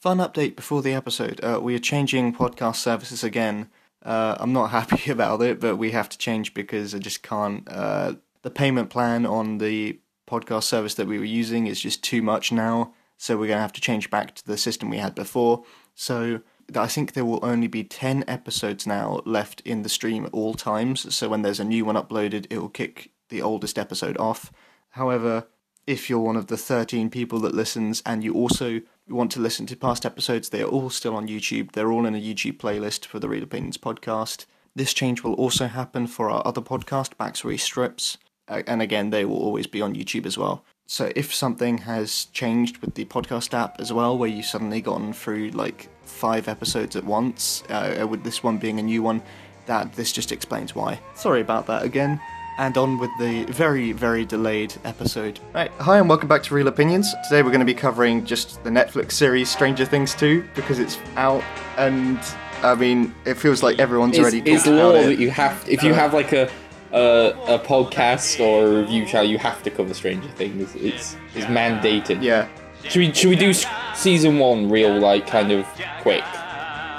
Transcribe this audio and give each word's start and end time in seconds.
Fun 0.00 0.18
update 0.18 0.54
before 0.54 0.80
the 0.80 0.94
episode. 0.94 1.40
Uh, 1.42 1.58
we 1.60 1.74
are 1.74 1.80
changing 1.80 2.32
podcast 2.32 2.76
services 2.76 3.24
again. 3.24 3.68
Uh, 4.04 4.36
I'm 4.38 4.52
not 4.52 4.70
happy 4.70 5.10
about 5.10 5.42
it, 5.42 5.58
but 5.58 5.74
we 5.74 5.90
have 5.90 6.08
to 6.10 6.16
change 6.16 6.54
because 6.54 6.94
I 6.94 7.00
just 7.00 7.24
can't. 7.24 7.66
Uh, 7.68 8.14
the 8.42 8.50
payment 8.50 8.90
plan 8.90 9.26
on 9.26 9.58
the 9.58 9.98
podcast 10.30 10.64
service 10.64 10.94
that 10.94 11.08
we 11.08 11.18
were 11.18 11.24
using 11.24 11.66
is 11.66 11.80
just 11.80 12.04
too 12.04 12.22
much 12.22 12.52
now, 12.52 12.94
so 13.16 13.36
we're 13.36 13.48
going 13.48 13.56
to 13.56 13.62
have 13.62 13.72
to 13.72 13.80
change 13.80 14.08
back 14.08 14.36
to 14.36 14.46
the 14.46 14.56
system 14.56 14.88
we 14.88 14.98
had 14.98 15.16
before. 15.16 15.64
So 15.96 16.42
I 16.76 16.86
think 16.86 17.14
there 17.14 17.24
will 17.24 17.40
only 17.42 17.66
be 17.66 17.82
10 17.82 18.22
episodes 18.28 18.86
now 18.86 19.20
left 19.24 19.62
in 19.62 19.82
the 19.82 19.88
stream 19.88 20.26
at 20.26 20.32
all 20.32 20.54
times, 20.54 21.12
so 21.12 21.28
when 21.28 21.42
there's 21.42 21.58
a 21.58 21.64
new 21.64 21.84
one 21.84 21.96
uploaded, 21.96 22.46
it 22.50 22.58
will 22.58 22.68
kick 22.68 23.10
the 23.30 23.42
oldest 23.42 23.76
episode 23.76 24.16
off. 24.18 24.52
However, 24.90 25.48
if 25.88 26.08
you're 26.08 26.20
one 26.20 26.36
of 26.36 26.46
the 26.46 26.56
13 26.56 27.10
people 27.10 27.40
that 27.40 27.54
listens 27.54 28.00
and 28.06 28.22
you 28.22 28.34
also 28.34 28.82
want 29.08 29.30
to 29.32 29.40
listen 29.40 29.66
to 29.66 29.76
past 29.76 30.04
episodes, 30.04 30.48
they 30.48 30.62
are 30.62 30.68
all 30.68 30.90
still 30.90 31.16
on 31.16 31.28
YouTube. 31.28 31.72
They're 31.72 31.92
all 31.92 32.06
in 32.06 32.14
a 32.14 32.20
YouTube 32.20 32.58
playlist 32.58 33.06
for 33.06 33.18
the 33.18 33.28
Reel 33.28 33.42
Opinions 33.42 33.78
podcast. 33.78 34.46
This 34.74 34.94
change 34.94 35.22
will 35.22 35.34
also 35.34 35.66
happen 35.66 36.06
for 36.06 36.30
our 36.30 36.46
other 36.46 36.60
podcast, 36.60 37.14
Backstory 37.18 37.58
Strips, 37.58 38.18
and 38.48 38.80
again, 38.80 39.10
they 39.10 39.24
will 39.24 39.38
always 39.38 39.66
be 39.66 39.82
on 39.82 39.94
YouTube 39.94 40.24
as 40.24 40.38
well. 40.38 40.64
So 40.86 41.12
if 41.14 41.34
something 41.34 41.78
has 41.78 42.26
changed 42.26 42.78
with 42.78 42.94
the 42.94 43.04
podcast 43.04 43.52
app 43.52 43.80
as 43.80 43.92
well, 43.92 44.16
where 44.16 44.28
you've 44.28 44.46
suddenly 44.46 44.80
gone 44.80 45.12
through 45.12 45.50
like 45.50 45.88
five 46.04 46.48
episodes 46.48 46.96
at 46.96 47.04
once, 47.04 47.62
uh, 47.68 48.06
with 48.08 48.24
this 48.24 48.42
one 48.42 48.58
being 48.58 48.78
a 48.78 48.82
new 48.82 49.02
one, 49.02 49.22
that 49.66 49.92
this 49.92 50.12
just 50.12 50.32
explains 50.32 50.74
why. 50.74 50.98
Sorry 51.14 51.42
about 51.42 51.66
that 51.66 51.82
again 51.82 52.20
and 52.58 52.76
on 52.76 52.98
with 52.98 53.10
the 53.18 53.44
very, 53.44 53.92
very 53.92 54.24
delayed 54.24 54.74
episode. 54.84 55.38
Right, 55.54 55.70
hi 55.78 55.98
and 55.98 56.08
welcome 56.08 56.28
back 56.28 56.42
to 56.44 56.54
Reel 56.54 56.68
Opinions. 56.68 57.14
Today 57.28 57.42
we're 57.42 57.50
going 57.50 57.60
to 57.60 57.66
be 57.66 57.74
covering 57.74 58.24
just 58.26 58.62
the 58.64 58.70
Netflix 58.70 59.12
series 59.12 59.48
Stranger 59.48 59.84
Things 59.84 60.14
2 60.16 60.44
because 60.54 60.78
it's 60.78 60.98
out 61.16 61.44
and 61.76 62.18
I 62.62 62.74
mean, 62.74 63.14
it 63.24 63.34
feels 63.34 63.62
like 63.62 63.78
everyone's 63.78 64.16
It's, 64.16 64.20
already 64.20 64.38
it's 64.38 64.64
talked 64.64 64.76
law 64.76 64.90
about 64.90 65.06
that 65.06 65.18
you 65.20 65.30
have. 65.30 65.64
If 65.68 65.84
you 65.84 65.94
have 65.94 66.12
like 66.12 66.32
a 66.32 66.50
a, 66.90 67.34
a 67.46 67.58
podcast 67.58 68.40
or 68.40 68.66
a 68.66 68.80
review 68.80 69.06
channel, 69.06 69.30
you 69.30 69.38
have 69.38 69.62
to 69.62 69.70
cover 69.70 69.94
Stranger 69.94 70.28
Things. 70.30 70.74
It's 70.74 71.16
it's 71.36 71.46
mandated. 71.46 72.20
Yeah, 72.22 72.48
Should 72.82 72.98
we 72.98 73.12
should 73.12 73.30
we 73.30 73.36
do 73.36 73.52
season 73.94 74.40
one 74.40 74.68
real 74.68 74.98
like 74.98 75.28
kind 75.28 75.52
of 75.52 75.64
quick? 76.00 76.24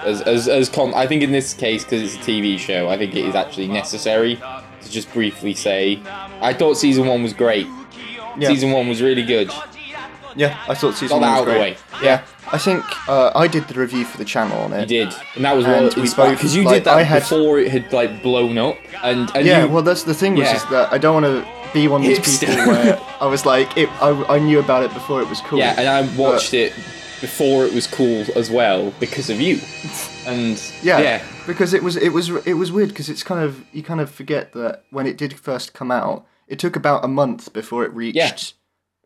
As 0.05 0.21
as 0.21 0.47
as 0.47 0.69
con- 0.69 0.94
I 0.94 1.05
think 1.07 1.23
in 1.23 1.33
this 1.33 1.53
case 1.53 1.83
because 1.83 2.16
it's 2.16 2.16
a 2.16 2.31
TV 2.31 2.57
show, 2.57 2.88
I 2.88 2.97
think 2.97 3.13
it 3.16 3.25
is 3.25 3.35
actually 3.35 3.67
necessary 3.67 4.39
to 4.89 4.93
just 4.93 5.11
briefly 5.13 5.53
say 5.53 6.01
I 6.41 6.53
thought 6.53 6.75
season 6.75 7.07
one 7.07 7.23
was 7.23 7.33
great. 7.33 7.67
yeah, 8.37 8.49
Season 8.49 8.71
one 8.71 8.87
was 8.87 9.01
really 9.01 9.23
good. 9.23 9.51
yeah. 10.35 10.57
I 10.67 10.73
thought 10.75 10.95
season 10.95 11.19
Got 11.19 11.21
one 11.21 11.29
was 11.31 11.37
out 11.37 11.39
of 11.41 11.45
the 11.47 11.51
great. 11.59 11.77
way. 11.77 12.03
Yeah, 12.03 12.23
I 12.51 12.57
think 12.57 12.83
uh, 13.09 13.31
I 13.35 13.47
did 13.47 13.67
the 13.67 13.79
review 13.79 14.05
for 14.05 14.17
the 14.17 14.25
channel 14.25 14.57
on 14.59 14.73
it. 14.73 14.89
You 14.89 15.05
did, 15.05 15.13
and 15.35 15.45
that 15.45 15.55
was 15.55 15.65
And 15.65 15.85
what 15.85 15.95
we 15.95 16.01
both, 16.13 16.37
because 16.37 16.55
you 16.55 16.63
like, 16.63 16.75
did 16.75 16.83
that 16.85 16.97
I 16.97 17.03
had- 17.03 17.21
before 17.23 17.59
it 17.59 17.71
had 17.71 17.91
like 17.93 18.23
blown 18.23 18.57
up, 18.57 18.77
and, 19.03 19.29
and 19.35 19.45
Yeah, 19.45 19.65
you, 19.65 19.69
well, 19.71 19.83
that's 19.83 20.03
the 20.03 20.13
thing 20.13 20.35
was 20.35 20.47
Yeah. 20.47 20.55
is 20.55 20.65
that 20.65 20.91
I 20.93 20.97
don't 20.97 21.21
want 21.21 21.25
to 21.25 21.45
be 21.73 21.87
one 21.87 22.01
of 22.01 22.07
these 22.07 22.19
Hipster. 22.19 22.47
people 22.47 22.67
where 22.67 22.99
I 23.19 23.27
was 23.27 23.45
like, 23.45 23.77
it, 23.77 23.89
I, 24.01 24.09
I 24.35 24.39
knew 24.39 24.59
about 24.59 24.83
it 24.83 24.93
before 24.93 25.21
it 25.21 25.27
was 25.29 25.41
cool. 25.41 25.59
Yeah, 25.59 25.75
and 25.77 25.87
I 25.87 26.01
watched 26.15 26.53
it 26.53 26.73
before 27.22 27.66
it 27.66 27.73
was 27.73 27.88
cool 27.88 28.25
as 28.36 28.50
well 28.50 28.94
because 29.00 29.30
of 29.30 29.39
you. 29.42 29.59
And 30.25 30.62
Yeah, 30.84 31.00
yeah, 31.00 31.23
because 31.48 31.73
it 31.73 31.84
was 31.84 31.95
it 31.95 32.09
was 32.14 32.30
it 32.45 32.53
was 32.53 32.72
weird 32.72 32.89
because 32.89 33.09
it's 33.09 33.23
kind 33.23 33.44
of 33.44 33.64
you 33.72 33.84
kind 33.84 34.02
of 34.02 34.09
forget 34.09 34.53
that 34.53 34.84
when 34.92 35.06
it 35.08 35.17
did 35.17 35.34
first 35.40 35.73
come 35.73 35.92
out, 35.92 36.25
it 36.47 36.59
took 36.59 36.75
about 36.75 37.03
a 37.03 37.08
month 37.08 37.52
before 37.53 37.84
it 37.86 37.94
reached 37.94 38.16
Yeah. 38.17 38.36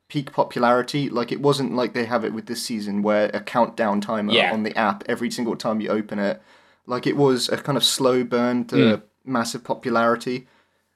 peak 0.10 0.32
popularity. 0.32 1.10
Like 1.10 1.32
it 1.32 1.42
wasn't 1.42 1.76
like 1.76 1.94
they 1.94 2.06
have 2.06 2.24
it 2.26 2.34
with 2.34 2.46
this 2.46 2.62
season 2.64 3.02
where 3.02 3.30
a 3.34 3.40
countdown 3.40 4.02
timer 4.02 4.34
Yeah. 4.34 4.54
on 4.54 4.64
the 4.64 4.78
app 4.78 5.04
every 5.08 5.32
single 5.32 5.56
time 5.56 5.82
you 5.82 5.90
open 5.90 6.20
it. 6.20 6.42
Like 6.86 7.08
it 7.08 7.16
was 7.18 7.50
a 7.50 7.58
kind 7.58 7.78
of 7.78 7.84
slow 7.84 8.24
burn 8.24 8.66
to 8.66 8.76
Mm. 8.76 9.02
massive 9.26 9.64
popularity. 9.64 10.48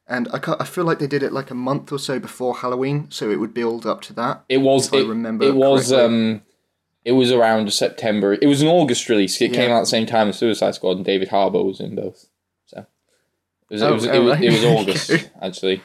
And 0.10 0.30
I, 0.34 0.40
I 0.62 0.64
feel 0.64 0.86
like 0.86 1.00
they 1.00 1.08
did 1.08 1.22
it 1.22 1.34
like 1.34 1.52
a 1.52 1.56
month 1.56 1.92
or 1.92 2.00
so 2.00 2.18
before 2.18 2.56
Halloween, 2.56 3.08
so 3.10 3.30
it 3.30 3.42
would 3.42 3.54
build 3.54 3.86
up 3.86 4.02
to 4.04 4.14
that. 4.14 4.44
it 4.48 4.60
was. 4.60 4.88
if 4.88 4.94
I 4.94 5.00
remember 5.06 5.46
it 5.46 5.54
was. 5.56 5.92
Um, 5.92 6.42
it 7.08 7.14
was 7.14 7.32
around 7.32 7.72
September. 7.72 8.34
It 8.34 8.48
was 8.48 8.62
an 8.62 8.68
August 8.68 9.08
release. 9.08 9.40
It 9.42 9.54
came 9.54 9.72
out 9.72 9.78
at 9.78 9.88
the 9.88 9.96
same 9.98 10.06
time 10.06 10.28
as 10.30 10.38
Suicide 10.38 10.76
Squad, 10.76 10.98
and 10.98 11.06
David 11.06 11.30
Harbour 11.30 11.64
was 11.64 11.80
in 11.80 11.96
both. 11.96 12.28
So 12.68 12.80
it 13.70 13.74
was. 13.74 13.82
Oh, 13.82 13.90
it, 13.90 13.94
was, 13.94 14.06
it, 14.06 14.16
oh, 14.16 14.24
was 14.24 14.42
it 14.42 14.52
was 14.52 14.64
August 14.78 15.30
actually. 15.42 15.82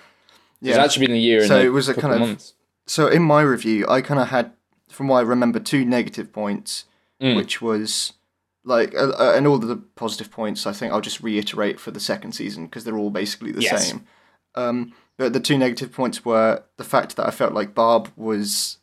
Yeah. 0.60 0.70
It's 0.70 0.78
actually 0.78 1.06
been 1.06 1.16
a 1.16 1.18
year. 1.18 1.46
So 1.46 1.58
a 1.58 1.64
it 1.64 1.68
was 1.68 1.88
a 1.88 1.94
kind 1.94 2.14
of- 2.14 2.20
months. 2.20 2.54
So 2.86 3.06
in 3.06 3.22
my 3.22 3.42
review, 3.42 3.86
I 3.88 4.00
kind 4.00 4.18
of 4.20 4.28
had, 4.28 4.50
from 4.88 5.06
what 5.08 5.18
I 5.18 5.22
remember, 5.22 5.60
two 5.60 5.84
negative 5.84 6.32
points, 6.32 6.84
Mm. 7.20 7.36
which 7.36 7.62
was 7.62 8.12
like, 8.64 8.92
uh, 8.96 9.10
uh, 9.10 9.32
and 9.36 9.46
all 9.46 9.58
the 9.58 9.76
positive 9.94 10.30
points. 10.32 10.66
I 10.66 10.72
think 10.72 10.92
I'll 10.92 11.00
just 11.00 11.20
reiterate 11.20 11.78
for 11.78 11.92
the 11.92 12.00
second 12.00 12.32
season 12.32 12.64
because 12.66 12.82
they're 12.82 12.98
all 12.98 13.10
basically 13.10 13.52
the 13.52 13.62
Yes. 13.62 13.88
same. 13.90 14.04
Um, 14.56 14.92
but 15.16 15.32
the 15.32 15.38
two 15.38 15.56
negative 15.56 15.92
points 15.92 16.24
were 16.24 16.64
the 16.78 16.84
fact 16.84 17.14
that 17.16 17.26
I 17.28 17.30
felt 17.30 17.52
like 17.54 17.76
Barb 17.76 18.10
was 18.16 18.78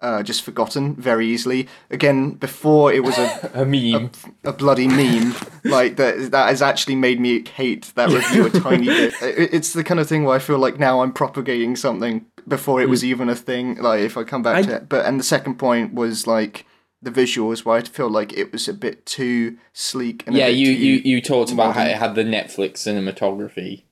uh, 0.00 0.22
just 0.22 0.42
forgotten 0.42 0.94
very 0.94 1.26
easily. 1.26 1.66
Again, 1.90 2.30
before 2.32 2.92
it 2.92 3.02
was 3.02 3.18
a 3.18 3.50
A 3.62 3.64
meme. 3.64 4.10
a 4.44 4.52
bloody 4.52 4.86
meme 4.88 5.34
like 5.64 5.96
that 5.96 6.30
that 6.30 6.48
has 6.48 6.62
actually 6.62 6.94
made 6.96 7.18
me 7.20 7.44
hate 7.48 7.92
that 7.96 8.08
review 8.10 8.46
a 8.46 8.50
tiny 8.50 8.86
bit 8.98 9.14
It- 9.22 9.54
it's 9.54 9.72
the 9.72 9.82
kind 9.84 9.98
of 10.00 10.08
thing 10.08 10.22
where 10.24 10.36
i 10.36 10.38
feel 10.38 10.58
like 10.58 10.78
now 10.78 11.00
i'm 11.02 11.12
propagating 11.12 11.74
something 11.76 12.26
before 12.46 12.80
it 12.80 12.88
was 12.88 13.04
even 13.04 13.28
a 13.28 13.34
thing 13.34 13.76
like 13.82 14.00
if 14.00 14.16
i 14.16 14.22
come 14.24 14.42
back 14.42 14.56
I- 14.58 14.62
to 14.62 14.76
it 14.76 14.88
but 14.88 15.04
and 15.06 15.18
the 15.18 15.24
second 15.24 15.56
point 15.58 15.94
was 15.94 16.26
like 16.26 16.64
the 17.02 17.10
visuals 17.10 17.64
where 17.64 17.76
i 17.78 17.82
feel 17.82 18.08
like 18.10 18.32
it 18.32 18.52
was 18.52 18.68
a 18.68 18.74
bit 18.74 19.04
too 19.06 19.56
sleek 19.72 20.22
and 20.26 20.36
a 20.36 20.38
yeah, 20.38 20.46
you, 20.46 20.70
you 20.70 20.94
you 21.04 21.20
talked 21.20 21.50
about 21.52 21.74
how 21.74 21.82
it 21.84 21.96
had 21.96 22.14
the 22.14 22.24
Netflix 22.24 22.72
cinematography, 22.86 23.82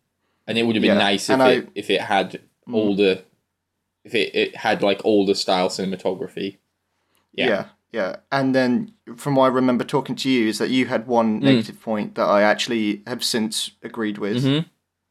and 0.47 0.57
it 0.59 0.63
would 0.65 0.77
have 0.77 0.83
been 0.83 0.93
Yeah, 0.99 1.09
nice 1.11 1.29
if 1.29 1.35
and 1.35 1.43
it 1.43 1.47
I- 1.47 1.61
Mm. 1.63 1.71
if 1.75 1.91
it 1.91 2.01
had 2.03 2.41
older, 2.73 3.23
if 4.07 4.15
it, 4.15 4.29
it 4.43 4.57
had 4.57 4.83
like 4.83 5.01
older 5.05 5.35
style 5.35 5.69
cinematography. 5.69 6.49
yeah. 7.41 7.47
yeah. 7.49 7.65
yeah 7.99 8.13
and 8.39 8.55
then 8.59 8.71
from 9.23 9.33
what 9.37 9.45
i 9.51 9.53
remember 9.61 9.85
talking 9.85 10.17
to 10.23 10.29
you 10.35 10.43
is 10.53 10.59
that 10.59 10.71
you 10.77 10.83
had 10.95 11.03
one 11.19 11.29
Mm. 11.41 11.45
negative 11.51 11.79
point 11.89 12.09
that 12.17 12.29
i 12.39 12.41
actually 12.53 13.03
have 13.07 13.23
since 13.35 13.55
agreed 13.83 14.19
with 14.19 14.39
Mhm. 14.45 14.65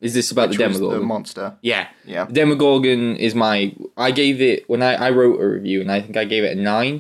Is 0.08 0.14
this 0.14 0.30
about 0.32 0.50
the 0.52 0.58
Demogorgon? 0.58 1.00
the 1.00 1.06
monster 1.16 1.48
yeah, 1.72 1.88
yeah 2.14 2.26
the 2.26 2.34
Demogorgon 2.34 3.16
is 3.28 3.34
my. 3.34 3.58
I 4.08 4.12
gave 4.22 4.38
it 4.52 4.60
when 4.72 4.82
I 4.90 4.92
I 5.08 5.10
wrote 5.18 5.40
a 5.42 5.48
review, 5.58 5.80
and 5.84 5.90
I 5.98 6.00
think 6.02 6.16
I 6.18 6.26
gave 6.34 6.44
it 6.48 6.58
a 6.58 6.62
nine, 6.62 6.96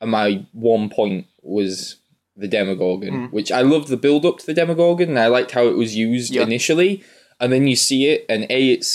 and 0.00 0.10
my 0.10 0.28
one 0.54 0.88
point 0.98 1.26
was 1.42 1.96
the 2.42 2.48
Demogorgon, 2.48 3.12
Mm. 3.14 3.32
which 3.36 3.50
I 3.52 3.60
loved 3.72 3.88
the 3.88 3.98
build 4.06 4.24
up 4.28 4.36
to 4.38 4.46
the 4.46 4.54
Demogorgon, 4.60 5.08
and 5.10 5.18
I 5.26 5.28
liked 5.36 5.52
how 5.52 5.64
it 5.68 5.76
was 5.82 5.94
used 5.94 6.32
Yeah. 6.34 6.42
initially, 6.48 6.92
and 7.38 7.52
then 7.52 7.64
you 7.70 7.76
see 7.76 8.02
it, 8.12 8.24
and 8.32 8.42
a 8.58 8.60
it's 8.74 8.90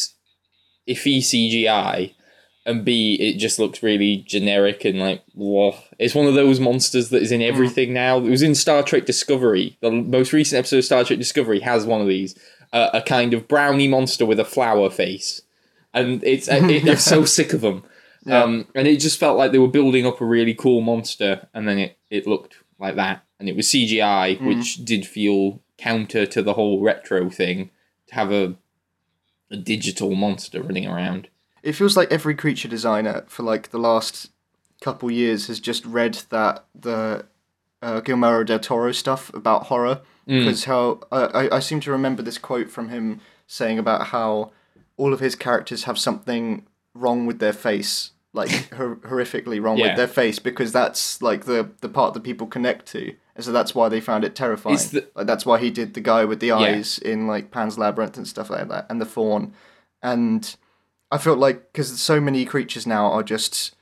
iffy 0.93 1.17
CGI. 1.29 1.97
And 2.65 2.85
B, 2.85 3.15
it 3.19 3.39
just 3.39 3.59
looks 3.59 3.83
really 3.83 4.17
generic 4.25 4.85
and 4.85 4.99
like, 4.99 5.21
whoa. 5.33 5.75
It's 5.99 6.15
one 6.15 6.27
of 6.27 6.33
those 6.33 6.59
monsters 6.61 7.09
that 7.09 7.21
is 7.21 7.31
Mm. 7.31 7.35
in 7.35 7.41
everything 7.41 7.93
now. 7.93 8.17
It 8.19 8.29
was 8.29 8.41
in 8.41 8.55
Star 8.55 8.83
Trek 8.83 9.05
Discovery. 9.05 9.77
The 9.81 9.91
most 9.91 10.31
recent 10.31 10.59
episode 10.59 10.77
of 10.77 10.85
Star 10.85 11.03
Trek 11.03 11.19
Discovery 11.19 11.59
has 11.59 11.85
one 11.85 11.99
of 12.01 12.07
these. 12.07 12.35
Uh, 12.71 12.89
a 12.93 13.01
kind 13.01 13.33
of 13.33 13.47
brownie 13.47 13.87
monster 13.89 14.25
with 14.25 14.39
a 14.39 14.45
flower 14.45 14.89
face. 14.89 15.41
And 15.93 16.23
it's 16.23 16.47
uh, 16.49 16.61
it, 16.63 16.87
I'm 16.89 16.95
so 16.97 17.25
sick 17.25 17.53
of 17.53 17.61
them. 17.61 17.83
Yeah. 18.25 18.41
Um, 18.43 18.67
and 18.73 18.87
it 18.87 19.01
just 19.01 19.19
felt 19.19 19.37
like 19.37 19.51
they 19.51 19.59
were 19.59 19.67
building 19.67 20.05
up 20.05 20.21
a 20.21 20.25
really 20.25 20.53
cool 20.53 20.79
monster, 20.79 21.45
and 21.53 21.67
then 21.67 21.77
it, 21.77 21.97
it 22.09 22.25
looked 22.25 22.55
like 22.79 22.95
that. 22.95 23.21
And 23.37 23.49
it 23.49 23.55
was 23.57 23.67
CGI, 23.67 24.39
Mm. 24.39 24.47
which 24.47 24.85
did 24.85 25.05
feel 25.05 25.59
counter 25.77 26.25
to 26.27 26.41
the 26.41 26.53
whole 26.53 26.79
retro 26.79 27.29
thing 27.29 27.69
to 28.07 28.15
have 28.15 28.31
a 28.31 28.55
a 29.51 29.57
digital 29.57 30.15
monster 30.15 30.63
running 30.63 30.87
around. 30.87 31.27
It 31.63 31.73
feels 31.73 31.95
like 31.97 32.11
every 32.11 32.35
creature 32.35 32.67
designer 32.67 33.23
for 33.27 33.43
like 33.43 33.69
the 33.71 33.79
last 33.79 34.29
couple 34.81 35.09
years 35.09 35.47
has 35.47 35.59
just 35.59 35.85
read 35.85 36.13
that 36.29 36.65
the 36.75 37.25
uh, 37.81 37.99
Guillermo 38.01 38.43
del 38.43 38.59
Toro 38.59 38.91
stuff 38.91 39.33
about 39.33 39.67
horror. 39.67 40.01
Mm. 40.27 40.39
because 40.45 40.63
how 40.65 40.99
I, 41.11 41.21
I 41.25 41.55
I 41.57 41.59
seem 41.59 41.81
to 41.81 41.91
remember 41.91 42.21
this 42.23 42.37
quote 42.37 42.69
from 42.69 42.87
him 42.89 43.19
saying 43.45 43.77
about 43.77 44.07
how 44.07 44.51
all 44.95 45.11
of 45.13 45.19
his 45.19 45.35
characters 45.35 45.83
have 45.83 45.99
something 45.99 46.65
wrong 46.93 47.25
with 47.25 47.39
their 47.39 47.51
face 47.51 48.11
like 48.31 48.49
hor- 48.73 48.95
horrifically 48.97 49.61
wrong 49.61 49.77
Yeah. 49.77 49.87
with 49.87 49.97
their 49.97 50.07
face 50.07 50.39
because 50.39 50.71
that's 50.71 51.21
like 51.21 51.43
the 51.43 51.71
the 51.81 51.89
part 51.89 52.13
that 52.13 52.23
people 52.23 52.47
connect 52.47 52.85
to. 52.93 53.13
And 53.35 53.43
so 53.43 53.51
that's 53.51 53.75
why 53.75 53.89
they 53.89 53.99
found 53.99 54.23
it 54.23 54.33
terrifying. 54.33 54.77
The- 54.77 55.07
like 55.15 55.27
that's 55.27 55.45
why 55.45 55.59
he 55.59 55.69
did 55.69 55.93
the 55.93 55.99
guy 56.01 56.23
with 56.23 56.39
the 56.39 56.51
eyes 56.53 56.99
in 56.99 57.27
like 57.27 57.51
Pan's 57.51 57.77
Labyrinth 57.77 58.15
and 58.15 58.25
stuff 58.27 58.49
like 58.49 58.69
that 58.69 58.85
and 58.89 59.01
the 59.01 59.05
fawn. 59.05 59.53
And 60.01 60.55
I 61.13 61.17
felt 61.17 61.39
like 61.39 61.71
because 61.71 61.99
so 62.01 62.19
many 62.19 62.43
creatures 62.45 62.85
now 62.87 63.05
are 63.11 63.23
just 63.23 63.75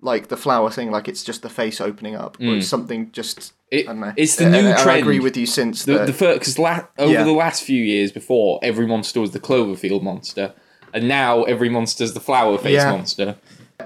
like 0.00 0.28
the 0.28 0.36
flower 0.36 0.70
thing, 0.70 0.90
like 0.90 1.08
it's 1.08 1.22
just 1.22 1.42
the 1.42 1.50
face 1.50 1.80
opening 1.80 2.14
up, 2.16 2.38
or 2.40 2.56
it's 2.56 2.66
something 2.66 3.12
just 3.12 3.52
It- 3.70 3.86
I 3.86 3.92
don't 3.92 4.00
know. 4.00 4.12
it's 4.16 4.36
the 4.36 4.48
new 4.48 4.58
and 4.58 4.68
I 4.68 4.82
trend. 4.82 5.00
agree 5.02 5.20
with 5.20 5.36
you 5.36 5.44
since 5.46 5.84
The, 5.84 5.98
the, 5.98 6.04
the 6.06 6.12
first 6.14 6.38
because 6.40 6.58
la- 6.58 6.86
over 6.98 7.12
Yeah. 7.12 7.24
the 7.24 7.32
last 7.32 7.62
few 7.62 7.82
years 7.84 8.10
before, 8.10 8.58
every 8.62 8.86
monster 8.86 9.20
was 9.20 9.32
the 9.32 9.40
Cloverfield 9.40 10.02
monster, 10.02 10.54
and 10.94 11.06
now 11.06 11.42
every 11.44 11.68
monster's 11.68 12.14
the 12.14 12.20
flower 12.20 12.56
face 12.56 12.74
Yeah. 12.76 12.90
monster. 12.92 13.36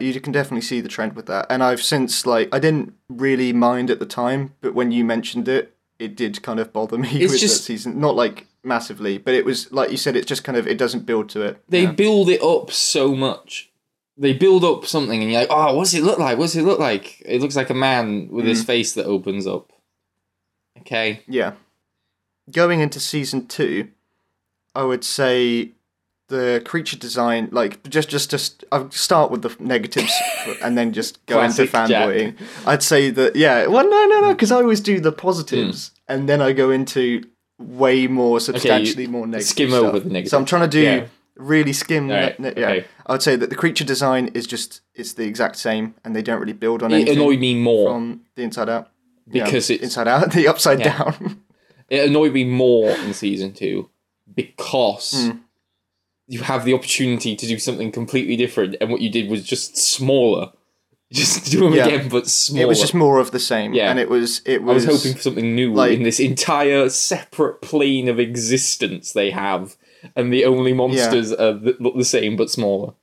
You 0.00 0.20
can 0.20 0.32
definitely 0.32 0.62
see 0.62 0.80
the 0.80 0.88
trend 0.88 1.14
with 1.14 1.26
that. 1.26 1.46
And 1.50 1.62
I've 1.62 1.82
since, 1.82 2.26
like, 2.26 2.48
I 2.52 2.58
didn't 2.60 2.94
really 3.08 3.52
mind 3.52 3.90
at 3.90 3.98
the 4.00 4.06
time, 4.06 4.54
but 4.60 4.72
when 4.74 4.90
you 4.92 5.04
mentioned 5.04 5.48
it, 5.48 5.73
it 5.98 6.16
did 6.16 6.42
kind 6.42 6.58
of 6.60 6.72
bother 6.72 6.98
me 6.98 7.08
It's 7.22 7.32
with 7.32 7.40
just- 7.40 7.58
that 7.58 7.62
season. 7.64 8.00
Not 8.00 8.16
like 8.16 8.46
massively, 8.62 9.18
but 9.18 9.34
it 9.34 9.44
was, 9.44 9.70
like 9.72 9.90
you 9.90 9.96
said, 9.96 10.16
it's 10.16 10.26
just 10.26 10.42
kind 10.44 10.56
of, 10.58 10.66
it 10.66 10.78
doesn't 10.78 11.06
build 11.06 11.28
to 11.30 11.42
it. 11.42 11.62
They 11.68 11.82
Yeah. 11.84 11.92
build 11.92 12.28
it 12.30 12.42
up 12.42 12.70
so 12.72 13.14
much. 13.14 13.70
They 14.16 14.32
build 14.32 14.64
up 14.64 14.86
something, 14.86 15.20
and 15.22 15.30
you're 15.30 15.40
like, 15.40 15.50
"Oh, 15.50 15.74
what's 15.76 15.92
it 15.92 16.04
look 16.04 16.18
like? 16.20 16.38
What's 16.38 16.54
it 16.54 16.62
look 16.62 16.78
like? 16.78 17.20
It 17.26 17.40
looks 17.42 17.56
like 17.56 17.70
a 17.70 17.74
man 17.74 18.28
with 18.30 18.44
Mm. 18.44 18.48
his 18.48 18.62
face 18.64 18.92
that 18.94 19.06
opens 19.06 19.46
up." 19.46 19.72
Okay, 20.80 21.20
Yeah. 21.26 21.54
Going 22.50 22.80
into 22.80 23.00
season 23.00 23.46
two, 23.46 23.88
I 24.74 24.84
would 24.84 25.02
say 25.04 25.70
the 26.28 26.62
creature 26.64 26.96
design, 26.96 27.48
like 27.52 27.82
just 27.88 28.08
just 28.08 28.30
just 28.30 28.64
I'll 28.72 28.90
start 28.90 29.30
with 29.30 29.42
the 29.42 29.54
negatives 29.60 30.12
and 30.62 30.76
then 30.78 30.92
just 30.92 31.24
go 31.26 31.42
into 31.42 31.64
fanboying. 31.66 32.36
I'd 32.66 32.82
say 32.82 33.10
that 33.10 33.36
yeah, 33.36 33.66
well 33.66 33.88
no 33.88 34.06
no 34.06 34.20
no 34.20 34.34
because 34.34 34.50
I 34.52 34.56
always 34.56 34.80
do 34.80 35.00
the 35.00 35.12
positives 35.12 35.90
and 36.08 36.28
then 36.28 36.40
I 36.40 36.52
go 36.52 36.70
into 36.70 37.24
way 37.58 38.06
more 38.06 38.40
substantially 38.40 39.06
more 39.06 39.26
negative. 39.26 39.48
skim 39.48 39.70
stuff. 39.70 39.84
over 39.84 40.00
the 40.00 40.08
negatives. 40.08 40.30
So 40.30 40.38
I'm 40.38 40.44
trying 40.46 40.62
to 40.62 40.68
do 40.68 40.80
Yeah. 40.82 41.06
really 41.36 41.72
skim. 41.72 42.10
Alright, 42.10 42.40
ne- 42.40 42.50
ne- 42.54 42.60
yeah, 42.60 42.68
okay. 42.70 42.84
I 43.06 43.12
would 43.12 43.22
say 43.22 43.36
that 43.36 43.50
the 43.50 43.56
creature 43.56 43.84
design 43.84 44.28
is 44.34 44.46
just 44.46 44.80
it's 44.94 45.12
the 45.12 45.24
exact 45.24 45.56
same 45.56 45.94
and 46.04 46.16
they 46.16 46.22
don't 46.22 46.40
really 46.40 46.52
build 46.54 46.82
on 46.82 46.90
it 46.90 46.96
anything 46.96 47.18
annoyed 47.18 47.38
me 47.40 47.54
more. 47.54 47.90
from 47.92 48.22
the 48.34 48.42
inside 48.42 48.68
out. 48.70 48.88
Yeah, 49.30 49.44
Because 49.44 49.68
it's- 49.70 49.84
inside 49.84 50.08
out, 50.08 50.32
the 50.38 50.48
upside 50.48 50.80
Yeah. 50.80 50.96
down. 50.98 51.42
It 51.90 52.08
annoyed 52.08 52.32
me 52.32 52.44
more 52.44 52.90
in 52.90 53.12
season 53.14 53.52
two 53.52 53.90
because 54.34 55.12
Mm. 55.14 55.40
You 56.26 56.40
have 56.40 56.64
the 56.64 56.74
opportunity 56.74 57.36
to 57.36 57.46
do 57.46 57.58
something 57.58 57.92
completely 57.92 58.36
different, 58.36 58.76
and 58.80 58.90
what 58.90 59.00
you 59.00 59.10
did 59.10 59.28
was 59.30 59.42
just 59.44 59.76
smaller. 59.76 60.52
Just 61.12 61.52
do 61.52 61.60
them 61.60 61.74
Yeah. 61.74 61.86
again, 61.86 62.08
but 62.08 62.26
smaller. 62.26 62.62
It 62.64 62.66
was 62.68 62.80
just 62.80 62.94
more 62.94 63.20
of 63.20 63.30
the 63.30 63.38
same. 63.38 63.72
Yeah. 63.72 63.88
And 63.90 64.00
it 64.00 64.08
was 64.08 64.40
it 64.46 64.64
was. 64.64 64.84
I 64.84 64.90
was 64.90 65.02
hoping 65.02 65.16
for 65.16 65.22
something 65.22 65.54
new 65.54 65.72
like- 65.72 65.92
in 65.92 66.02
this 66.02 66.18
entire 66.18 66.88
separate 66.88 67.60
plane 67.62 68.08
of 68.08 68.18
existence 68.18 69.12
they 69.12 69.30
have, 69.30 69.76
and 70.16 70.32
the 70.32 70.44
only 70.44 70.72
monsters 70.72 71.30
are 71.32 71.52
that 71.52 71.80
look 71.80 71.94
the 71.96 72.04
same 72.06 72.36
but 72.36 72.50
smaller. 72.50 72.94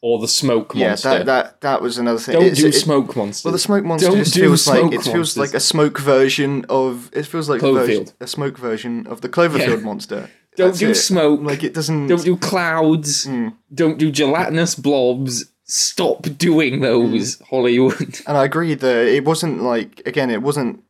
Or 0.00 0.18
the 0.18 0.28
smoke 0.28 0.72
Yeah, 0.74 0.88
monster. 0.88 1.08
Yeah, 1.10 1.18
that, 1.18 1.26
that 1.26 1.60
that 1.62 1.82
was 1.82 1.98
another 1.98 2.18
thing. 2.20 2.34
Don't 2.34 2.44
It's- 2.44 2.58
do 2.58 2.68
it- 2.68 2.72
smoke 2.72 3.16
monsters. 3.16 3.44
Well, 3.44 3.52
the 3.52 3.58
smoke 3.58 3.84
monster 3.84 4.08
Don't 4.08 4.18
just 4.18 4.32
do 4.34 4.40
feels 4.42 4.66
like 4.66 4.78
smoke 4.80 4.94
it 4.94 5.02
feels 5.02 5.36
like 5.36 5.52
a 5.54 5.60
smoke 5.60 5.98
version 5.98 6.64
of 6.70 7.10
it 7.12 7.26
feels 7.26 7.48
like 7.50 7.60
Cloverfield. 7.60 8.14
a 8.20 8.26
smoke 8.26 8.56
version 8.56 9.06
of 9.08 9.20
the 9.20 9.28
Cloverfield 9.28 9.68
Yeah. 9.80 9.84
monster. 9.84 10.30
Don't 10.56 10.68
That's 10.68 10.78
do 10.78 10.90
it. 10.90 10.94
smoke. 10.94 11.40
Like 11.42 11.64
it 11.64 11.74
doesn't. 11.74 12.06
Don't 12.06 12.24
do 12.24 12.36
clouds. 12.36 13.26
Mm. 13.26 13.54
Don't 13.74 13.98
do 13.98 14.10
gelatinous 14.10 14.74
blobs. 14.74 15.46
Stop 15.64 16.22
doing 16.38 16.80
those, 16.80 17.38
Mm. 17.38 17.42
Hollywood. 17.48 18.20
And 18.26 18.36
I 18.36 18.44
agree 18.44 18.74
that 18.74 19.06
it 19.08 19.24
wasn't 19.24 19.62
like 19.62 20.02
again, 20.06 20.30
it 20.30 20.42
wasn't. 20.42 20.82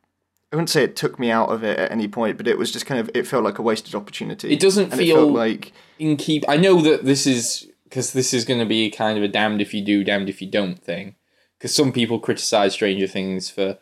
I 0.52 0.56
wouldn't 0.56 0.70
say 0.70 0.84
it 0.84 0.94
took 0.94 1.19
me 1.19 1.31
out 1.31 1.49
of 1.49 1.64
it 1.64 1.78
at 1.78 1.90
any 1.90 2.06
point, 2.06 2.37
but 2.37 2.46
it 2.46 2.58
was 2.58 2.70
just 2.70 2.87
kind 2.87 3.00
of 3.00 3.11
it 3.14 3.26
felt 3.26 3.43
like 3.44 3.58
a 3.58 3.62
wasted 3.62 3.94
opportunity. 3.94 4.52
It 4.52 4.61
doesn't 4.61 4.93
and 4.93 5.00
feel- 5.00 5.16
It 5.16 5.19
felt 5.20 5.32
like 5.32 5.72
In 5.99 6.17
keep, 6.17 6.44
I 6.49 6.56
know 6.56 6.81
that 6.82 7.05
this 7.05 7.26
is 7.26 7.67
because 7.84 8.12
this 8.12 8.32
is 8.34 8.44
going 8.44 8.60
to 8.60 8.67
be 8.67 8.90
kind 8.90 9.17
of 9.17 9.25
a 9.25 9.28
damned 9.28 9.60
if 9.62 9.72
you 9.75 9.81
do, 9.84 10.05
damned 10.05 10.28
if 10.28 10.40
you 10.43 10.49
don't 10.50 10.78
thing. 10.82 11.14
Because 11.58 11.75
some 11.75 11.90
people 11.93 12.19
criticize 12.19 12.72
Stranger 12.75 13.06
Things 13.06 13.49
for 13.50 13.78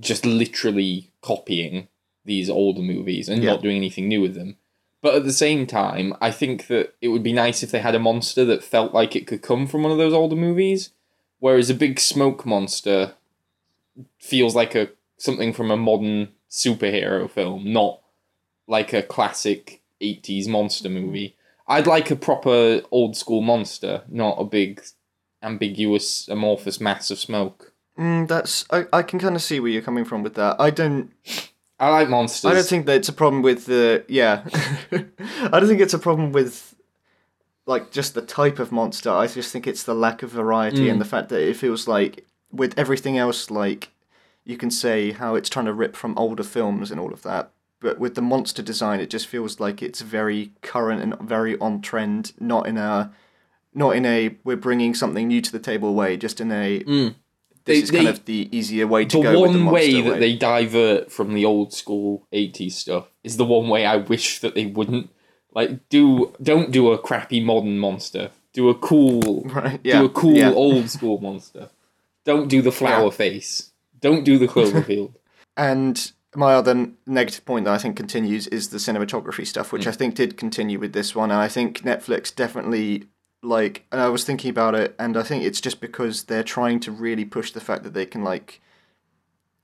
just 0.00 0.24
literally 0.26 1.10
copying 1.20 1.88
these 2.24 2.48
older 2.50 2.80
movies 2.82 3.28
and 3.28 3.42
Yeah. 3.42 3.52
not 3.52 3.62
doing 3.62 3.76
anything 3.76 4.08
new 4.08 4.20
with 4.20 4.34
them. 4.34 4.56
But 5.02 5.16
at 5.16 5.24
the 5.24 5.32
same 5.32 5.66
time, 5.66 6.14
I 6.20 6.30
think 6.30 6.68
that 6.68 6.94
it 7.00 7.08
would 7.08 7.24
be 7.24 7.32
nice 7.32 7.62
if 7.62 7.72
they 7.72 7.80
had 7.80 7.96
a 7.96 7.98
monster 7.98 8.44
that 8.44 8.62
felt 8.62 8.94
like 8.94 9.16
it 9.16 9.26
could 9.26 9.42
come 9.42 9.66
from 9.66 9.82
one 9.82 9.92
of 9.92 9.98
those 9.98 10.14
older 10.14 10.36
movies. 10.36 10.90
Whereas 11.40 11.68
a 11.68 11.74
big 11.74 11.98
smoke 11.98 12.46
monster 12.46 13.14
feels 14.18 14.54
like 14.54 14.76
a 14.76 14.90
something 15.18 15.52
from 15.52 15.72
a 15.72 15.76
modern 15.76 16.28
superhero 16.48 17.28
film, 17.28 17.72
not 17.72 18.00
like 18.68 18.92
a 18.92 19.02
classic 19.02 19.82
80s 20.00 20.46
monster 20.48 20.88
movie. 20.88 21.36
I'd 21.66 21.86
like 21.86 22.10
a 22.10 22.16
proper 22.16 22.82
old 22.92 23.16
school 23.16 23.40
monster, 23.40 24.02
not 24.08 24.36
a 24.38 24.44
big 24.44 24.82
ambiguous 25.42 26.28
amorphous 26.28 26.80
mass 26.80 27.10
of 27.10 27.18
smoke. 27.18 27.72
mm, 27.98 28.28
that's. 28.28 28.64
I, 28.70 28.86
I 28.92 29.02
can 29.02 29.18
kind 29.18 29.34
of 29.34 29.42
see 29.42 29.58
where 29.58 29.70
you're 29.70 29.82
coming 29.82 30.04
from 30.04 30.22
with 30.22 30.34
that. 30.34 30.60
I 30.60 30.70
don't. 30.70 31.12
I 31.82 31.88
like 31.88 32.08
monsters. 32.08 32.48
I 32.50 32.54
don't 32.54 32.64
think 32.66 32.86
that 32.86 32.96
it's 32.96 33.08
a 33.08 33.12
problem 33.12 33.42
with 33.42 33.66
the 33.66 34.04
yeah. 34.08 34.44
I 34.92 35.58
don't 35.58 35.66
think 35.68 35.80
it's 35.80 35.94
a 35.94 35.98
problem 35.98 36.30
with 36.30 36.76
like 37.66 37.90
just 37.90 38.14
the 38.14 38.22
type 38.22 38.60
of 38.60 38.70
monster. 38.70 39.10
I 39.10 39.26
just 39.26 39.50
think 39.52 39.66
it's 39.66 39.82
the 39.82 39.94
lack 39.94 40.22
of 40.22 40.30
variety 40.30 40.86
Mm. 40.86 40.92
and 40.92 41.00
the 41.00 41.04
fact 41.04 41.28
that 41.30 41.40
it 41.42 41.56
feels 41.56 41.88
like 41.88 42.24
with 42.52 42.78
everything 42.78 43.18
else 43.18 43.50
like 43.50 43.90
you 44.44 44.56
can 44.56 44.70
say 44.70 45.12
how 45.12 45.34
it's 45.34 45.48
trying 45.50 45.66
to 45.66 45.72
rip 45.72 45.96
from 45.96 46.16
older 46.16 46.44
films 46.44 46.90
and 46.92 47.00
all 47.00 47.12
of 47.12 47.22
that. 47.22 47.50
But 47.80 47.98
with 47.98 48.14
the 48.14 48.22
monster 48.22 48.62
design 48.62 49.00
it 49.00 49.10
just 49.10 49.26
feels 49.26 49.58
like 49.58 49.82
it's 49.82 50.02
very 50.02 50.52
current 50.62 51.02
and 51.02 51.18
very 51.28 51.58
on 51.58 51.80
trend, 51.82 52.32
not 52.38 52.68
in 52.68 52.76
a 52.78 53.10
not 53.74 53.96
in 53.96 54.06
a 54.06 54.36
we're 54.44 54.56
bringing 54.68 54.94
something 54.94 55.26
new 55.26 55.40
to 55.40 55.50
the 55.50 55.58
table 55.58 55.94
way, 55.94 56.16
just 56.16 56.40
in 56.40 56.52
a 56.52 56.80
Mm. 56.84 57.14
This 57.64 57.78
They- 57.78 57.82
is 57.82 57.90
kind 57.90 58.06
they- 58.06 58.10
of 58.10 58.24
the 58.24 58.48
easier 58.56 58.86
way 58.86 59.04
to 59.04 59.16
the 59.16 59.22
go 59.22 59.42
with 59.42 59.52
the 59.52 59.58
one 59.64 59.72
way 59.72 60.00
that 60.00 60.20
they 60.20 60.34
divert 60.34 61.12
from 61.12 61.34
the 61.34 61.44
old 61.44 61.72
school 61.72 62.26
80s 62.32 62.72
stuff 62.72 63.08
is 63.22 63.36
the 63.36 63.44
one 63.44 63.68
way 63.68 63.84
I 63.86 63.96
wish 63.96 64.40
that 64.40 64.54
they 64.54 64.66
wouldn't. 64.66 65.10
Like, 65.54 65.88
do 65.88 66.32
don't 66.42 66.70
do 66.70 66.92
a 66.92 66.98
crappy 66.98 67.40
modern 67.40 67.78
monster. 67.78 68.30
Do 68.52 68.68
a 68.68 68.74
cool, 68.74 69.42
right 69.46 69.80
yeah 69.82 70.00
do 70.00 70.06
a 70.06 70.08
cool 70.10 70.34
yeah. 70.34 70.52
old 70.52 70.90
school 70.90 71.18
monster. 71.20 71.68
Don't 72.24 72.48
do 72.48 72.62
the 72.62 72.72
flower 72.72 73.04
Yeah. 73.04 73.10
face. 73.10 73.70
Don't 74.00 74.24
do 74.24 74.38
the 74.38 74.48
Cloverfield. 74.48 75.14
And 75.54 76.12
my 76.34 76.54
other 76.54 76.88
negative 77.06 77.44
point 77.44 77.66
that 77.66 77.74
I 77.74 77.78
think 77.78 77.94
continues 77.94 78.46
is 78.46 78.70
the 78.70 78.78
cinematography 78.78 79.46
stuff, 79.46 79.70
which 79.70 79.84
mm. 79.84 79.88
I 79.88 79.92
think 79.92 80.14
did 80.14 80.38
continue 80.38 80.78
with 80.78 80.94
this 80.94 81.14
one. 81.14 81.30
And 81.30 81.38
I 81.38 81.48
think 81.48 81.82
Netflix 81.82 82.34
definitely 82.34 83.04
like. 83.42 83.84
And 83.92 84.00
I 84.00 84.08
was 84.08 84.24
thinking 84.24 84.50
about 84.50 84.74
it, 84.74 84.94
and 84.98 85.16
I 85.16 85.22
think 85.22 85.44
it's 85.44 85.60
just 85.60 85.80
because 85.80 86.24
they're 86.24 86.42
trying 86.44 86.80
to 86.80 86.92
really 86.92 87.24
push 87.24 87.52
the 87.52 87.60
fact 87.60 87.82
that 87.84 87.94
they 87.94 88.06
can 88.06 88.22
like. 88.24 88.60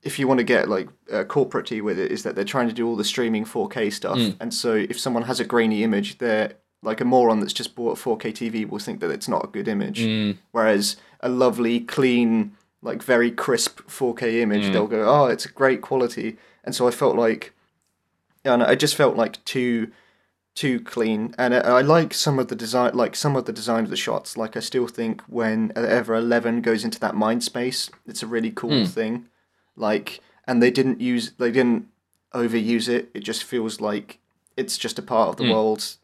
If 0.01 0.17
you 0.17 0.27
want 0.29 0.37
to 0.37 0.45
get 0.45 0.69
like 0.69 0.87
uh, 1.11 1.25
corporate 1.25 1.83
with 1.83 1.99
it, 1.99 2.11
is 2.11 2.23
that 2.23 2.33
they're 2.35 2.45
trying 2.45 2.69
to 2.69 2.73
do 2.73 2.87
all 2.87 2.95
the 2.95 3.03
streaming 3.03 3.43
4K 3.45 3.91
stuff, 3.91 4.17
Mm. 4.17 4.35
and 4.39 4.53
so 4.53 4.73
if 4.73 4.97
someone 4.99 5.23
has 5.23 5.39
a 5.41 5.45
grainy 5.45 5.83
image, 5.83 6.19
they're 6.19 6.53
like 6.81 7.01
a 7.01 7.05
moron 7.05 7.41
that's 7.41 7.51
just 7.51 7.75
bought 7.75 7.97
a 7.97 8.01
4K 8.01 8.31
TV 8.31 8.65
will 8.69 8.79
think 8.79 9.01
that 9.01 9.11
it's 9.11 9.27
not 9.27 9.43
a 9.43 9.47
good 9.49 9.67
image. 9.67 9.99
Mm. 9.99 10.37
Whereas 10.51 10.95
a 11.19 11.27
lovely, 11.27 11.81
clean, 11.81 12.55
like 12.81 13.03
very 13.03 13.29
crisp 13.29 13.81
4K 13.89 14.39
image, 14.41 14.63
Mm. 14.67 14.71
they'll 14.71 14.87
go, 14.87 15.03
"Oh, 15.05 15.25
it's 15.25 15.45
great 15.47 15.81
quality." 15.81 16.37
And 16.63 16.73
so 16.73 16.87
I 16.87 16.91
felt 16.91 17.17
like, 17.17 17.53
and 18.45 18.63
I 18.63 18.75
just 18.75 18.95
felt 18.95 19.17
like 19.17 19.43
too, 19.43 19.91
too 20.55 20.79
clean. 20.81 21.33
And 21.37 21.53
I, 21.55 21.59
I 21.59 21.81
like 21.81 22.13
some 22.13 22.39
of 22.39 22.47
the 22.49 22.55
design, 22.55 22.93
like 22.93 23.15
some 23.15 23.35
of 23.35 23.45
the 23.45 23.53
design 23.53 23.83
of 23.85 23.89
the 23.89 23.95
shots. 23.95 24.35
Like 24.37 24.57
I 24.57 24.59
still 24.59 24.87
think 24.87 25.21
when 25.27 25.71
ever 25.75 26.15
Eleven 26.15 26.61
goes 26.61 26.83
into 26.83 26.99
that 26.99 27.15
mind 27.15 27.43
space, 27.43 27.89
it's 28.05 28.23
a 28.23 28.27
really 28.27 28.51
cool 28.51 28.69
Mm. 28.71 28.87
thing. 28.89 29.25
Like, 29.75 30.19
and 30.45 30.61
they 30.61 30.71
didn't 30.71 30.99
use, 30.99 31.31
they 31.37 31.51
didn't 31.51 31.87
overuse 32.33 32.89
it. 32.89 33.09
It 33.13 33.21
just 33.21 33.43
feels 33.43 33.79
like 33.79 34.19
it's 34.57 34.77
just 34.77 34.99
a 34.99 35.03
part 35.03 35.29
of 35.29 35.37
the 35.37 35.43
Mm. 35.45 35.51
world, 35.51 35.95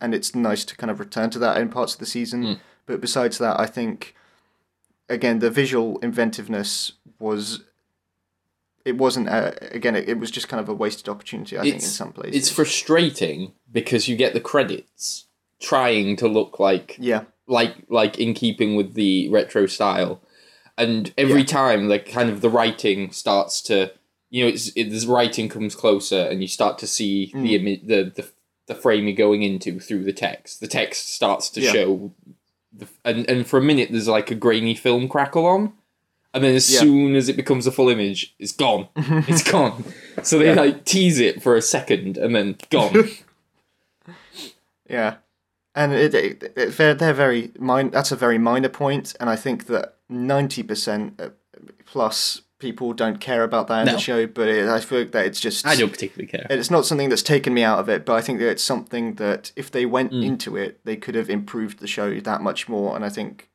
and 0.00 0.14
it's 0.14 0.34
nice 0.34 0.64
to 0.64 0.76
kind 0.76 0.90
of 0.90 0.98
return 0.98 1.30
to 1.30 1.38
that 1.38 1.58
in 1.58 1.68
parts 1.68 1.92
of 1.94 2.00
the 2.00 2.06
season. 2.06 2.42
Mm. 2.44 2.58
But 2.86 3.00
besides 3.00 3.38
that, 3.38 3.60
I 3.60 3.66
think 3.66 4.14
again 5.08 5.38
the 5.38 5.50
visual 5.50 5.98
inventiveness 6.00 6.92
was 7.18 7.60
it 8.84 8.96
wasn't 8.98 9.28
uh 9.28 9.52
again 9.70 9.94
it, 9.96 10.08
it 10.08 10.18
was 10.18 10.30
just 10.30 10.48
kind 10.48 10.60
of 10.60 10.68
a 10.68 10.74
wasted 10.74 11.08
opportunity 11.08 11.58
i 11.58 11.62
think 11.62 11.74
in 11.74 11.80
some 11.80 12.12
places 12.12 12.36
It's 12.36 12.50
frustrating 12.50 13.52
because 13.70 14.08
you 14.08 14.16
get 14.16 14.32
the 14.34 14.40
credits 14.40 15.26
trying 15.60 16.16
to 16.16 16.28
look 16.28 16.58
like 16.58 16.96
yeah 16.98 17.24
like 17.46 17.74
like 17.88 18.18
in 18.18 18.34
keeping 18.34 18.76
with 18.76 18.94
the 18.94 19.28
retro 19.30 19.66
style, 19.66 20.20
and 20.78 21.12
every 21.18 21.40
Yeah. 21.40 21.46
time 21.46 21.88
like 21.88 22.08
kind 22.10 22.30
of 22.30 22.40
the 22.40 22.48
writing 22.50 23.10
starts 23.12 23.60
to 23.62 23.92
you 24.30 24.42
know 24.44 24.48
it's 24.48 24.70
it, 24.76 24.90
the 24.90 25.06
writing 25.06 25.48
comes 25.48 25.74
closer 25.74 26.20
and 26.30 26.40
you 26.40 26.48
start 26.48 26.78
to 26.78 26.86
see 26.86 27.32
Mm. 27.34 27.42
the 27.42 27.76
the 27.86 28.10
the 28.22 28.28
the 28.68 28.74
frame 28.76 29.06
you're 29.08 29.16
going 29.16 29.42
into 29.42 29.80
through 29.80 30.04
the 30.04 30.12
text. 30.12 30.60
The 30.60 30.68
text 30.68 31.12
starts 31.12 31.50
to 31.50 31.60
Yeah. 31.60 31.72
show, 31.72 32.12
the, 32.72 32.86
and 33.04 33.28
and 33.28 33.44
for 33.46 33.58
a 33.58 33.62
minute 33.62 33.88
there's 33.90 34.08
like 34.08 34.30
a 34.30 34.36
grainy 34.36 34.74
film 34.76 35.08
crackle 35.08 35.44
on. 35.46 35.72
And 36.34 36.42
then 36.44 36.54
as 36.54 36.72
Yeah. 36.72 36.80
soon 36.80 37.14
as 37.16 37.28
it 37.28 37.36
becomes 37.36 37.66
a 37.66 37.72
full 37.72 37.88
image, 37.90 38.34
it's 38.38 38.52
gone. 38.52 38.88
It's 39.28 39.42
gone. 39.50 39.84
So 40.22 40.38
they 40.38 40.46
Yeah. 40.46 40.54
like 40.60 40.84
tease 40.84 41.18
it 41.20 41.42
for 41.42 41.56
a 41.56 41.62
second 41.62 42.16
and 42.16 42.34
then 42.34 42.56
gone. 42.70 43.08
yeah 44.88 45.16
and 45.74 45.92
it, 45.92 46.14
it, 46.14 46.52
it 46.56 46.76
they're, 46.76 46.94
they're 46.94 47.14
very 47.14 47.50
min- 47.58 47.90
that's 47.90 48.12
a 48.12 48.16
very 48.16 48.36
minor 48.38 48.68
point 48.68 49.14
and 49.20 49.30
i 49.30 49.36
think 49.36 49.66
that 49.66 49.94
90% 50.10 51.20
uh, 51.20 51.30
plus 51.86 52.42
people 52.58 52.92
don't 52.92 53.18
care 53.20 53.42
about 53.42 53.68
that 53.68 53.80
in 53.80 53.86
No. 53.86 53.92
the 53.92 53.98
show 53.98 54.26
but 54.26 54.48
it, 54.48 54.68
i 54.68 54.80
feel 54.80 55.06
that 55.06 55.26
it's 55.26 55.40
just 55.40 55.66
I 55.66 55.76
don't 55.76 55.90
particularly 55.90 56.26
care. 56.30 56.46
it's 56.50 56.70
not 56.70 56.84
something 56.84 57.08
that's 57.08 57.22
taken 57.22 57.54
me 57.54 57.62
out 57.62 57.78
of 57.78 57.88
it 57.88 58.04
but 58.04 58.14
i 58.14 58.20
think 58.20 58.38
that 58.40 58.50
it's 58.50 58.62
something 58.62 59.14
that 59.14 59.52
if 59.56 59.70
they 59.70 59.86
went 59.86 60.12
Mm. 60.12 60.24
into 60.26 60.56
it 60.56 60.80
they 60.84 60.96
could 60.96 61.14
have 61.14 61.30
improved 61.30 61.78
the 61.78 61.86
show 61.86 62.20
that 62.20 62.42
much 62.42 62.68
more 62.68 62.94
and 62.94 63.04
i 63.04 63.08
think 63.08 63.48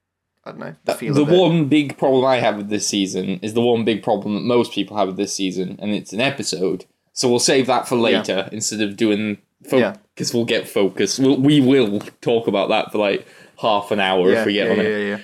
I 0.47 0.51
don't 0.51 0.59
know 0.59 0.75
the 0.85 0.93
feel 0.95 1.13
the 1.13 1.23
one 1.25 1.67
big 1.67 1.97
problem 1.97 2.25
I 2.25 2.37
have 2.37 2.57
with 2.57 2.69
this 2.69 2.87
season 2.87 3.39
is 3.41 3.53
the 3.53 3.61
one 3.61 3.83
big 3.85 4.01
problem 4.03 4.35
that 4.35 4.41
most 4.41 4.71
people 4.71 4.97
have 4.97 5.07
with 5.07 5.17
this 5.17 5.33
season, 5.35 5.77
and 5.81 5.91
it's 5.91 6.13
an 6.13 6.21
episode. 6.21 6.85
So 7.13 7.27
we'll 7.29 7.39
save 7.39 7.67
that 7.67 7.87
for 7.87 7.95
later 7.95 8.47
instead 8.51 8.81
of 8.81 8.95
doing 8.95 9.39
Yeah. 9.71 9.95
because 10.13 10.33
we'll 10.33 10.45
get 10.45 10.67
focus. 10.69 11.17
We'll, 11.19 11.37
we 11.37 11.59
will 11.61 11.99
talk 12.21 12.47
about 12.47 12.69
that 12.69 12.91
for 12.91 12.99
like 12.99 13.27
half 13.59 13.89
an 13.91 13.99
hour 13.99 14.31
yeah, 14.31 14.39
if 14.41 14.45
we 14.45 14.53
get 14.53 14.67
yeah, 14.67 14.71
on 14.73 14.77
yeah, 14.77 14.83
it. 14.83 15.21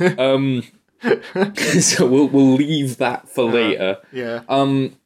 yeah, 0.00 0.14
Um, 0.18 0.62
so 1.80 2.06
we'll 2.06 2.28
we'll 2.28 2.54
leave 2.54 2.98
that 2.98 3.28
for 3.28 3.44
later. 3.44 3.98
yeah, 4.12 4.42
Um, 4.48 4.96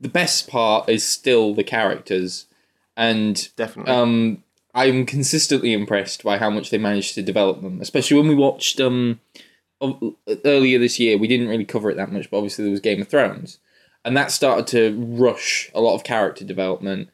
the 0.00 0.08
best 0.08 0.48
part 0.48 0.88
is 0.88 1.02
still 1.06 1.54
the 1.54 1.64
characters, 1.64 2.46
and 2.96 3.48
definitely. 3.56 3.92
um, 3.92 4.42
I'm 4.74 5.06
consistently 5.06 5.72
impressed 5.72 6.22
by 6.22 6.38
how 6.38 6.50
much 6.50 6.70
they 6.70 6.78
managed 6.78 7.14
to 7.14 7.22
develop 7.22 7.60
them. 7.62 7.80
Especially 7.80 8.16
when 8.16 8.28
we 8.28 8.34
watched 8.34 8.80
um, 8.80 9.20
earlier 10.44 10.78
this 10.78 10.98
year, 11.00 11.18
we 11.18 11.28
didn't 11.28 11.48
really 11.48 11.64
cover 11.64 11.90
it 11.90 11.96
that 11.96 12.12
much, 12.12 12.30
but 12.30 12.38
obviously 12.38 12.64
there 12.64 12.70
was 12.70 12.80
Game 12.80 13.00
of 13.00 13.08
Thrones, 13.08 13.58
and 14.04 14.16
that 14.16 14.30
started 14.30 14.66
to 14.68 14.96
rush 14.98 15.70
a 15.74 15.80
lot 15.80 15.94
of 15.94 16.04
character 16.04 16.44
development. 16.44 17.08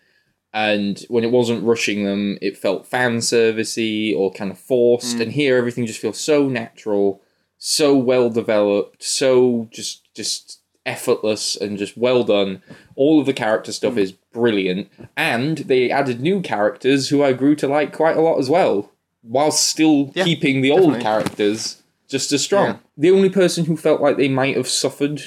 And 0.53 1.05
when 1.09 1.23
it 1.23 1.31
wasn't 1.31 1.65
rushing 1.65 2.05
them, 2.05 2.39
it 2.41 2.57
felt 2.57 2.87
fan 2.87 3.19
servicey 3.19 4.17
or 4.17 4.33
kind 4.33 4.51
of 4.51 4.59
forced. 4.59 5.21
And 5.21 5.33
here, 5.33 5.59
everything 5.59 5.85
just 5.85 6.01
feels 6.01 6.19
so 6.19 6.49
natural, 6.49 7.21
so 7.59 7.95
well 7.95 8.31
developed, 8.31 9.03
so 9.03 9.69
just 9.71 10.13
just 10.15 10.56
effortless 10.87 11.57
and 11.57 11.77
just 11.77 11.97
well 11.99 12.25
done. 12.25 12.63
All 12.95 13.21
of 13.21 13.27
the 13.27 13.33
character 13.35 13.73
stuff 13.73 13.97
is 13.99 14.13
brilliant, 14.13 14.89
and 15.17 15.59
they 15.59 15.91
added 15.91 16.21
new 16.21 16.41
characters 16.41 17.09
who 17.09 17.23
I 17.23 17.33
grew 17.33 17.55
to 17.57 17.67
like 17.69 17.93
quite 17.93 18.17
a 18.17 18.21
lot 18.23 18.39
as 18.39 18.49
well, 18.49 18.91
while 19.23 19.51
still 19.51 20.13
Yeah, 20.15 20.25
keeping 20.25 20.63
the 20.63 20.71
old 20.71 21.01
characters 21.01 21.83
just 22.09 22.33
as 22.33 22.43
strong. 22.43 22.67
Yeah. 22.67 22.77
The 22.97 23.11
only 23.11 23.29
person 23.29 23.65
who 23.67 23.77
felt 23.77 24.01
like 24.01 24.17
they 24.17 24.29
might 24.29 24.57
have 24.57 24.69
suffered 24.69 25.23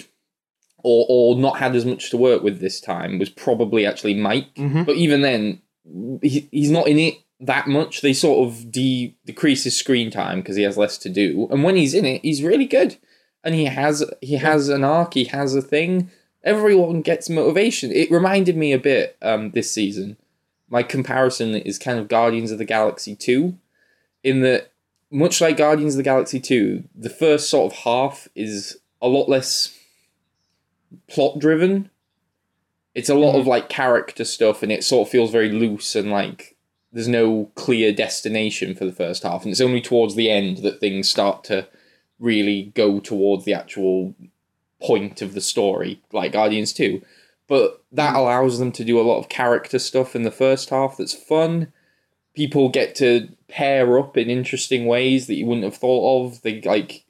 or 0.82 1.06
or 1.10 1.36
not 1.36 1.60
had 1.60 1.76
as 1.76 1.86
much 1.86 2.10
to 2.10 2.18
work 2.18 2.42
with 2.42 2.62
this 2.62 2.80
time 2.80 3.20
was 3.20 3.30
probably 3.30 3.86
actually 3.86 4.14
Mike. 4.16 4.54
Mhm. 4.56 4.86
But 4.86 4.96
even 4.96 5.22
then, 5.22 5.62
he, 6.22 6.48
he's 6.52 6.72
not 6.72 6.88
in 6.88 6.98
it 6.98 7.16
that 7.42 7.68
much. 7.68 8.02
They 8.02 8.14
sort 8.14 8.48
of 8.48 8.72
de- 8.72 9.14
decrease 9.26 9.66
his 9.66 9.76
screen 9.76 10.10
time 10.10 10.40
because 10.40 10.56
he 10.56 10.64
has 10.64 10.78
less 10.78 10.98
to 11.00 11.10
do. 11.10 11.48
And 11.52 11.64
when 11.64 11.76
he's 11.76 11.94
in 11.94 12.06
it, 12.06 12.22
he's 12.22 12.42
really 12.44 12.66
good. 12.66 12.96
And 13.44 13.56
he 13.56 13.66
has 13.66 14.04
he 14.22 14.36
has 14.36 14.70
an 14.70 14.84
arc. 14.84 15.14
He 15.14 15.26
has 15.26 15.56
a 15.56 15.62
thing. 15.62 16.12
Everyone 16.44 17.02
gets 17.02 17.30
motivation. 17.30 17.92
It 17.92 18.12
reminded 18.12 18.56
me 18.56 18.74
a 18.74 18.80
bit 18.80 19.18
um, 19.22 19.52
this 19.52 19.72
season. 19.72 20.18
My 20.70 20.84
comparison 20.84 21.56
is 21.56 21.80
kind 21.80 22.00
of 22.00 22.08
Guardians 22.08 22.52
of 22.52 22.58
the 22.58 22.66
Galaxy 22.66 23.16
two, 23.16 23.58
in 24.24 24.42
that 24.42 24.72
much 25.12 25.42
like 25.42 25.58
Guardians 25.58 25.96
of 25.96 25.98
the 25.98 26.04
Galaxy 26.04 26.40
two, 26.40 26.84
the 26.96 27.10
first 27.10 27.50
sort 27.50 27.72
of 27.72 27.80
half 27.80 28.28
is 28.36 28.78
a 29.02 29.08
lot 29.08 29.28
less 29.28 29.78
plot 31.08 31.40
driven. 31.40 31.90
It's 32.94 33.10
a 33.10 33.16
lot 33.16 33.40
of 33.40 33.48
like 33.48 33.70
character 33.70 34.26
stuff, 34.26 34.62
and 34.62 34.72
it 34.72 34.84
sort 34.84 35.08
of 35.08 35.12
feels 35.12 35.32
very 35.32 35.50
loose 35.50 35.96
and 35.96 36.12
like 36.12 36.56
there's 36.92 37.08
no 37.08 37.52
clear 37.56 37.94
destination 37.94 38.76
for 38.76 38.86
the 38.86 38.92
first 38.92 39.24
half, 39.24 39.44
and 39.44 39.52
it's 39.52 39.62
only 39.62 39.82
towards 39.82 40.16
the 40.16 40.30
end 40.30 40.58
that 40.58 40.80
things 40.80 41.10
start 41.10 41.44
to 41.46 41.68
really 42.20 42.72
go 42.76 43.00
towards 43.00 43.46
the 43.46 43.54
actual 43.54 44.14
point 44.82 45.22
of 45.22 45.34
the 45.34 45.42
story, 45.42 46.02
like 46.12 46.32
Guardians 46.32 46.74
2. 46.74 47.02
But 47.48 47.84
that 47.92 48.14
mm. 48.14 48.18
allows 48.18 48.60
them 48.60 48.72
to 48.74 48.84
do 48.84 49.00
a 49.00 49.04
lot 49.04 49.20
of 49.20 49.30
character 49.30 49.80
stuff 49.80 50.16
in 50.16 50.24
the 50.24 50.32
first 50.32 50.70
half 50.70 50.98
that's 50.98 51.14
fun. 51.14 51.72
People 52.36 52.70
get 52.70 52.96
to 52.96 53.30
pair 53.48 53.98
up 53.98 54.16
in 54.16 54.30
interesting 54.30 54.86
ways 54.86 55.28
that 55.28 55.36
you 55.36 55.46
wouldn't 55.46 55.66
have 55.66 55.76
thought 55.76 56.28
of. 56.28 56.42
They 56.44 56.62
like 56.62 57.06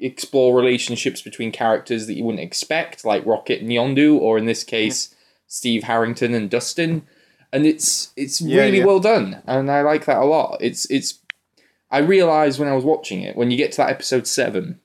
explore 0.00 0.56
relationships 0.56 1.22
between 1.22 1.52
characters 1.52 2.06
that 2.06 2.14
you 2.14 2.24
wouldn't 2.24 2.42
expect, 2.42 3.04
like 3.04 3.26
Rocket 3.26 3.60
and 3.60 3.70
Yondu, 3.70 4.18
or 4.18 4.38
in 4.38 4.46
this 4.46 4.64
case, 4.64 5.14
Steve 5.46 5.84
Harrington 5.84 6.34
and 6.34 6.50
Dustin. 6.50 7.06
And 7.52 7.66
it's 7.66 8.12
it's 8.16 8.40
Yeah, 8.40 8.62
really 8.62 8.78
yeah. 8.78 8.84
well 8.86 9.00
done, 9.00 9.42
and 9.46 9.70
I 9.70 9.82
like 9.82 10.06
that 10.06 10.18
a 10.18 10.24
lot. 10.24 10.58
It's 10.60 10.90
it's 10.90 11.20
I 11.94 11.98
realized 11.98 12.58
when 12.58 12.68
I 12.68 12.74
was 12.74 12.84
watching 12.84 13.22
it 13.22 13.36
when 13.36 13.50
you 13.50 13.56
get 13.56 13.70
to 13.72 13.76
that 13.78 13.90
episode 13.90 14.26
seven, 14.26 14.80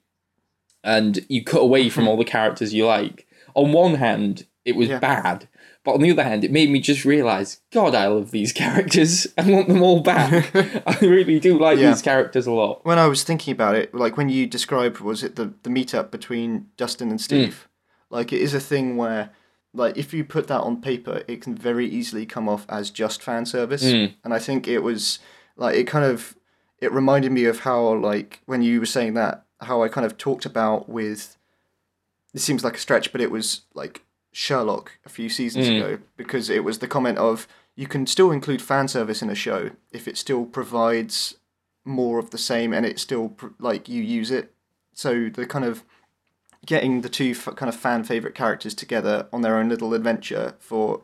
and 0.84 1.26
you 1.30 1.44
cut 1.44 1.62
away 1.62 1.90
from 1.90 2.08
all 2.08 2.18
the 2.18 2.24
characters 2.26 2.74
you 2.74 2.86
like. 2.86 3.28
On 3.56 3.72
one 3.74 3.96
hand, 3.96 4.46
it 4.66 4.76
was 4.76 4.88
Yeah. 4.90 5.00
bad, 5.00 5.48
but 5.84 5.94
on 5.94 6.02
the 6.02 6.12
other 6.12 6.24
hand, 6.24 6.44
it 6.44 6.52
made 6.52 6.70
me 6.70 6.80
just 6.80 7.04
realize, 7.06 7.60
God, 7.72 7.96
I 7.96 8.08
love 8.08 8.32
these 8.32 8.54
characters. 8.64 9.28
I 9.38 9.50
want 9.50 9.68
them 9.68 9.82
all 9.82 10.02
back. 10.02 10.56
I 10.88 10.98
really 11.02 11.40
do 11.40 11.58
like 11.60 11.80
Yeah. 11.80 11.90
these 11.92 12.02
characters 12.02 12.48
a 12.48 12.52
lot. 12.52 12.86
when 12.86 12.98
I 13.00 13.08
was 13.08 13.24
thinking 13.24 13.52
about 13.52 13.76
it, 13.76 13.94
like 13.94 14.16
when 14.18 14.30
you 14.30 14.48
described, 14.48 15.00
was 15.00 15.24
it 15.24 15.36
the 15.36 15.54
the 15.64 15.70
meetup 15.70 16.12
between 16.12 16.68
Dustin 16.78 17.10
and 17.10 17.20
Steve? 17.20 17.68
Like 18.10 18.32
it 18.32 18.42
is 18.42 18.54
a 18.54 18.60
thing 18.60 18.96
where, 18.98 19.32
like, 19.74 19.98
if 19.98 20.14
you 20.14 20.24
put 20.24 20.48
that 20.48 20.62
on 20.62 20.82
paper, 20.82 21.24
it 21.28 21.42
can 21.42 21.56
very 21.56 21.88
easily 21.88 22.26
come 22.26 22.48
off 22.50 22.66
as 22.70 22.90
just 22.90 23.22
fan 23.22 23.46
service. 23.46 23.84
Mm. 23.84 24.14
And 24.24 24.34
I 24.34 24.40
think 24.40 24.68
it 24.68 24.80
was 24.80 25.20
like 25.58 25.76
it 25.76 25.86
kind 25.88 26.06
of 26.06 26.36
it 26.82 26.92
reminded 26.92 27.32
me 27.32 27.46
of 27.46 27.60
how 27.62 27.96
like 27.96 28.42
when 28.46 28.62
you 28.62 28.80
were 28.80 28.86
saying 28.86 29.14
that 29.16 29.46
how 29.62 29.84
I 29.84 29.90
kind 29.90 30.06
of 30.06 30.18
talked 30.18 30.46
about 30.46 30.88
with. 30.90 31.36
This 32.34 32.44
seems 32.44 32.64
like 32.64 32.76
a 32.76 32.80
stretch, 32.80 33.12
but 33.12 33.22
it 33.22 33.32
was 33.32 33.62
like 33.74 34.04
Sherlock 34.32 34.92
a 35.06 35.10
few 35.10 35.30
seasons 35.30 35.66
Mm. 35.68 35.78
ago 35.78 36.00
because 36.16 36.50
it 36.50 36.64
was 36.64 36.78
the 36.80 36.88
comment 36.88 37.18
of 37.18 37.48
you 37.76 37.88
can 37.88 38.06
still 38.06 38.30
include 38.32 38.62
fan 38.62 38.88
service 38.88 39.22
in 39.24 39.30
a 39.30 39.36
show 39.36 39.72
if 39.92 40.08
it 40.08 40.16
still 40.18 40.46
provides 40.46 41.36
more 41.86 42.20
of 42.20 42.30
the 42.30 42.38
same 42.38 42.72
and 42.74 42.86
it 42.86 43.00
still 43.00 43.36
like 43.58 43.90
you 43.90 44.04
use 44.04 44.30
it 44.30 44.54
so 44.94 45.30
the 45.34 45.46
kind 45.48 45.66
of 45.66 45.84
getting 46.66 47.02
the 47.02 47.10
two 47.10 47.32
f- 47.32 47.56
kind 47.56 47.70
of 47.70 47.76
fan 47.76 48.04
favorite 48.04 48.36
characters 48.36 48.76
together 48.76 49.28
on 49.34 49.42
their 49.42 49.58
own 49.58 49.70
little 49.70 49.94
adventure 49.96 50.54
for 50.60 51.02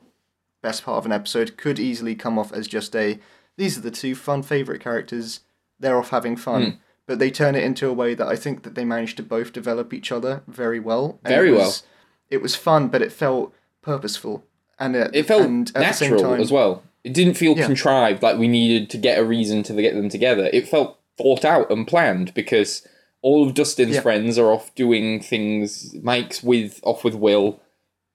best 0.62 0.84
part 0.84 0.98
of 1.00 1.06
an 1.06 1.12
episode 1.12 1.58
could 1.58 1.80
easily 1.80 2.14
come 2.14 2.38
off 2.38 2.52
as 2.54 2.68
just 2.68 2.96
a 2.96 3.18
these 3.58 3.78
are 3.78 3.82
the 3.82 3.90
two 3.90 4.14
fun 4.14 4.44
favorite 4.44 4.82
characters 4.82 5.40
they're 5.86 5.98
off 5.98 6.10
having 6.10 6.36
fun 6.36 6.62
Mm. 6.64 6.78
but 7.08 7.20
they 7.20 7.30
turn 7.32 7.56
it 7.56 7.64
into 7.64 7.88
a 7.88 7.94
way 7.94 8.14
that 8.16 8.28
i 8.28 8.36
think 8.36 8.64
that 8.64 8.74
they 8.76 8.84
managed 8.86 9.18
to 9.18 9.24
both 9.24 9.54
develop 9.54 9.94
each 9.94 10.12
other 10.12 10.42
very 10.48 10.80
well 10.80 11.20
and 11.24 11.32
Very 11.36 11.50
it 11.50 11.54
well. 11.58 11.66
was, 11.68 11.84
it 12.30 12.42
was 12.42 12.56
fun 12.56 12.88
but 12.90 13.02
it 13.02 13.12
felt 13.12 13.54
purposeful 13.82 14.44
and 14.80 14.96
it, 14.96 15.12
It 15.14 15.26
felt 15.28 15.44
and 15.44 15.68
at 15.70 15.74
the 15.76 15.92
same 15.94 16.12
natural 16.12 16.32
time, 16.32 16.42
as 16.42 16.52
well. 16.52 16.84
It 17.04 17.14
didn't 17.14 17.36
feel 17.36 17.56
Yeah. 17.58 17.66
contrived, 17.68 18.22
like 18.24 18.38
we 18.38 18.48
needed 18.50 18.90
to 18.90 18.98
get 18.98 19.20
a 19.20 19.24
reason 19.24 19.64
to 19.64 19.74
get 19.82 19.94
them 19.94 20.10
together. 20.10 20.50
It 20.52 20.68
felt 20.68 20.98
thought 21.18 21.46
out 21.46 21.72
and 21.72 21.88
planned 21.88 22.34
because 22.34 22.86
all 23.22 23.48
of 23.48 23.54
Dustin's 23.54 23.96
Yeah. 23.96 24.02
friends 24.02 24.38
are 24.38 24.52
off 24.52 24.74
doing 24.76 25.22
things. 25.22 25.96
Mike's 26.02 26.44
with 26.44 26.82
off 26.84 27.04
with 27.06 27.16
Will. 27.16 27.62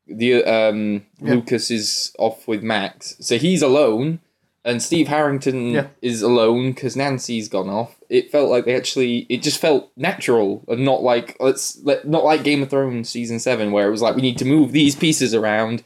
The 0.06 0.44
um, 0.44 1.06
Yeah. 1.22 1.34
Lucas 1.34 1.70
is 1.70 2.12
off 2.18 2.46
with 2.48 2.62
Max, 2.62 3.16
so 3.20 3.38
he's 3.38 3.62
alone, 3.62 4.18
and 4.64 4.82
Steve 4.82 5.08
Harrington 5.08 5.70
Yeah. 5.70 5.86
is 6.02 6.20
alone 6.22 6.72
because 6.72 6.96
Nancy's 6.96 7.48
gone 7.48 7.68
off. 7.68 7.96
It 8.08 8.30
felt 8.30 8.50
like 8.50 8.64
they 8.64 8.74
actually. 8.76 9.26
It 9.28 9.42
just 9.42 9.60
felt 9.60 9.90
natural 9.96 10.64
and 10.68 10.84
not 10.84 11.02
like 11.02 11.36
let's 11.40 11.78
let 11.82 12.06
not 12.06 12.24
like 12.24 12.44
Game 12.44 12.62
of 12.62 12.70
Thrones 12.70 13.08
season 13.08 13.38
seven 13.38 13.72
where 13.72 13.86
it 13.86 13.90
was 13.90 14.02
like 14.02 14.16
we 14.16 14.22
need 14.22 14.38
to 14.38 14.44
move 14.44 14.72
these 14.72 14.94
pieces 14.96 15.34
around 15.34 15.82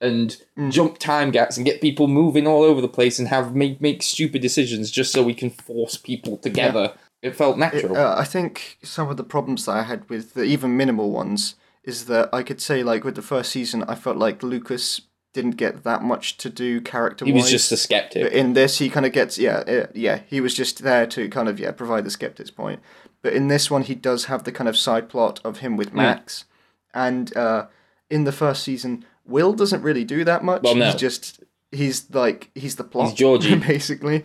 and 0.00 0.36
Mm. 0.58 0.70
jump 0.72 0.98
time 0.98 1.30
gaps 1.30 1.56
and 1.56 1.64
get 1.64 1.80
people 1.80 2.08
moving 2.08 2.46
all 2.46 2.62
over 2.62 2.80
the 2.80 2.88
place 2.88 3.18
and 3.18 3.28
have 3.28 3.54
make 3.54 3.80
make 3.80 4.02
stupid 4.02 4.42
decisions 4.42 4.90
just 4.90 5.12
so 5.12 5.22
we 5.22 5.34
can 5.34 5.50
force 5.50 5.96
people 5.96 6.36
together. 6.36 6.92
It 7.22 7.36
felt 7.36 7.56
It- 7.56 7.60
natural. 7.60 7.96
uh, 7.96 8.14
I 8.18 8.24
think 8.24 8.78
some 8.82 9.08
of 9.08 9.16
the 9.16 9.22
problems 9.24 9.64
that 9.66 9.72
I 9.76 9.82
had 9.84 10.08
with 10.10 10.34
the 10.34 10.42
even 10.42 10.76
minimal 10.76 11.10
ones 11.10 11.54
is 11.84 12.04
that 12.06 12.28
I 12.32 12.42
could 12.42 12.60
say 12.60 12.82
like 12.82 13.04
with 13.04 13.14
the 13.14 13.22
first 13.22 13.50
season, 13.52 13.84
I 13.88 13.94
felt 13.94 14.16
like 14.16 14.42
Lucas 14.42 15.00
didn't 15.32 15.52
get 15.52 15.84
that 15.84 16.02
much 16.02 16.36
to 16.38 16.50
do 16.50 16.80
character. 16.80 17.24
Wise. 17.24 17.32
He 17.34 17.40
was 17.40 17.50
just 17.50 17.72
a 17.72 17.76
skeptic. 17.76 18.22
But 18.24 18.32
in 18.32 18.52
this, 18.52 18.78
he 18.78 18.90
kind 18.90 19.06
of 19.06 19.12
gets 19.12 19.38
yeah, 19.38 19.62
yeah, 19.66 19.86
yeah. 19.94 20.20
He 20.26 20.40
was 20.40 20.54
just 20.54 20.82
there 20.82 21.06
to 21.06 21.28
kind 21.28 21.48
of 21.48 21.58
yeah 21.58 21.72
provide 21.72 22.04
the 22.04 22.10
skeptic's 22.10 22.50
point. 22.50 22.80
But 23.22 23.32
in 23.32 23.48
this 23.48 23.70
one, 23.70 23.82
he 23.82 23.94
does 23.94 24.26
have 24.26 24.44
the 24.44 24.52
kind 24.52 24.68
of 24.68 24.76
side 24.76 25.08
plot 25.08 25.40
of 25.44 25.58
him 25.58 25.76
with 25.76 25.94
Max, 25.94 26.44
and 26.92 27.34
uh, 27.36 27.66
in 28.10 28.24
the 28.24 28.32
first 28.32 28.62
season, 28.64 29.04
Will 29.24 29.52
doesn't 29.52 29.82
really 29.82 30.04
do 30.04 30.24
that 30.24 30.42
much. 30.44 30.62
Well, 30.62 30.74
no. 30.74 30.86
He's 30.86 30.94
just 30.96 31.42
he's 31.70 32.10
like 32.10 32.50
he's 32.54 32.76
the 32.76 32.84
plot. 32.84 33.08
He's 33.10 33.18
Georgie. 33.18 33.54
basically. 33.74 34.24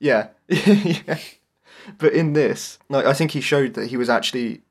Yeah, 0.00 0.28
yeah. 0.48 1.18
But 1.98 2.12
in 2.12 2.32
this, 2.32 2.78
like 2.88 3.06
I 3.06 3.12
think 3.12 3.30
he 3.30 3.40
showed 3.40 3.74
that 3.74 3.86
he 3.88 3.96
was 3.96 4.10
actually 4.10 4.62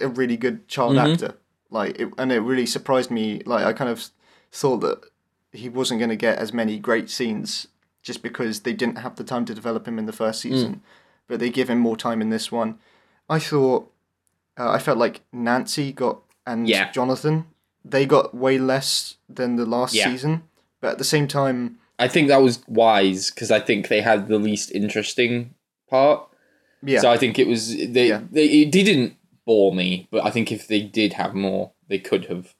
a 0.00 0.08
really 0.08 0.36
good 0.36 0.66
child 0.68 0.96
Mhm. 0.96 1.12
actor. 1.12 1.34
Like, 1.70 1.98
it, 2.00 2.08
and 2.16 2.32
it 2.32 2.40
really 2.40 2.64
surprised 2.64 3.10
me. 3.10 3.42
Like, 3.44 3.64
I 3.66 3.74
kind 3.74 3.90
of 3.90 4.06
thought 4.50 4.78
that 4.78 5.00
he 5.52 5.68
wasn't 5.68 5.98
going 6.00 6.10
to 6.10 6.16
get 6.16 6.38
as 6.38 6.52
many 6.52 6.78
great 6.78 7.08
scenes 7.10 7.68
just 8.02 8.22
because 8.22 8.60
they 8.60 8.72
didn't 8.72 8.98
have 8.98 9.16
the 9.16 9.24
time 9.24 9.44
to 9.46 9.54
develop 9.54 9.86
him 9.88 9.98
in 9.98 10.06
the 10.06 10.12
first 10.12 10.40
Mm. 10.40 10.42
season. 10.42 10.82
But 11.26 11.40
they 11.40 11.50
give 11.50 11.68
him 11.68 11.78
more 11.78 11.96
time 11.96 12.20
in 12.22 12.30
this 12.30 12.50
one. 12.52 12.78
I 13.28 13.38
thought, 13.38 13.90
uh, 14.58 14.70
I 14.70 14.78
felt 14.78 14.98
like 14.98 15.20
Nancy 15.32 15.92
got 15.92 16.22
and 16.46 16.66
Yeah. 16.68 16.90
Jonathan, 16.92 17.44
they 17.84 18.06
got 18.06 18.34
way 18.34 18.58
less 18.58 19.16
than 19.28 19.56
the 19.56 19.66
last 19.66 19.94
Yeah. 19.94 20.10
season. 20.10 20.42
But 20.80 20.92
at 20.92 20.98
the 20.98 21.04
same 21.04 21.28
time, 21.28 21.78
I 21.98 22.08
think 22.08 22.28
that 22.28 22.40
was 22.42 22.62
wise 22.68 23.30
because 23.30 23.50
I 23.50 23.58
think 23.60 23.88
they 23.88 24.00
had 24.00 24.28
the 24.28 24.38
least 24.38 24.70
interesting 24.70 25.54
part. 25.90 26.22
Yeah. 26.82 27.00
So 27.00 27.10
I 27.10 27.16
think 27.18 27.38
it 27.38 27.46
was 27.48 27.76
they, 27.76 28.08
Yeah. 28.08 28.22
they 28.30 28.46
it 28.46 28.70
didn't 28.72 29.16
bore 29.44 29.74
me, 29.74 30.06
but 30.10 30.24
I 30.24 30.30
think 30.30 30.52
if 30.52 30.68
they 30.68 30.80
did 30.80 31.14
have 31.14 31.34
more, 31.34 31.72
they 31.88 31.98
could 31.98 32.26
have. 32.26 32.54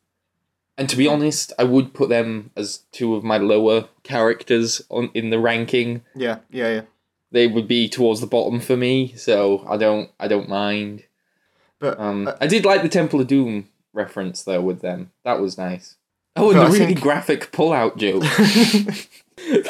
And 0.79 0.89
to 0.89 0.97
be 0.97 1.07
honest, 1.09 1.53
I 1.59 1.65
would 1.65 1.93
put 1.93 2.09
them 2.09 2.51
as 2.57 2.85
two 2.93 3.15
of 3.17 3.25
my 3.25 3.37
lower 3.37 3.89
characters 4.05 4.81
on 4.89 5.11
in 5.13 5.31
the 5.31 5.39
ranking. 5.39 6.03
Yeah, 6.15 6.39
yeah, 6.51 6.69
yeah. 6.73 6.81
They 7.33 7.47
would 7.49 7.69
be 7.69 7.89
towards 7.89 8.21
the 8.23 8.27
bottom 8.27 8.61
for 8.61 8.77
me, 8.77 9.13
so 9.17 9.65
I 9.69 9.77
don't 9.77 10.11
I 10.21 10.29
don't 10.29 10.49
mind. 10.49 11.03
But 11.81 11.99
Um, 12.01 12.29
uh, 12.29 12.35
I 12.41 12.47
did 12.47 12.65
like 12.65 12.83
the 12.83 12.89
Temple 12.89 13.21
of 13.21 13.27
Doom 13.27 13.69
reference 13.93 14.43
though 14.45 14.63
with 14.63 14.81
them. 14.81 15.11
That 15.25 15.41
was 15.41 15.59
nice. 15.59 15.97
Oh, 16.37 16.51
and 16.51 16.59
the 16.61 16.63
I 16.63 16.67
really 16.69 16.87
think- 16.87 17.01
graphic 17.01 17.51
pull-out 17.51 17.99
joke. 17.99 18.23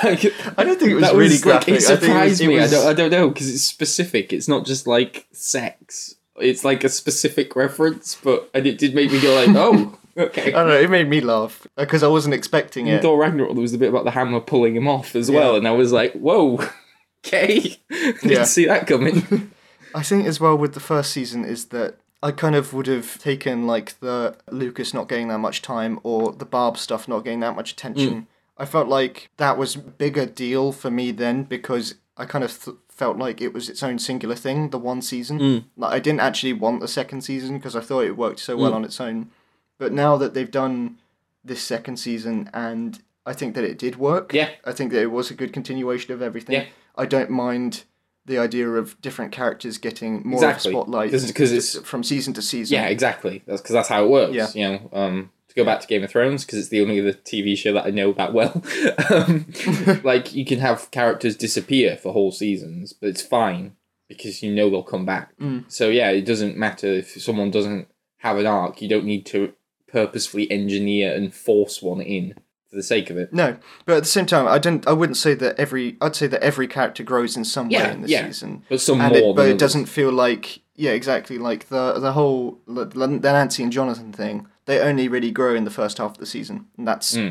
like, 0.02 0.24
I 0.58 0.64
don't 0.64 0.78
think 0.78 0.90
it 0.92 0.94
was 0.94 1.02
that 1.04 1.12
really 1.14 1.22
was 1.30 1.44
like, 1.46 1.64
graphic. 1.66 1.74
it 1.74 1.84
I 1.84 1.96
think 1.96 2.00
surprised 2.02 2.40
it 2.42 2.48
me. 2.48 2.56
was- 2.56 2.72
I 2.72 2.76
don't. 2.76 2.86
I 2.88 2.92
don't 2.94 3.10
know 3.10 3.28
because 3.28 3.52
it's 3.52 3.62
specific. 3.64 4.32
It's 4.32 4.48
not 4.48 4.66
just 4.66 4.86
like 4.86 5.26
sex. 5.32 6.16
It's 6.40 6.64
like 6.64 6.84
a 6.84 6.88
specific 6.88 7.56
reference, 7.56 8.16
but 8.22 8.48
and 8.54 8.66
it 8.66 8.78
did 8.78 8.94
make 8.94 9.10
me 9.10 9.20
go 9.20 9.34
like, 9.34 9.48
oh, 9.56 9.98
okay. 10.18 10.52
I 10.52 10.58
don't 10.58 10.68
know. 10.68 10.78
It 10.78 10.90
made 10.90 11.08
me 11.08 11.20
laugh 11.20 11.66
uh, 11.76 11.84
because 11.84 12.02
I 12.02 12.08
wasn't 12.08 12.34
expecting 12.34 12.86
In 12.86 12.96
it. 12.96 13.02
Thor 13.02 13.18
Ragnarok, 13.18 13.52
there 13.52 13.62
was 13.62 13.74
a 13.74 13.78
bit 13.78 13.88
about 13.90 14.04
the 14.04 14.10
hammer 14.10 14.40
pulling 14.40 14.76
him 14.76 14.88
off 14.88 15.14
as 15.14 15.30
well, 15.30 15.52
Yeah. 15.52 15.58
and 15.58 15.68
I 15.68 15.72
was 15.72 15.92
like, 15.92 16.12
whoa, 16.14 16.60
okay, 17.26 17.78
didn't 17.90 18.24
Yeah. 18.24 18.44
see 18.44 18.66
that 18.66 18.86
coming. 18.86 19.50
I 19.94 20.02
think 20.02 20.26
as 20.26 20.40
well 20.40 20.56
with 20.56 20.74
the 20.74 20.80
first 20.80 21.12
season 21.12 21.44
is 21.44 21.66
that 21.66 21.96
I 22.22 22.32
kind 22.32 22.54
of 22.54 22.72
would 22.74 22.86
have 22.86 23.18
taken 23.18 23.66
like 23.66 23.98
the 24.00 24.36
Lucas 24.50 24.92
not 24.92 25.08
getting 25.08 25.28
that 25.28 25.38
much 25.38 25.62
time 25.62 26.00
or 26.02 26.32
the 26.32 26.44
Barb 26.44 26.76
stuff 26.76 27.08
not 27.08 27.24
getting 27.24 27.40
that 27.40 27.54
much 27.56 27.72
attention. 27.72 28.22
Mm. 28.22 28.26
I 28.58 28.64
felt 28.64 28.88
like 28.88 29.30
that 29.36 29.56
was 29.56 29.76
a 29.76 29.78
bigger 29.78 30.26
deal 30.26 30.72
for 30.72 30.90
me 30.90 31.12
then 31.12 31.44
because 31.44 31.94
I 32.16 32.24
kind 32.24 32.42
of 32.42 32.64
th- 32.64 32.76
felt 32.88 33.16
like 33.16 33.40
it 33.40 33.52
was 33.52 33.68
its 33.68 33.84
own 33.84 34.00
singular 34.00 34.34
thing, 34.34 34.70
the 34.70 34.78
one 34.78 35.00
season. 35.00 35.38
Mm. 35.38 35.64
Like 35.76 35.92
I 35.92 36.00
didn't 36.00 36.20
actually 36.20 36.52
want 36.52 36.80
the 36.80 36.88
second 36.88 37.22
season 37.22 37.58
because 37.58 37.76
I 37.76 37.80
thought 37.80 38.04
it 38.04 38.16
worked 38.16 38.40
so 38.40 38.56
well 38.56 38.72
mm. 38.72 38.76
on 38.76 38.84
its 38.84 39.00
own. 39.00 39.30
But 39.78 39.92
now 39.92 40.16
that 40.16 40.34
they've 40.34 40.50
done 40.50 40.98
this 41.44 41.62
second 41.62 41.96
season 41.98 42.50
and 42.52 43.00
I 43.24 43.32
think 43.32 43.54
that 43.54 43.64
it 43.64 43.78
did 43.78 43.96
work. 43.96 44.32
Yeah. 44.32 44.50
I 44.64 44.72
think 44.72 44.90
that 44.92 45.00
it 45.02 45.10
was 45.10 45.30
a 45.30 45.34
good 45.34 45.52
continuation 45.52 46.12
of 46.12 46.20
everything. 46.22 46.54
Yeah. 46.56 46.64
I 46.96 47.06
don't 47.06 47.30
mind 47.30 47.84
the 48.26 48.38
idea 48.38 48.68
of 48.68 49.00
different 49.00 49.32
characters 49.32 49.78
getting 49.78 50.22
more 50.24 50.38
Exactly. 50.38 50.70
of 50.72 50.74
a 50.74 50.76
spotlight 50.82 51.10
'Cause- 51.12 51.32
'cause 51.32 51.52
it's- 51.52 51.78
from 51.86 52.02
season 52.02 52.34
to 52.34 52.42
season. 52.42 52.74
yeah, 52.74 52.86
exactly. 52.88 53.42
That's 53.46 53.60
because 53.62 53.72
that's 53.74 53.88
how 53.88 54.04
it 54.04 54.08
works. 54.08 54.34
Yeah. 54.34 54.48
You 54.54 54.68
know, 54.68 54.90
um, 54.92 55.30
to 55.48 55.54
go 55.54 55.64
back 55.64 55.80
to 55.80 55.86
Game 55.86 56.02
of 56.04 56.10
Thrones 56.10 56.44
because 56.44 56.58
it's 56.58 56.68
the 56.68 56.80
only 56.82 57.00
other 57.00 57.12
TV 57.14 57.56
show 57.56 57.72
that 57.72 57.86
I 57.86 57.90
know 57.90 58.12
that 58.12 58.34
well. 58.34 58.62
um, 59.10 59.46
like 60.04 60.34
you 60.34 60.44
can 60.44 60.58
have 60.58 60.90
characters 60.90 61.36
disappear 61.36 61.96
for 61.96 62.12
whole 62.12 62.32
seasons, 62.32 62.92
but 62.92 63.08
it's 63.08 63.22
fine 63.22 63.76
because 64.08 64.42
you 64.42 64.52
know 64.54 64.68
they'll 64.68 64.82
come 64.82 65.06
back. 65.06 65.36
Mm. 65.38 65.64
So 65.68 65.88
yeah, 65.88 66.10
it 66.10 66.26
doesn't 66.26 66.56
matter 66.56 66.86
if 66.88 67.20
someone 67.22 67.50
doesn't 67.50 67.88
have 68.18 68.36
an 68.36 68.46
arc. 68.46 68.82
You 68.82 68.88
don't 68.88 69.04
need 69.06 69.24
to 69.26 69.52
purposefully 69.90 70.50
engineer 70.50 71.14
and 71.14 71.34
force 71.34 71.82
one 71.82 72.00
in 72.00 72.34
for 72.70 72.76
the 72.76 72.82
sake 72.82 73.08
of 73.10 73.16
it. 73.16 73.32
No, 73.32 73.56
but 73.86 73.96
at 73.96 74.02
the 74.02 74.08
same 74.08 74.26
time, 74.26 74.46
I 74.46 74.58
don't. 74.58 74.86
I 74.86 74.92
wouldn't 74.92 75.16
say 75.16 75.34
that 75.34 75.58
every. 75.58 75.96
I'd 76.00 76.14
say 76.16 76.26
that 76.26 76.42
every 76.42 76.68
character 76.68 77.02
grows 77.02 77.36
in 77.36 77.44
some 77.44 77.70
Yeah, 77.70 77.88
way 77.88 77.92
in 77.94 78.02
the 78.02 78.08
yeah. 78.08 78.26
season, 78.26 78.62
But 78.68 78.80
some 78.80 79.00
and 79.00 79.12
more 79.12 79.30
it, 79.30 79.36
but 79.36 79.42
it 79.46 79.50
others. 79.50 79.60
doesn't 79.60 79.86
feel 79.86 80.12
like 80.12 80.60
yeah, 80.76 80.90
exactly 80.92 81.38
like 81.38 81.68
the 81.68 81.94
the 81.98 82.12
whole 82.12 82.60
the 82.66 82.84
the 82.84 83.06
Nancy 83.32 83.62
and 83.62 83.72
Jonathan 83.72 84.12
thing. 84.12 84.46
They 84.66 84.80
only 84.80 85.08
really 85.08 85.30
grow 85.30 85.54
in 85.54 85.64
the 85.64 85.70
first 85.70 85.96
half 85.96 86.12
of 86.12 86.18
the 86.18 86.26
season, 86.26 86.66
and 86.76 86.86
that's 86.86 87.14
it. 87.16 87.30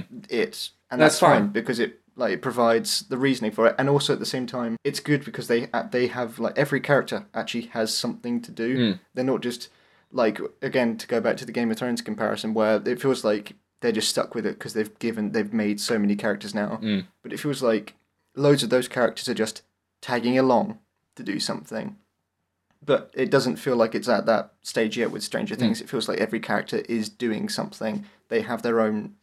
And. 0.89 1.01
That's 1.01 1.15
that's, 1.15 1.19
fine. 1.19 1.41
fine. 1.43 1.47
because 1.49 1.79
it 1.79 1.99
like 2.15 2.33
it 2.33 2.41
provides 2.41 3.03
the 3.09 3.17
reasoning 3.17 3.51
for 3.51 3.67
it, 3.67 3.75
and 3.77 3.87
also 3.89 4.13
at 4.13 4.19
the 4.19 4.25
same 4.25 4.47
time, 4.47 4.75
it's 4.83 4.99
good 4.99 5.23
because 5.23 5.47
they 5.47 5.67
they 5.91 6.07
have 6.07 6.39
like 6.39 6.57
every 6.57 6.79
character 6.81 7.27
actually 7.35 7.67
has 7.73 7.95
something 7.95 8.41
to 8.41 8.51
do. 8.51 8.77
Mm. 8.77 8.99
They're 9.13 9.23
not 9.23 9.41
just 9.41 9.69
like 10.11 10.39
again 10.61 10.97
to 10.97 11.07
go 11.07 11.19
back 11.21 11.37
to 11.37 11.45
the 11.45 11.51
Game 11.51 11.69
of 11.71 11.77
Thrones 11.77 12.01
comparison, 12.01 12.53
where 12.53 12.81
it 12.85 13.01
feels 13.01 13.23
like 13.23 13.53
they're 13.81 13.91
just 13.91 14.09
stuck 14.09 14.33
with 14.33 14.45
it 14.45 14.57
because 14.57 14.73
they've 14.73 14.97
given 14.99 15.31
they've 15.33 15.53
made 15.53 15.79
so 15.79 15.99
many 15.99 16.15
characters 16.15 16.55
now. 16.55 16.79
Mm. 16.81 17.05
But 17.23 17.33
it 17.33 17.39
feels 17.39 17.61
like 17.61 17.93
loads 18.35 18.63
of 18.63 18.69
those 18.69 18.87
characters 18.87 19.27
are 19.29 19.33
just 19.33 19.61
tagging 20.01 20.37
along 20.37 20.79
to 21.15 21.23
do 21.23 21.39
something. 21.39 21.97
But 22.85 23.11
it 23.13 23.29
doesn't 23.31 23.57
feel 23.57 23.75
like 23.75 23.95
it's 23.95 24.07
at 24.07 24.25
that 24.27 24.53
stage 24.61 24.97
yet 24.97 25.11
with 25.11 25.23
Stranger 25.23 25.55
Mm. 25.55 25.59
Things. 25.59 25.81
It 25.81 25.89
feels 25.89 26.07
like 26.07 26.19
every 26.19 26.39
character 26.39 26.77
is 26.87 27.09
doing 27.09 27.49
something. 27.49 28.05
They 28.29 28.41
have 28.41 28.61
their 28.61 28.79
own 28.79 29.15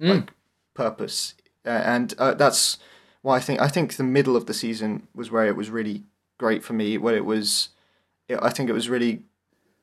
Mm. 0.00 0.08
like 0.14 0.30
purpose, 0.74 1.32
uh, 1.64 1.70
and 1.70 2.12
uh, 2.18 2.34
that's 2.34 2.76
why 3.22 3.36
I 3.36 3.40
think 3.40 3.60
I 3.60 3.68
think 3.68 3.96
the 3.96 4.04
middle 4.04 4.36
of 4.36 4.44
the 4.46 4.52
season 4.54 5.08
was 5.14 5.30
where 5.30 5.46
it 5.46 5.56
was 5.56 5.70
really 5.70 6.02
great 6.36 6.62
for 6.62 6.74
me. 6.74 6.98
Where 6.98 7.16
it 7.16 7.24
was, 7.24 7.70
it, 8.28 8.38
I 8.42 8.50
think 8.50 8.68
it 8.68 8.74
was 8.74 8.90
really, 8.90 9.22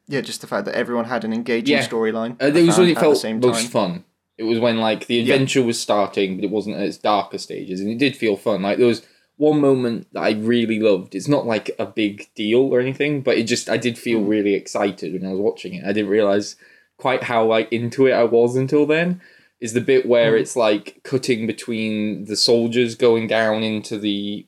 yeah, 0.08 0.22
just 0.22 0.42
the 0.42 0.48
fact 0.48 0.66
that 0.66 0.76
everyone 0.76 1.06
had 1.06 1.24
an 1.24 1.34
engaging 1.34 1.78
Yeah. 1.78 1.88
storyline. 1.88 2.42
Uh, 2.42 2.48
it 2.48 2.66
was 2.66 2.78
when 2.78 2.90
it 2.90 2.98
felt 3.00 3.24
most 3.42 3.70
fun. 3.72 4.04
It 4.38 4.44
was 4.44 4.60
when 4.60 4.78
like 4.80 5.08
the 5.08 5.20
adventure 5.20 5.62
was 5.64 5.80
starting, 5.80 6.36
but 6.36 6.44
it 6.44 6.50
wasn't 6.52 6.76
at 6.78 6.84
its 6.84 6.98
darker 6.98 7.38
stages, 7.38 7.80
and 7.80 7.90
it 7.90 7.98
did 8.00 8.16
feel 8.16 8.36
fun. 8.36 8.62
Like 8.64 8.78
there 8.78 8.88
was 8.88 9.06
one 9.38 9.60
moment 9.62 10.08
that 10.14 10.22
I 10.22 10.32
really 10.32 10.80
loved. 10.80 11.16
It's 11.16 11.28
not 11.28 11.46
like 11.46 11.72
a 11.80 11.86
big 11.86 12.30
deal 12.36 12.62
or 12.62 12.80
anything, 12.80 13.22
but 13.22 13.38
it 13.38 13.44
just 13.44 13.70
I 13.70 13.78
did 13.78 13.98
feel 13.98 14.20
Hmm. 14.20 14.28
really 14.28 14.54
excited 14.56 15.14
when 15.14 15.26
I 15.26 15.32
was 15.32 15.40
watching 15.40 15.76
it. 15.76 15.84
I 15.86 15.94
didn't 15.94 16.10
realize 16.10 16.56
quite 16.98 17.24
how 17.24 17.46
like 17.46 17.72
into 17.72 18.08
it 18.08 18.12
I 18.14 18.24
was 18.24 18.56
until 18.56 18.86
then. 18.86 19.22
Is 19.60 19.74
the 19.74 19.82
bit 19.82 20.06
where 20.06 20.32
Hmm. 20.36 20.42
it's 20.42 20.56
like 20.58 21.00
cutting 21.04 21.48
between 21.48 22.26
the 22.26 22.36
soldiers 22.36 22.96
going 22.96 23.28
down 23.28 23.64
into 23.64 23.98
the 23.98 24.46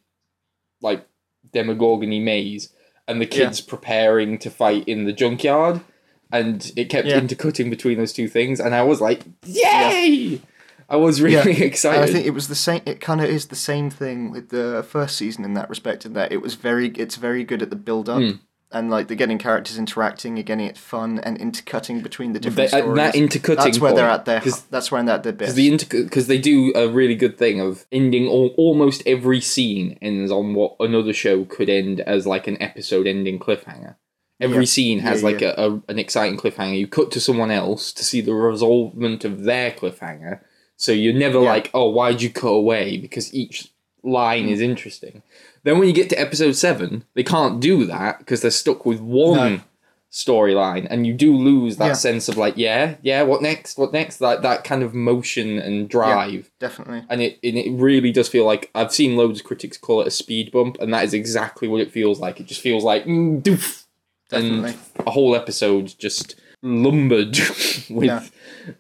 like 0.82 1.08
Demogorgon 1.54 2.10
maze 2.24 2.70
and 3.08 3.22
the 3.22 3.26
Yeah. 3.26 3.46
kids 3.46 3.62
preparing 3.62 4.38
to 4.40 4.50
fight 4.50 4.88
in 4.88 5.06
the 5.06 5.14
junkyard 5.14 5.82
and 6.32 6.72
it 6.76 6.90
kept 6.90 7.08
Yeah. 7.08 7.18
intercutting 7.20 7.70
between 7.70 7.98
those 7.98 8.14
two 8.14 8.28
things 8.28 8.60
and 8.60 8.74
I 8.76 8.84
was 8.84 9.00
like, 9.02 9.22
Yay! 9.46 10.42
I 10.88 10.96
was 10.98 11.20
really 11.22 11.52
And 11.54 11.62
excited. 11.72 12.04
I 12.04 12.08
think 12.12 12.26
it 12.28 12.32
was 12.34 12.48
the 12.48 12.56
same. 12.56 12.82
It 12.86 13.00
kind 13.02 13.20
of 13.22 13.28
is 13.30 13.48
the 13.48 13.56
same 13.56 13.90
thing 13.90 14.30
with 14.32 14.50
the 14.50 14.86
first 14.88 15.18
season 15.18 15.44
in 15.44 15.54
that 15.56 15.68
respect. 15.70 16.06
In 16.06 16.14
that 16.14 16.32
it 16.32 16.42
was 16.42 16.54
very, 16.56 16.90
it's 16.90 17.16
very 17.16 17.44
good 17.44 17.62
at 17.64 17.70
the 17.72 17.76
build 17.76 18.08
up 18.10 18.20
Mm. 18.20 18.40
And 18.72 18.90
like 18.90 19.08
they're 19.08 19.16
getting 19.18 19.38
characters 19.38 19.78
interacting, 19.78 20.36
you're 20.38 20.44
getting 20.44 20.66
it 20.66 20.78
fun 20.78 21.20
and 21.20 21.38
intercutting 21.38 22.02
between 22.02 22.34
the 22.34 22.40
They- 22.40 22.50
different 22.50 22.74
uh, 22.74 22.78
stories. 22.80 22.96
that 22.98 23.16
intercutting 23.16 23.64
That's 23.66 23.80
where 23.80 23.94
they're 23.94 24.08
point, 24.10 24.28
at 24.28 24.44
their. 24.44 24.54
That's 24.72 24.92
where 24.92 25.04
they're 25.04 25.16
at 25.16 25.24
their 25.24 25.34
best. 25.34 25.56
Because 25.56 26.28
the 26.28 26.36
they 26.36 26.42
do 26.42 26.74
a 26.76 26.88
really 26.90 27.16
good 27.16 27.38
thing 27.38 27.62
of 27.62 27.86
ending 27.92 28.28
all, 28.28 28.54
almost 28.58 29.04
every 29.06 29.40
scene 29.42 29.98
ends 30.02 30.32
on 30.32 30.54
what 30.54 30.76
another 30.80 31.14
show 31.14 31.46
could 31.46 31.70
end 31.70 32.02
as 32.02 32.26
like 32.28 32.48
an 32.48 32.62
episode 32.62 33.08
ending 33.08 33.40
cliffhanger. 33.40 33.96
Every 34.42 34.64
Yeah. 34.66 34.66
scene 34.66 35.00
has 35.00 35.22
Yeah, 35.22 35.28
like 35.30 35.42
A, 35.42 35.54
a 35.58 35.82
an 35.88 35.98
exciting 35.98 36.38
cliffhanger. 36.38 36.78
You 36.78 36.88
cut 36.88 37.10
to 37.12 37.22
someone 37.22 37.52
else 37.52 37.94
to 37.94 38.04
see 38.04 38.20
the 38.20 38.34
resolvement 38.34 39.24
of 39.24 39.44
their 39.44 39.72
cliffhanger. 39.72 40.42
So 40.76 40.92
you're 40.92 41.14
never 41.14 41.40
Yeah. 41.40 41.50
like, 41.52 41.72
oh, 41.74 41.90
why'd 41.90 42.22
you 42.22 42.30
cut 42.30 42.50
away? 42.50 42.98
Because 42.98 43.34
each 43.34 43.70
line 44.04 44.50
is 44.50 44.60
interesting. 44.60 45.22
Then 45.66 45.78
when 45.80 45.88
you 45.90 45.94
get 45.94 46.10
to 46.12 46.20
episode 46.20 46.54
seven, 46.56 47.04
they 47.16 47.24
can't 47.24 47.60
do 47.60 47.86
that 47.86 48.20
because 48.20 48.42
they're 48.42 48.52
stuck 48.52 48.86
with 48.86 49.02
one 49.02 49.34
No. 49.56 49.60
storyline, 50.12 50.88
and 50.90 51.06
you 51.06 51.14
do 51.14 51.36
lose 51.36 51.76
that 51.78 51.88
Yeah. 51.88 51.94
sense 51.94 52.30
of 52.30 52.38
like, 52.38 52.54
yeah, 52.56 52.96
yeah, 53.02 53.24
what 53.24 53.42
next? 53.42 53.78
What 53.78 53.92
next? 53.92 54.22
Like 54.22 54.42
that 54.44 54.64
kind 54.64 54.84
of 54.84 54.94
motion 54.94 55.60
and 55.60 55.90
drive 55.90 56.52
Definitely. 56.60 57.04
and 57.10 57.22
it 57.22 57.40
and 57.44 57.58
it 57.58 57.72
really 57.74 58.12
does 58.14 58.30
feel 58.30 58.46
like 58.46 58.70
I've 58.74 58.94
seen 58.94 59.18
loads 59.18 59.42
of 59.42 59.46
critics 59.46 59.76
call 59.78 60.02
it 60.02 60.08
a 60.08 60.12
speed 60.12 60.52
bump, 60.52 60.78
and 60.80 60.94
that 60.94 61.04
is 61.04 61.14
exactly 61.14 61.68
what 61.68 61.82
it 61.82 61.92
feels 61.92 62.20
like. 62.20 62.40
It 62.40 62.46
just 62.46 62.62
feels 62.62 62.84
like 62.84 63.06
mm, 63.06 63.42
doof, 63.42 63.84
Definitely. 64.30 64.76
and 64.98 65.08
a 65.08 65.12
whole 65.12 65.36
episode 65.36 65.94
just 65.98 66.36
lumbered 66.66 67.38
with 67.90 68.04
Yeah. 68.06 68.24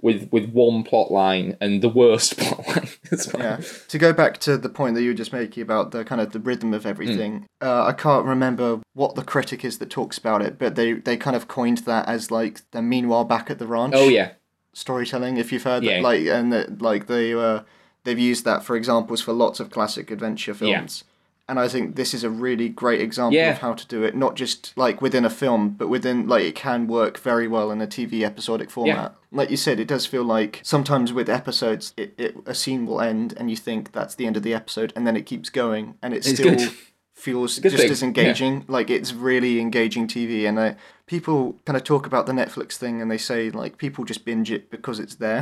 with 0.02 0.28
with 0.32 0.50
one 0.50 0.84
plot 0.84 1.12
line 1.12 1.56
and 1.62 1.82
the 1.82 1.89
worst 1.89 2.38
plot 2.39 2.67
line 2.67 2.89
as 3.12 3.32
well. 3.32 3.43
Yeah. 3.43 3.62
To 3.89 3.98
go 3.98 4.12
back 4.12 4.39
to 4.39 4.58
the 4.58 4.69
point 4.69 4.95
that 4.95 5.04
you 5.04 5.10
were 5.10 5.13
just 5.24 5.32
making 5.32 5.62
about 5.63 5.91
the 5.91 6.04
kind 6.04 6.19
of 6.19 6.32
the 6.32 6.39
rhythm 6.39 6.74
of 6.74 6.86
everything, 6.86 7.45
Mm. 7.62 7.67
uh, 7.67 7.86
I 7.86 7.93
can't 7.93 8.26
remember 8.26 8.82
what 8.93 9.15
the 9.15 9.24
critic 9.24 9.63
is 9.63 9.78
that 9.78 9.89
talks 9.89 10.17
about 10.17 10.41
it, 10.41 10.58
but 10.58 10.76
they 10.76 10.93
they 10.93 11.15
kind 11.17 11.36
of 11.36 11.48
coined 11.48 11.80
that 11.80 12.08
as 12.08 12.32
like 12.32 12.62
the 12.71 12.82
meanwhile 12.82 13.24
back 13.26 13.50
at 13.52 13.60
the 13.60 13.67
ranch. 13.67 13.93
Oh 13.95 14.10
yeah, 14.10 14.32
storytelling 14.74 15.38
if 15.38 15.52
you've 15.52 15.63
heard 15.63 15.84
Yeah. 15.84 15.98
that 15.98 16.02
like 16.04 16.26
and 16.26 16.52
that 16.52 16.82
like 16.82 17.08
they 17.08 17.34
uh 17.34 17.62
they've 18.04 18.19
used 18.19 18.45
that 18.45 18.63
for 18.63 18.76
examples 18.76 19.21
for 19.21 19.34
lots 19.34 19.60
of 19.60 19.69
classic 19.69 20.12
adventure 20.12 20.54
films 20.54 21.04
and 21.47 21.60
i 21.60 21.67
think 21.67 21.95
this 21.95 22.13
is 22.13 22.23
a 22.23 22.29
really 22.29 22.69
great 22.69 23.01
example 23.01 23.34
Yeah. 23.36 23.51
of 23.51 23.60
how 23.60 23.73
to 23.73 23.86
do 23.88 24.03
it 24.03 24.15
not 24.15 24.36
just 24.36 24.73
like 24.75 25.01
within 25.01 25.25
a 25.25 25.29
film 25.29 25.69
but 25.69 25.88
within 25.89 26.27
like 26.27 26.43
it 26.43 26.55
can 26.55 26.88
work 26.88 27.17
very 27.19 27.47
well 27.47 27.71
in 27.71 27.81
a 27.81 27.88
tv 27.88 28.21
episodic 28.23 28.69
format 28.69 29.13
like 29.31 29.49
you 29.49 29.58
said 29.58 29.79
it 29.79 29.88
does 29.88 30.05
feel 30.05 30.23
like 30.23 30.60
sometimes 30.63 31.12
with 31.13 31.29
episodes 31.29 31.93
it, 31.97 32.13
it 32.17 32.36
a 32.45 32.55
scene 32.55 32.86
will 32.86 33.01
end 33.01 33.34
and 33.38 33.49
you 33.49 33.58
think 33.58 33.91
that's 33.91 34.15
the 34.15 34.25
end 34.25 34.38
of 34.38 34.43
the 34.43 34.53
episode 34.53 34.91
and 34.95 35.05
then 35.05 35.15
it 35.15 35.25
keeps 35.25 35.49
going 35.49 35.95
and 36.01 36.13
it 36.13 36.17
It's 36.17 36.29
still 36.29 36.55
good. 36.55 36.71
feels 37.13 37.60
good 37.60 37.71
just 37.71 37.84
thing, 37.84 37.91
as 37.91 38.03
engaging 38.03 38.65
like 38.67 38.89
it's 38.89 39.13
really 39.13 39.60
engaging 39.60 40.08
tv 40.08 40.47
and 40.47 40.60
uh, 40.60 40.73
people 41.05 41.55
kind 41.65 41.77
of 41.77 41.84
talk 41.84 42.05
about 42.05 42.25
the 42.25 42.34
netflix 42.34 42.73
thing 42.73 43.01
and 43.01 43.10
they 43.10 43.17
say 43.17 43.49
like 43.51 43.77
people 43.77 44.03
just 44.03 44.25
binge 44.25 44.51
it 44.51 44.69
because 44.69 44.99
it's 44.99 45.15
there 45.15 45.41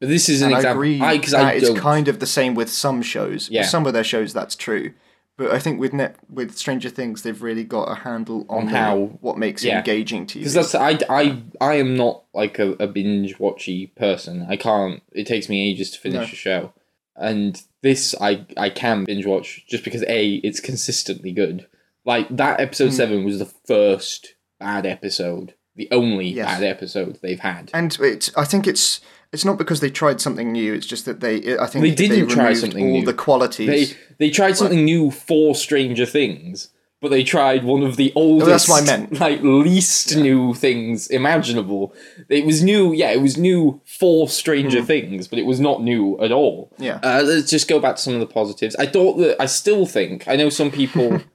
but 0.00 0.08
this 0.08 0.28
is 0.28 0.42
an 0.42 0.52
and 0.54 0.64
I 0.66 0.70
agree 0.70 1.00
I 1.00 1.18
that 1.18 1.34
I 1.34 1.52
it's 1.54 1.70
kind 1.80 2.06
of 2.06 2.20
the 2.20 2.26
same 2.26 2.54
with 2.54 2.70
some 2.70 3.02
shows. 3.02 3.50
Yeah. 3.50 3.62
With 3.62 3.70
some 3.70 3.84
of 3.84 3.94
their 3.94 4.04
shows, 4.04 4.32
that's 4.32 4.54
true. 4.54 4.92
But 5.38 5.52
I 5.52 5.58
think 5.60 5.80
with 5.80 5.92
net 5.94 6.16
with 6.28 6.58
Stranger 6.58 6.90
Things, 6.90 7.22
they've 7.22 7.40
really 7.40 7.64
got 7.64 7.84
a 7.90 7.94
handle 7.94 8.44
on, 8.50 8.58
On 8.58 8.66
the- 8.66 8.78
how- 8.78 8.98
what 9.22 9.38
makes 9.38 9.64
yeah. 9.64 9.76
it 9.76 9.78
engaging 9.88 10.26
to 10.26 10.38
you. 10.38 10.44
Because 10.44 10.54
that's 10.54 10.74
I, 10.74 10.98
I 11.08 11.40
I 11.60 11.74
am 11.76 11.96
not 11.96 12.24
like 12.34 12.58
a, 12.58 12.72
a 12.80 12.86
binge 12.88 13.38
watchy 13.38 13.94
person. 13.94 14.44
I 14.50 14.56
can't. 14.56 15.00
It 15.12 15.26
takes 15.26 15.48
me 15.48 15.70
ages 15.70 15.90
to 15.92 15.98
finish 15.98 16.16
No. 16.16 16.22
a 16.24 16.26
show, 16.26 16.72
and 17.16 17.62
this 17.82 18.14
I 18.20 18.44
I 18.56 18.68
can 18.68 19.04
binge 19.04 19.24
watch 19.26 19.64
just 19.68 19.84
because 19.84 20.02
a 20.08 20.34
it's 20.44 20.60
consistently 20.60 21.32
good. 21.32 21.66
Like 22.04 22.28
that 22.36 22.58
episode 22.60 22.88
Hmm. 22.88 22.94
seven 22.96 23.24
was 23.24 23.38
the 23.38 23.44
first 23.46 24.34
bad 24.58 24.86
episode, 24.86 25.54
the 25.76 25.88
only 25.92 26.26
Yes. 26.30 26.46
bad 26.46 26.64
episode 26.64 27.18
they've 27.22 27.38
had. 27.38 27.70
and 27.72 27.96
it's 28.00 28.30
I 28.36 28.44
think 28.44 28.66
it's 28.66 29.00
it's 29.32 29.44
not 29.44 29.58
because 29.58 29.80
they 29.80 29.90
tried 29.90 30.20
something 30.20 30.52
new. 30.52 30.72
It's 30.74 30.86
just 30.86 31.04
that 31.04 31.20
they 31.20 31.58
I 31.58 31.66
think 31.66 31.82
They 31.82 31.94
didn't 31.94 32.28
try 32.28 32.44
removed 32.44 32.60
something 32.60 32.84
all 32.86 32.98
new. 33.00 33.04
the 33.06 33.14
qualities. 33.14 33.66
They 33.90 33.96
they 34.18 34.30
tried 34.30 34.56
something 34.56 34.84
new 34.84 35.10
for 35.10 35.54
Stranger 35.54 36.06
Things, 36.06 36.70
but 37.00 37.10
they 37.10 37.22
tried 37.22 37.62
one 37.64 37.82
of 37.82 37.96
the 37.96 38.12
Oh, 38.16 38.38
that's 38.44 38.68
oldest, 38.68 38.68
what 38.68 38.82
I 38.82 38.86
meant. 38.86 39.20
like 39.20 39.40
least 39.42 40.16
new 40.16 40.54
things 40.54 41.06
imaginable. 41.08 41.94
It 42.28 42.44
was 42.44 42.62
new, 42.62 42.92
yeah, 42.92 43.10
it 43.10 43.20
was 43.20 43.36
new 43.36 43.80
for 43.84 44.28
Stranger 44.28 44.82
Things, 44.82 45.28
but 45.28 45.38
it 45.38 45.46
was 45.46 45.60
not 45.60 45.82
new 45.82 46.18
at 46.20 46.32
all. 46.32 46.72
Yeah. 46.78 46.98
Uh, 47.02 47.22
let's 47.24 47.50
just 47.50 47.68
go 47.68 47.78
back 47.78 47.96
to 47.96 48.02
some 48.02 48.14
of 48.14 48.20
the 48.20 48.26
positives. 48.26 48.74
I 48.76 48.86
thought 48.86 49.14
that 49.18 49.40
I 49.40 49.46
still 49.46 49.86
think 49.86 50.26
I 50.26 50.36
know 50.36 50.48
some 50.50 50.70
people. 50.70 51.20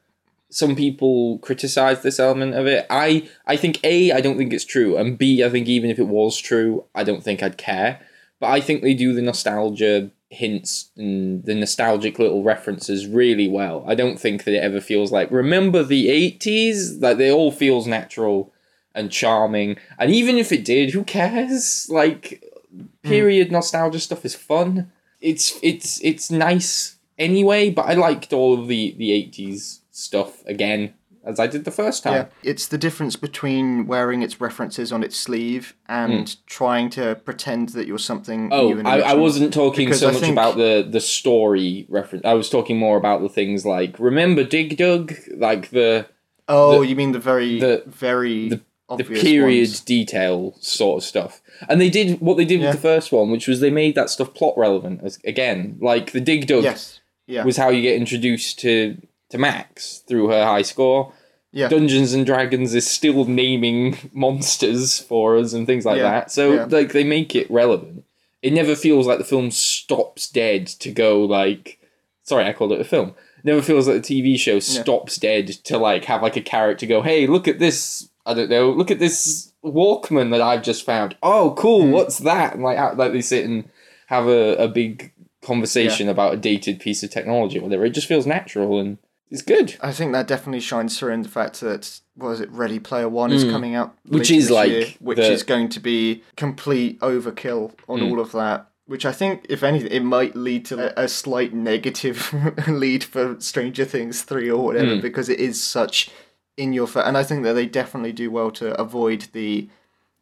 Some 0.53 0.75
people 0.75 1.39
criticize 1.39 2.03
this 2.03 2.19
element 2.19 2.53
of 2.53 2.67
it. 2.67 2.85
I 2.89 3.27
I 3.47 3.55
think 3.55 3.79
a 3.83 4.11
I 4.11 4.21
don't 4.21 4.37
think 4.37 4.53
it's 4.53 4.65
true, 4.65 4.97
and 4.97 5.17
b 5.17 5.43
I 5.43 5.49
think 5.49 5.67
even 5.67 5.89
if 5.89 5.97
it 5.97 6.07
was 6.07 6.37
true, 6.37 6.85
I 6.93 7.03
don't 7.03 7.23
think 7.23 7.41
I'd 7.41 7.57
care. 7.57 7.99
But 8.39 8.51
I 8.51 8.61
think 8.61 8.81
they 8.81 8.93
do 8.93 9.13
the 9.13 9.21
nostalgia 9.21 10.11
hints 10.29 10.89
and 10.97 11.43
the 11.45 11.55
nostalgic 11.55 12.19
little 12.19 12.43
references 12.43 13.07
really 13.07 13.47
well. 13.47 13.83
I 13.87 13.95
don't 13.95 14.19
think 14.19 14.43
that 14.43 14.53
it 14.53 14.63
ever 14.63 14.81
feels 14.81 15.11
like 15.11 15.31
remember 15.31 15.83
the 15.83 16.09
eighties. 16.09 16.97
Like 16.97 17.17
they 17.17 17.31
all 17.31 17.51
feels 17.51 17.87
natural 17.87 18.53
and 18.93 19.11
charming. 19.11 19.77
And 19.97 20.11
even 20.11 20.37
if 20.37 20.51
it 20.51 20.65
did, 20.65 20.91
who 20.91 21.03
cares? 21.03 21.87
Like 21.89 22.43
hmm. 22.75 22.85
period 23.01 23.51
nostalgia 23.51 23.99
stuff 23.99 24.25
is 24.25 24.35
fun. 24.35 24.91
It's 25.19 25.57
it's 25.63 25.99
it's 26.03 26.29
nice 26.29 26.97
anyway. 27.17 27.71
But 27.71 27.87
I 27.87 27.93
liked 27.93 28.33
all 28.33 28.59
of 28.59 28.67
the 28.67 28.93
the 28.97 29.11
eighties 29.11 29.79
stuff 29.93 30.43
again 30.45 30.93
as 31.25 31.39
I 31.39 31.47
did 31.47 31.63
the 31.63 31.71
first 31.71 32.03
time. 32.03 32.13
Yeah, 32.13 32.25
it's 32.43 32.67
the 32.67 32.77
difference 32.77 33.15
between 33.15 33.87
wearing 33.87 34.21
its 34.21 34.41
references 34.41 34.91
on 34.91 35.03
its 35.03 35.15
sleeve 35.15 35.73
and 35.87 36.29
hmm. 36.29 36.35
trying 36.47 36.89
to 36.91 37.15
pretend 37.15 37.69
that 37.69 37.87
you're 37.87 37.97
something. 37.97 38.49
Oh, 38.51 38.81
I, 38.81 38.99
I 38.99 39.13
wasn't 39.13 39.53
talking 39.53 39.85
Because 39.85 40.01
so 40.01 40.09
I 40.09 40.11
much 40.11 40.21
think- 40.21 40.33
about 40.33 40.57
the 40.57 40.85
the 40.89 40.99
story 40.99 41.85
reference. 41.87 42.25
I 42.25 42.33
was 42.33 42.49
talking 42.49 42.77
more 42.77 42.97
about 42.97 43.21
the 43.21 43.29
things 43.29 43.65
like 43.65 43.97
remember 43.99 44.43
Dig 44.43 44.77
Dug, 44.77 45.13
like 45.35 45.69
the 45.69 46.07
Oh, 46.49 46.81
the- 46.81 46.87
you 46.87 46.95
mean 46.95 47.13
the 47.13 47.19
very, 47.19 47.59
the- 47.59 47.83
very 47.87 48.49
the 48.49 48.61
obvious 48.89 49.21
period 49.21 49.69
ones. 49.69 49.79
detail 49.79 50.55
sort 50.59 51.01
of 51.01 51.07
stuff. 51.07 51.41
And 51.69 51.79
they 51.79 51.89
did 51.89 52.19
what 52.19 52.35
they 52.35 52.45
did 52.45 52.59
Yeah. 52.59 52.67
with 52.67 52.75
the 52.75 52.81
first 52.81 53.13
one, 53.13 53.31
which 53.31 53.47
was 53.47 53.61
they 53.61 53.71
made 53.71 53.95
that 53.95 54.09
stuff 54.09 54.33
plot 54.33 54.55
relevant 54.57 54.99
as, 55.03 55.19
again. 55.23 55.77
Like 55.79 56.11
the 56.11 56.19
Dig 56.19 56.47
Dug 56.47 56.63
Yes. 56.65 56.99
Yeah. 57.27 57.45
was 57.45 57.55
how 57.55 57.69
you 57.69 57.81
get 57.81 57.95
introduced 57.95 58.59
to 58.59 58.97
to 59.33 59.37
Max 59.37 59.99
through 60.07 60.29
her 60.29 60.45
high 60.45 60.61
score. 60.61 61.11
Yeah. 61.51 61.67
Dungeons 61.67 62.13
and 62.13 62.25
Dragons 62.25 62.73
is 62.73 62.89
still 62.89 63.25
naming 63.25 63.97
monsters 64.13 64.99
for 64.99 65.37
us 65.37 65.53
and 65.53 65.67
things 65.67 65.85
like 65.85 65.97
Yeah, 65.97 66.03
that. 66.11 66.31
So 66.31 66.53
yeah. 66.53 66.65
like 66.69 66.93
they 66.93 67.03
make 67.03 67.35
it 67.35 67.51
relevant. 67.51 68.05
It 68.41 68.53
never 68.53 68.75
feels 68.75 69.05
like 69.07 69.19
the 69.19 69.23
film 69.23 69.51
stops 69.51 70.27
dead 70.29 70.67
to 70.67 70.91
go 70.91 71.23
like 71.23 71.79
sorry, 72.23 72.45
I 72.45 72.53
called 72.53 72.71
it 72.71 72.81
a 72.81 72.85
film. 72.85 73.13
Never 73.43 73.61
feels 73.61 73.87
like 73.87 74.01
the 74.01 74.21
TV 74.23 74.39
show 74.39 74.59
stops 74.59 75.17
dead 75.17 75.47
to 75.65 75.77
like 75.77 76.05
have 76.05 76.21
like 76.23 76.37
a 76.37 76.41
character 76.41 76.85
go, 76.85 77.01
Hey, 77.01 77.27
look 77.27 77.47
at 77.47 77.59
this 77.59 78.09
I 78.25 78.33
don't 78.33 78.49
know, 78.49 78.71
look 78.71 78.89
at 78.89 78.99
this 78.99 79.51
Walkman 79.63 80.31
that 80.31 80.41
I've 80.41 80.63
just 80.63 80.85
found. 80.85 81.15
Oh 81.21 81.53
cool, 81.57 81.83
Hmm. 81.83 81.91
what's 81.91 82.17
that? 82.19 82.53
And 82.55 82.63
like 82.63 82.95
like 82.97 83.11
they 83.13 83.21
sit 83.21 83.45
and 83.45 83.69
have 84.07 84.27
a, 84.27 84.55
a 84.55 84.67
big 84.67 85.11
conversation 85.43 86.07
about 86.09 86.33
a 86.33 86.37
dated 86.37 86.79
piece 86.79 87.03
of 87.03 87.09
technology 87.11 87.59
or 87.59 87.63
whatever. 87.63 87.85
It 87.85 87.91
just 87.93 88.07
feels 88.07 88.25
natural 88.25 88.79
and 88.79 88.97
it's 89.31 89.41
good. 89.41 89.75
I 89.81 89.91
think 89.91 90.11
that 90.13 90.27
definitely 90.27 90.59
shines 90.59 90.97
through 90.99 91.13
in 91.13 91.21
the 91.23 91.29
fact 91.29 91.59
that 91.61 91.99
was 92.15 92.39
it, 92.39 92.51
Ready 92.51 92.79
Player 92.79 93.09
One 93.09 93.31
is 93.31 93.43
coming 93.43 93.73
out. 93.75 93.95
Which 94.07 94.29
is 94.29 94.51
like 94.51 94.69
year, 94.69 94.87
which 94.99 95.17
the- 95.17 95.31
is 95.31 95.43
going 95.43 95.69
to 95.69 95.79
be 95.79 96.23
complete 96.35 96.99
overkill 96.99 97.73
on 97.87 97.99
Hmm. 97.99 98.05
all 98.05 98.19
of 98.19 98.31
that. 98.33 98.67
Which 98.85 99.05
I 99.05 99.13
think, 99.13 99.45
if 99.47 99.63
anything, 99.63 99.91
it 99.91 100.03
might 100.03 100.35
lead 100.35 100.65
to 100.65 100.99
a, 100.99 101.05
a 101.05 101.07
slight 101.07 101.53
negative 101.53 102.33
lead 102.67 103.03
for 103.03 103.37
Stranger 103.39 103.85
Things 103.85 104.21
three 104.23 104.49
or 104.51 104.63
whatever, 104.63 104.95
Hmm. 104.95 105.01
because 105.01 105.29
it 105.29 105.39
is 105.39 105.63
such 105.63 106.11
in 106.57 106.73
your 106.73 106.85
face. 106.85 107.03
And 107.05 107.17
I 107.17 107.23
think 107.23 107.43
that 107.43 107.53
they 107.53 107.65
definitely 107.65 108.11
do 108.11 108.29
well 108.29 108.51
to 108.51 108.79
avoid 108.79 109.27
the 109.31 109.69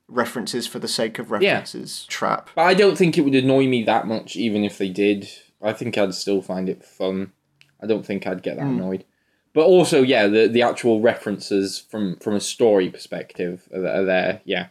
references 0.07 0.67
for 0.67 0.79
the 0.79 0.87
sake 0.87 1.19
of 1.19 1.31
references 1.31 2.05
trap. 2.07 2.49
But 2.55 2.63
I 2.63 2.73
don't 2.73 2.97
think 2.97 3.17
it 3.17 3.21
would 3.21 3.35
annoy 3.35 3.65
me 3.67 3.83
that 3.83 4.07
much, 4.07 4.35
even 4.35 4.63
if 4.63 4.77
they 4.77 4.89
did. 4.89 5.29
I 5.61 5.73
think 5.73 5.97
I'd 5.97 6.13
still 6.13 6.41
find 6.41 6.69
it 6.69 6.83
fun. 6.83 7.31
I 7.81 7.87
don't 7.87 8.05
think 8.05 8.27
I'd 8.27 8.43
get 8.43 8.57
that 8.57 8.65
annoyed. 8.65 9.05
But 9.53 9.65
also, 9.65 10.01
yeah, 10.01 10.27
the 10.27 10.47
the 10.47 10.61
actual 10.61 11.01
references 11.01 11.79
from 11.79 12.15
from 12.17 12.35
a 12.35 12.39
story 12.39 12.89
perspective 12.89 13.67
are, 13.73 13.85
are 13.85 14.05
there. 14.05 14.41
Yeah, 14.45 14.67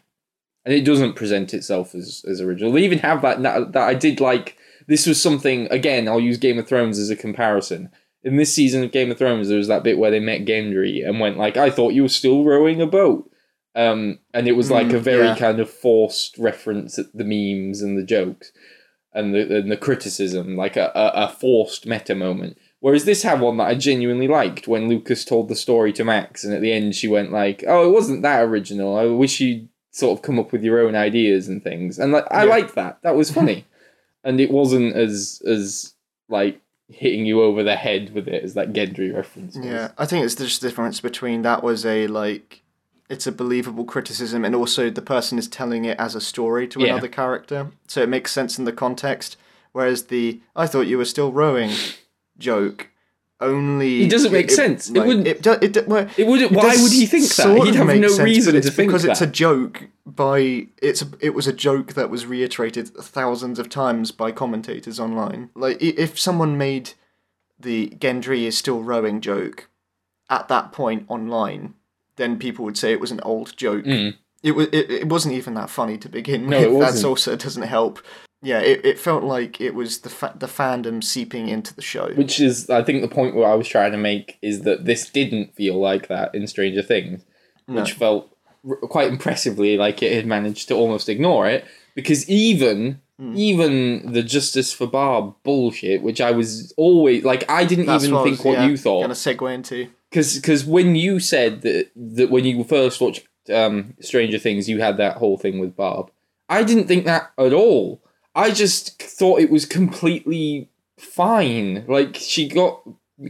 and 0.64 0.75
it 0.75 0.85
doesn't 0.85 1.14
present 1.16 1.53
itself 1.53 1.94
as 1.94 2.25
as 2.29 2.40
original. 2.40 2.73
They 2.73 2.85
even 2.85 3.01
have 3.01 3.20
that 3.23 3.42
that, 3.42 3.73
that 3.73 3.88
I 3.88 3.94
did 3.94 4.20
like. 4.20 4.57
This 4.87 5.07
was 5.07 5.23
something 5.23 5.68
again. 5.70 6.09
I'll 6.09 6.18
use 6.20 6.38
Game 6.38 6.59
of 6.59 6.66
Thrones 6.66 6.99
as 6.99 7.11
a 7.11 7.16
comparison. 7.16 7.90
In 8.23 8.37
this 8.37 8.53
season 8.55 8.83
of 8.83 8.92
Game 8.92 9.11
of 9.11 9.18
Thrones, 9.18 9.49
there 9.49 9.59
was 9.59 9.68
that 9.68 9.83
bit 9.83 9.99
where 9.99 10.11
they 10.11 10.20
met 10.20 10.44
Gendry 10.44 11.07
and 11.07 11.20
went 11.20 11.38
like, 11.38 11.57
"I 11.57 11.70
thought 11.70 11.92
you 11.94 12.03
were 12.03 12.09
still 12.09 12.44
rowing 12.44 12.81
a 12.81 12.87
boat," 12.87 13.31
um, 13.75 14.18
and 14.35 14.49
it 14.49 14.53
was 14.57 14.70
like 14.70 14.88
Mm, 14.88 14.94
a 14.94 14.99
very 14.99 15.27
yeah. 15.27 15.37
kind 15.37 15.61
of 15.61 15.70
forced 15.70 16.37
reference 16.38 16.99
at 16.99 17.07
the 17.14 17.25
memes 17.25 17.83
and 17.83 17.96
the 17.99 18.03
jokes 18.03 18.51
and 19.12 19.35
the 19.35 19.59
and 19.59 19.70
the 19.70 19.77
criticism, 19.77 20.57
like 20.57 20.77
a, 20.77 20.90
a, 20.94 21.25
a 21.25 21.29
forced 21.29 21.87
meta 21.87 22.14
moment. 22.14 22.57
Whereas 22.80 23.04
this 23.04 23.22
had 23.22 23.40
one 23.40 23.58
that 23.58 23.68
I 23.68 23.74
genuinely 23.74 24.26
liked 24.26 24.66
when 24.66 24.88
Lucas 24.88 25.24
told 25.24 25.48
the 25.48 25.54
story 25.56 25.92
to 25.94 26.04
Max, 26.04 26.44
and 26.44 26.54
at 26.54 26.62
the 26.62 26.72
end 26.72 26.94
she 26.94 27.08
went 27.08 27.30
like, 27.32 27.62
"Oh, 27.68 27.86
it 27.88 27.92
wasn't 27.92 28.22
that 28.22 28.42
original. 28.42 28.96
I 28.96 29.04
wish 29.06 29.38
you'd 29.40 29.68
sort 29.90 30.16
of 30.18 30.22
come 30.22 30.38
up 30.38 30.50
with 30.52 30.62
your 30.64 30.80
own 30.80 30.94
ideas 30.94 31.46
and 31.48 31.62
things." 31.62 31.98
And 31.98 32.10
like, 32.12 32.24
I 32.30 32.44
Yeah. 32.44 32.50
liked 32.50 32.74
that. 32.76 32.98
That 33.02 33.16
was 33.16 33.30
funny, 33.30 33.66
and 34.24 34.40
it 34.40 34.50
wasn't 34.50 34.96
as 34.96 35.42
as 35.46 35.94
like 36.30 36.60
hitting 36.88 37.26
you 37.26 37.42
over 37.42 37.62
the 37.62 37.76
head 37.76 38.12
with 38.14 38.26
it 38.26 38.42
as 38.42 38.54
that 38.54 38.72
Gendry 38.72 39.14
reference. 39.14 39.56
Was. 39.56 39.64
Yeah, 39.66 39.90
I 39.98 40.06
think 40.06 40.24
it's 40.24 40.34
just 40.34 40.60
the 40.62 40.68
difference 40.68 41.00
between 41.00 41.42
that 41.42 41.62
was 41.62 41.84
a 41.84 42.06
like 42.06 42.62
it's 43.10 43.26
a 43.26 43.32
believable 43.32 43.84
criticism 43.84 44.44
and 44.44 44.54
also 44.54 44.88
the 44.88 45.02
person 45.02 45.36
is 45.38 45.48
telling 45.48 45.84
it 45.84 45.98
as 45.98 46.14
a 46.14 46.20
story 46.20 46.66
to 46.68 46.80
Yeah. 46.80 46.92
another 46.92 47.08
character. 47.08 47.66
So 47.88 48.02
it 48.02 48.08
makes 48.08 48.30
sense 48.32 48.58
in 48.58 48.64
the 48.64 48.72
context. 48.72 49.36
Whereas 49.72 50.04
the 50.04 50.40
I 50.56 50.66
thought 50.66 50.86
you 50.86 50.96
were 50.98 51.04
still 51.04 51.30
rowing 51.32 51.70
joke 52.40 52.88
only 53.42 54.03
It 54.03 54.11
doesn't 54.11 54.33
make 54.33 54.50
sense. 54.50 54.90
It 54.90 54.98
wouldn't- 55.07 55.26
It, 55.26 55.40
do, 55.42 55.53
it, 55.53 55.72
do- 55.72 55.85
well, 55.87 56.07
It 56.18 56.26
would. 56.26 56.42
it 56.42 56.53
Why 56.53 56.76
would 56.76 56.92
he 56.92 57.07
think 57.07 57.26
that? 57.37 57.62
He'd 57.64 57.74
have 57.74 57.87
no 57.87 58.09
sense, 58.09 58.18
reason 58.20 58.55
to 58.61 58.70
think 58.70 58.88
because 58.88 59.05
that. 59.05 59.12
it's 59.12 59.20
a 59.22 59.26
joke 59.26 59.85
by 60.05 60.66
it's 60.83 61.00
a, 61.03 61.07
it 61.20 61.31
was 61.35 61.46
a 61.46 61.53
joke 61.53 61.94
that 61.94 62.11
was 62.11 62.26
reiterated 62.26 62.88
thousands 62.88 63.59
of 63.59 63.68
times 63.70 64.11
by 64.11 64.31
commentators 64.33 65.00
online. 65.00 65.48
Like 65.55 65.81
if 65.81 66.18
someone 66.18 66.59
made 66.59 66.90
the 67.59 67.88
Gendry 67.98 68.42
is 68.44 68.59
still 68.59 68.83
rowing 68.83 69.20
joke 69.22 69.68
at 70.29 70.48
that 70.48 70.72
point 70.72 71.05
online, 71.09 71.74
then 72.16 72.38
people 72.38 72.64
would 72.66 72.76
say 72.76 72.92
it 72.92 73.00
was 73.00 73.11
an 73.11 73.20
old 73.20 73.57
joke. 73.57 73.85
Mm. 73.87 74.16
It 74.42 74.53
was 74.53 74.66
it, 74.72 74.90
it 74.90 75.09
wasn't 75.09 75.35
even 75.35 75.55
that 75.55 75.70
funny 75.70 75.96
to 75.98 76.09
begin 76.11 76.46
No, 76.46 76.59
with. 76.59 76.66
it 76.68 76.70
That's 76.72 76.92
wasn't. 76.92 77.07
also 77.07 77.37
doesn't 77.37 77.62
help. 77.62 78.00
Yeah, 78.42 78.61
it, 78.61 78.85
it 78.85 78.98
felt 78.98 79.22
like 79.22 79.61
it 79.61 79.74
was 79.74 79.98
the 79.98 80.09
fa- 80.09 80.35
the 80.38 80.46
fandom 80.46 81.05
seeping 81.05 81.48
into 81.48 81.74
the 81.74 81.83
show. 81.83 82.11
Which 82.14 82.40
is, 82.40 82.70
I 82.70 82.83
think, 82.83 83.03
the 83.03 83.09
point 83.09 83.35
where 83.35 83.46
I 83.48 83.55
was 83.55 83.68
trying 83.68 83.92
to 83.92 83.98
make 83.98 84.38
is 84.40 84.62
that 84.62 84.87
this 84.87 85.11
didn't 85.11 85.55
feel 85.55 85.79
like 85.79 86.09
that 86.09 86.35
in 86.35 86.46
Stranger 86.46 86.83
Things, 86.83 87.22
No. 87.68 87.83
which 87.83 87.92
felt 87.92 88.35
r- 88.68 88.76
quite 88.76 89.09
impressively 89.09 89.76
like 89.76 90.03
it 90.03 90.14
had 90.14 90.26
managed 90.26 90.68
to 90.68 90.74
almost 90.74 91.09
ignore 91.09 91.46
it. 91.48 91.64
Because 91.94 92.29
even 92.31 93.00
Hmm. 93.18 93.35
even 93.37 94.12
the 94.12 94.22
Justice 94.22 94.72
for 94.72 94.87
Barb 94.87 95.35
bullshit, 95.42 96.00
which 96.03 96.22
I 96.22 96.31
was 96.31 96.72
always 96.79 97.22
like, 97.22 97.44
I 97.50 97.66
didn't 97.66 97.85
That's 97.85 98.05
even 98.05 98.14
what 98.14 98.24
think 98.24 98.38
was, 98.38 98.44
what 98.46 98.53
yeah, 98.55 98.66
you 98.68 98.79
thought. 98.79 99.03
Gonna 99.03 99.12
segue 99.12 99.53
into. 99.55 99.88
because 100.11 100.64
when 100.64 100.96
you 100.96 101.20
said 101.20 101.61
that 101.61 101.90
that 101.94 102.31
when 102.31 102.46
you 102.46 102.64
first 102.64 102.98
watched 103.03 103.29
um, 103.53 103.92
Stranger 104.00 104.38
Things, 104.38 104.70
you 104.70 104.81
had 104.81 104.96
that 104.96 105.18
whole 105.18 105.37
thing 105.37 105.59
with 105.59 105.76
Barb. 105.76 106.11
I 106.48 106.62
didn't 106.62 106.87
think 106.87 107.05
that 107.05 107.31
at 107.37 107.53
all. 107.53 108.00
I 108.34 108.50
just 108.50 109.00
thought 109.02 109.40
it 109.40 109.50
was 109.50 109.66
completely 109.66 110.68
fine. 110.98 111.84
Like 111.88 112.16
she 112.16 112.48
got 112.48 112.82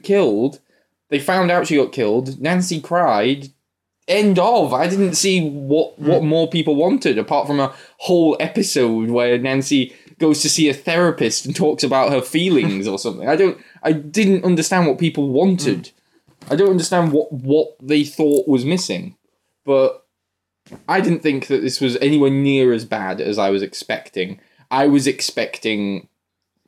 killed. 0.02 0.60
They 1.08 1.18
found 1.18 1.50
out 1.50 1.66
she 1.66 1.76
got 1.76 1.92
killed. 1.92 2.40
Nancy 2.40 2.80
cried. 2.80 3.48
End 4.06 4.38
of. 4.38 4.72
I 4.72 4.88
didn't 4.88 5.14
see 5.14 5.48
what 5.48 5.94
hmm. 5.94 6.06
what 6.06 6.24
more 6.24 6.48
people 6.48 6.74
wanted 6.74 7.18
apart 7.18 7.46
from 7.46 7.60
a 7.60 7.74
whole 7.98 8.36
episode 8.40 9.10
where 9.10 9.38
Nancy 9.38 9.94
goes 10.18 10.42
to 10.42 10.48
see 10.50 10.68
a 10.68 10.74
therapist 10.74 11.46
and 11.46 11.56
talks 11.56 11.82
about 11.82 12.12
her 12.12 12.20
feelings 12.20 12.86
or 12.86 12.98
something. 12.98 13.28
I 13.28 13.36
don't. 13.36 13.58
I 13.82 13.92
didn't 13.92 14.44
understand 14.44 14.86
what 14.86 14.98
people 14.98 15.28
wanted. 15.28 15.88
Hmm. 15.88 16.52
I 16.52 16.56
don't 16.56 16.70
understand 16.70 17.12
what 17.12 17.32
what 17.32 17.76
they 17.80 18.04
thought 18.04 18.48
was 18.48 18.64
missing, 18.64 19.16
but 19.64 20.04
I 20.88 21.00
didn't 21.00 21.22
think 21.22 21.46
that 21.46 21.62
this 21.62 21.80
was 21.80 21.96
anywhere 21.96 22.30
near 22.30 22.72
as 22.72 22.84
bad 22.84 23.20
as 23.20 23.38
I 23.38 23.50
was 23.50 23.62
expecting. 23.62 24.40
I 24.70 24.86
was 24.86 25.06
expecting 25.06 26.08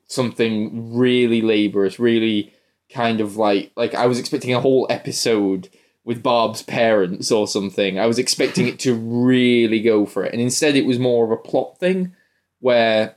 something 0.06 0.94
really 0.94 1.40
laborious, 1.42 1.98
really 1.98 2.52
kind 2.92 3.20
of 3.20 3.36
like 3.36 3.72
like 3.76 3.94
I 3.94 4.06
was 4.06 4.18
expecting 4.18 4.54
a 4.54 4.60
whole 4.60 4.86
episode 4.90 5.68
with 6.04 6.22
Barb's 6.22 6.62
parents 6.62 7.30
or 7.30 7.46
something. 7.46 7.98
I 7.98 8.06
was 8.06 8.18
expecting 8.18 8.66
it 8.66 8.78
to 8.80 8.94
really 8.94 9.80
go 9.80 10.04
for 10.04 10.24
it, 10.24 10.32
and 10.32 10.42
instead 10.42 10.76
it 10.76 10.86
was 10.86 10.98
more 10.98 11.24
of 11.24 11.30
a 11.30 11.36
plot 11.36 11.78
thing 11.78 12.14
where 12.60 13.16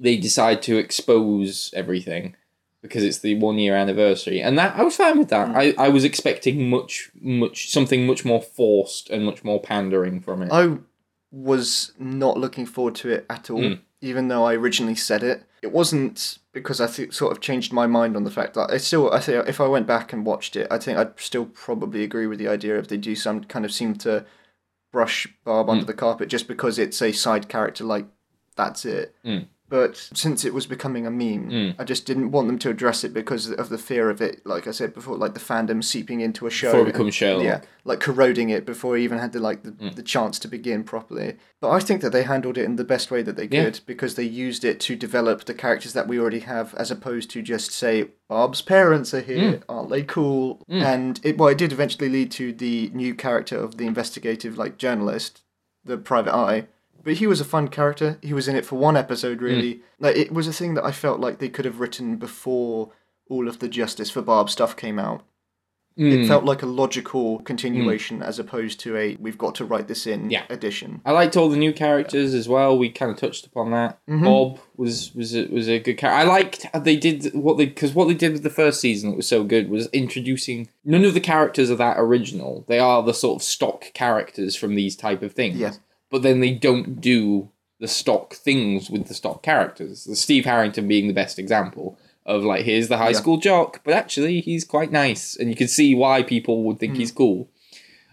they 0.00 0.16
decide 0.16 0.62
to 0.62 0.76
expose 0.78 1.72
everything 1.74 2.36
because 2.82 3.02
it's 3.02 3.18
the 3.18 3.34
one 3.36 3.58
year 3.58 3.74
anniversary, 3.76 4.40
and 4.40 4.58
that 4.58 4.76
I 4.76 4.82
was 4.82 4.96
fine 4.96 5.18
with 5.18 5.28
that. 5.30 5.54
I, 5.56 5.74
I 5.78 5.88
was 5.88 6.04
expecting 6.04 6.68
much 6.70 7.10
much 7.20 7.70
something 7.70 8.06
much 8.06 8.24
more 8.24 8.42
forced 8.42 9.10
and 9.10 9.24
much 9.24 9.42
more 9.44 9.60
pandering 9.60 10.20
from 10.20 10.42
it. 10.42 10.52
I 10.52 10.78
was 11.30 11.92
not 11.98 12.38
looking 12.38 12.66
forward 12.66 12.94
to 12.96 13.10
it 13.10 13.26
at 13.28 13.50
all, 13.50 13.60
Mm. 13.60 13.80
Even 14.00 14.28
though 14.28 14.44
I 14.44 14.54
originally 14.54 14.94
said 14.94 15.22
it. 15.22 15.44
It 15.62 15.72
wasn't 15.72 16.38
because 16.52 16.80
I 16.80 16.86
th- 16.86 17.12
sort 17.12 17.32
of 17.32 17.40
changed 17.40 17.72
my 17.72 17.86
mind 17.86 18.16
on 18.16 18.24
the 18.24 18.30
fact 18.30 18.54
that 18.54 18.70
I 18.70 18.78
still, 18.78 19.12
I 19.12 19.20
think, 19.20 19.48
if 19.48 19.60
I 19.60 19.66
went 19.66 19.86
back 19.86 20.12
and 20.12 20.24
watched 20.24 20.56
it, 20.56 20.68
I 20.70 20.78
think 20.78 20.98
I'd 20.98 21.18
still 21.18 21.46
probably 21.46 22.04
agree 22.04 22.26
with 22.26 22.38
the 22.38 22.48
idea 22.48 22.78
if 22.78 22.88
they 22.88 22.96
do 22.96 23.16
some 23.16 23.44
kind 23.44 23.64
of 23.64 23.72
seem 23.72 23.94
to 23.96 24.24
brush 24.92 25.26
Barb 25.44 25.68
under 25.68 25.84
the 25.84 25.94
carpet 25.94 26.28
just 26.28 26.48
because 26.48 26.78
it's 26.78 27.02
a 27.02 27.12
side 27.12 27.48
character, 27.48 27.84
like 27.84 28.06
that's 28.56 28.84
it. 28.84 29.14
Mm. 29.24 29.46
But 29.70 29.96
since 30.14 30.44
it 30.44 30.54
was 30.54 30.66
becoming 30.66 31.06
a 31.06 31.10
meme, 31.10 31.50
Mm. 31.50 31.74
I 31.78 31.84
just 31.84 32.06
didn't 32.06 32.30
want 32.30 32.46
them 32.48 32.58
to 32.60 32.70
address 32.70 33.04
it 33.04 33.12
because 33.12 33.50
of 33.50 33.68
the 33.68 33.76
fear 33.78 34.08
of 34.08 34.20
it. 34.22 34.40
Like 34.46 34.66
I 34.66 34.70
said 34.70 34.94
before, 34.94 35.16
like 35.16 35.34
the 35.34 35.40
fandom 35.40 35.84
seeping 35.84 36.20
into 36.20 36.46
a 36.46 36.50
show, 36.50 36.72
Before 36.72 36.88
it 36.88 36.92
becomes 36.92 37.14
Sherlock. 37.14 37.44
yeah, 37.44 37.60
like 37.84 38.00
corroding 38.00 38.48
it 38.50 38.64
before 38.64 38.96
it 38.96 39.02
even 39.02 39.18
had 39.18 39.32
the 39.32 39.40
like 39.40 39.62
the, 39.64 39.72
Mm. 39.72 39.94
the 39.94 40.02
chance 40.02 40.38
to 40.40 40.48
begin 40.48 40.84
properly. 40.84 41.36
But 41.60 41.70
I 41.70 41.80
think 41.80 42.00
that 42.00 42.12
they 42.12 42.22
handled 42.22 42.56
it 42.56 42.64
in 42.64 42.76
the 42.76 42.84
best 42.84 43.10
way 43.10 43.20
that 43.22 43.36
they 43.36 43.48
Yeah. 43.50 43.64
could 43.64 43.80
because 43.86 44.14
they 44.14 44.22
used 44.24 44.64
it 44.64 44.80
to 44.80 44.96
develop 44.96 45.44
the 45.44 45.54
characters 45.54 45.92
that 45.92 46.08
we 46.08 46.18
already 46.18 46.40
have, 46.40 46.74
as 46.76 46.90
opposed 46.90 47.30
to 47.32 47.42
just 47.42 47.70
say 47.72 48.08
Bob's 48.28 48.62
parents 48.62 49.12
are 49.12 49.20
here, 49.20 49.60
aren't 49.68 49.90
they 49.90 50.02
cool? 50.02 50.62
Mm. 50.70 50.82
And 50.82 51.20
it 51.22 51.36
well, 51.36 51.48
it 51.48 51.58
did 51.58 51.72
eventually 51.72 52.08
lead 52.08 52.30
to 52.32 52.52
the 52.52 52.90
new 52.94 53.14
character 53.14 53.56
of 53.58 53.76
the 53.76 53.86
investigative 53.86 54.56
like 54.56 54.78
journalist, 54.78 55.42
the 55.84 55.98
private 55.98 56.34
eye. 56.34 56.68
But 57.02 57.14
he 57.14 57.26
was 57.26 57.40
a 57.40 57.44
fun 57.44 57.68
character. 57.68 58.18
He 58.22 58.34
was 58.34 58.48
in 58.48 58.56
it 58.56 58.66
for 58.66 58.76
one 58.76 58.96
episode, 58.96 59.40
really. 59.40 59.80
Like 59.98 60.16
it 60.16 60.32
was 60.32 60.46
a 60.48 60.52
thing 60.52 60.74
that 60.74 60.84
I 60.84 60.92
felt 60.92 61.20
like 61.20 61.38
they 61.38 61.48
could 61.48 61.64
have 61.64 61.80
written 61.80 62.16
before 62.16 62.90
all 63.30 63.48
of 63.48 63.58
the 63.60 63.68
Justice 63.68 64.10
for 64.10 64.22
Barb 64.22 64.50
stuff 64.50 64.76
came 64.76 64.98
out. 64.98 65.22
Mm. 65.98 66.12
It 66.24 66.28
felt 66.28 66.44
like 66.44 66.62
a 66.62 66.66
logical 66.66 67.40
continuation 67.40 68.22
as 68.22 68.38
opposed 68.38 68.78
to 68.80 68.96
a 68.96 69.16
we've 69.18 69.36
got 69.36 69.56
to 69.56 69.64
write 69.64 69.88
this 69.88 70.06
in 70.06 70.30
Yeah. 70.30 70.44
addition. 70.48 71.00
I 71.04 71.10
liked 71.10 71.36
all 71.36 71.48
the 71.48 71.56
new 71.56 71.72
characters 71.72 72.34
as 72.34 72.48
well. 72.48 72.78
We 72.78 72.88
kind 72.88 73.10
of 73.10 73.16
touched 73.18 73.46
upon 73.46 73.72
that. 73.72 73.98
Mhm. 74.08 74.22
Bob 74.22 74.60
was 74.76 75.12
was 75.16 75.34
a, 75.34 75.46
was 75.46 75.68
a 75.68 75.80
good 75.80 75.98
character. 75.98 76.20
I 76.20 76.22
liked 76.22 76.66
how 76.72 76.78
they 76.78 76.94
did 76.96 77.34
what 77.34 77.58
they 77.58 77.66
because 77.66 77.94
what 77.96 78.06
they 78.06 78.14
did 78.14 78.32
with 78.32 78.44
the 78.44 78.50
first 78.50 78.80
season 78.80 79.10
that 79.10 79.16
was 79.16 79.26
so 79.26 79.42
good 79.42 79.68
was 79.70 79.88
introducing 79.92 80.68
none 80.84 81.04
of 81.04 81.14
the 81.14 81.20
characters 81.20 81.68
are 81.68 81.74
that 81.76 81.96
original. 81.98 82.64
They 82.68 82.78
are 82.78 83.02
the 83.02 83.12
sort 83.14 83.40
of 83.40 83.42
stock 83.42 83.92
characters 83.92 84.54
from 84.54 84.76
these 84.76 84.94
type 84.94 85.22
of 85.22 85.32
things. 85.32 85.56
Yeah. 85.58 85.72
But 86.10 86.22
then 86.22 86.40
they 86.40 86.52
don't 86.52 87.00
do 87.00 87.50
the 87.80 87.88
stock 87.88 88.34
things 88.34 88.90
with 88.90 89.06
the 89.08 89.14
stock 89.14 89.42
characters. 89.42 90.04
The 90.04 90.16
Steve 90.16 90.44
Harrington 90.44 90.88
being 90.88 91.06
the 91.06 91.12
best 91.14 91.38
example 91.38 91.98
of 92.26 92.42
like 92.44 92.64
here's 92.64 92.88
the 92.88 92.98
high 92.98 93.10
Yeah. 93.10 93.16
school 93.18 93.36
jock, 93.38 93.80
but 93.84 93.94
actually 93.94 94.40
he's 94.40 94.64
quite 94.64 94.90
nice, 94.92 95.36
and 95.36 95.48
you 95.48 95.56
can 95.56 95.68
see 95.68 95.94
why 95.94 96.22
people 96.22 96.62
would 96.64 96.74
Hmm. 96.76 96.80
think 96.80 96.96
he's 96.96 97.12
cool. 97.12 97.48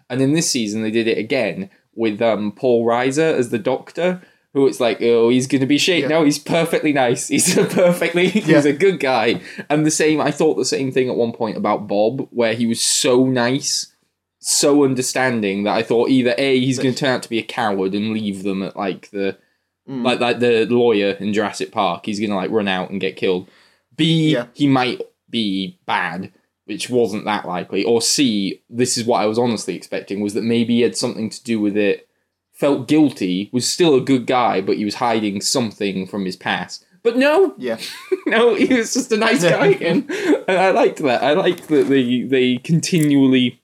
And 0.09 0.21
then 0.21 0.33
this 0.33 0.49
season 0.51 0.83
they 0.83 0.91
did 0.91 1.07
it 1.07 1.17
again 1.17 1.69
with 1.95 2.21
um, 2.21 2.51
Paul 2.51 2.85
Reiser 2.85 3.33
as 3.33 3.49
the 3.49 3.57
Doctor, 3.57 4.21
who 4.53 4.67
it's 4.67 4.79
like, 4.79 5.01
oh, 5.01 5.29
he's 5.29 5.47
gonna 5.47 5.65
be 5.65 5.77
shit. 5.77 6.01
Yeah. 6.03 6.07
No, 6.09 6.23
he's 6.23 6.39
perfectly 6.39 6.93
nice. 6.93 7.27
He's 7.33 7.57
a 7.57 7.65
perfectly 7.65 8.27
he's 8.27 8.47
Yeah. 8.47 8.63
a 8.65 8.71
good 8.73 8.99
guy. 8.99 9.41
And 9.69 9.85
the 9.85 9.91
same, 9.91 10.21
I 10.21 10.31
thought 10.31 10.55
the 10.55 10.63
same 10.63 10.91
thing 10.91 11.09
at 11.09 11.15
one 11.15 11.31
point 11.33 11.57
about 11.57 11.87
Bob, 11.87 12.27
where 12.31 12.53
he 12.53 12.65
was 12.65 12.81
so 12.81 13.25
nice, 13.25 13.87
so 14.47 14.83
understanding 14.83 15.63
that 15.63 15.75
I 15.75 15.81
thought 15.81 16.09
either 16.09 16.35
a 16.37 16.59
he's 16.59 16.77
gonna 16.77 16.93
turn 16.93 17.09
out 17.09 17.23
to 17.23 17.29
be 17.29 17.39
a 17.39 17.43
coward 17.43 17.95
and 17.95 18.13
leave 18.13 18.43
them 18.43 18.61
at 18.63 18.75
like 18.77 19.09
the 19.11 19.37
Mm. 19.89 20.03
like 20.03 20.19
like 20.19 20.39
the 20.39 20.65
lawyer 20.65 21.11
in 21.19 21.31
Jurassic 21.31 21.71
Park. 21.71 22.07
He's 22.07 22.19
gonna 22.19 22.35
like 22.35 22.49
run 22.49 22.67
out 22.67 22.89
and 22.89 22.99
get 22.99 23.15
killed. 23.17 23.47
B 23.95 24.31
Yeah. 24.33 24.47
he 24.53 24.67
might 24.67 24.99
be 25.29 25.77
bad, 25.85 26.31
which 26.65 26.89
wasn't 26.89 27.25
that 27.25 27.45
likely. 27.47 27.83
Or 27.83 28.01
C, 28.01 28.61
this 28.67 28.97
is 28.97 29.03
what 29.05 29.21
I 29.21 29.27
was 29.27 29.37
honestly 29.37 29.75
expecting, 29.75 30.21
was 30.21 30.33
that 30.33 30.43
maybe 30.43 30.75
he 30.77 30.81
had 30.81 30.97
something 30.97 31.29
to 31.29 31.43
do 31.43 31.59
with 31.59 31.77
it, 31.77 32.07
felt 32.51 32.87
guilty, 32.87 33.49
was 33.53 33.69
still 33.69 33.93
a 33.93 34.01
good 34.01 34.25
guy, 34.25 34.59
but 34.59 34.77
he 34.77 34.85
was 34.85 34.95
hiding 34.95 35.39
something 35.41 36.07
from 36.07 36.25
his 36.25 36.35
past. 36.35 36.83
But 37.03 37.15
no, 37.17 37.53
Yeah. 37.59 37.77
no, 38.25 38.55
he 38.55 38.65
was 38.73 38.91
just 38.91 39.11
a 39.11 39.17
nice 39.17 39.43
guy 39.55 39.67
again. 39.67 40.07
and 40.47 40.57
I 40.57 40.71
liked 40.71 40.97
that. 41.03 41.21
I 41.23 41.33
liked 41.33 41.67
that 41.67 41.89
they 41.89 42.23
they 42.23 42.57
continually 42.57 43.61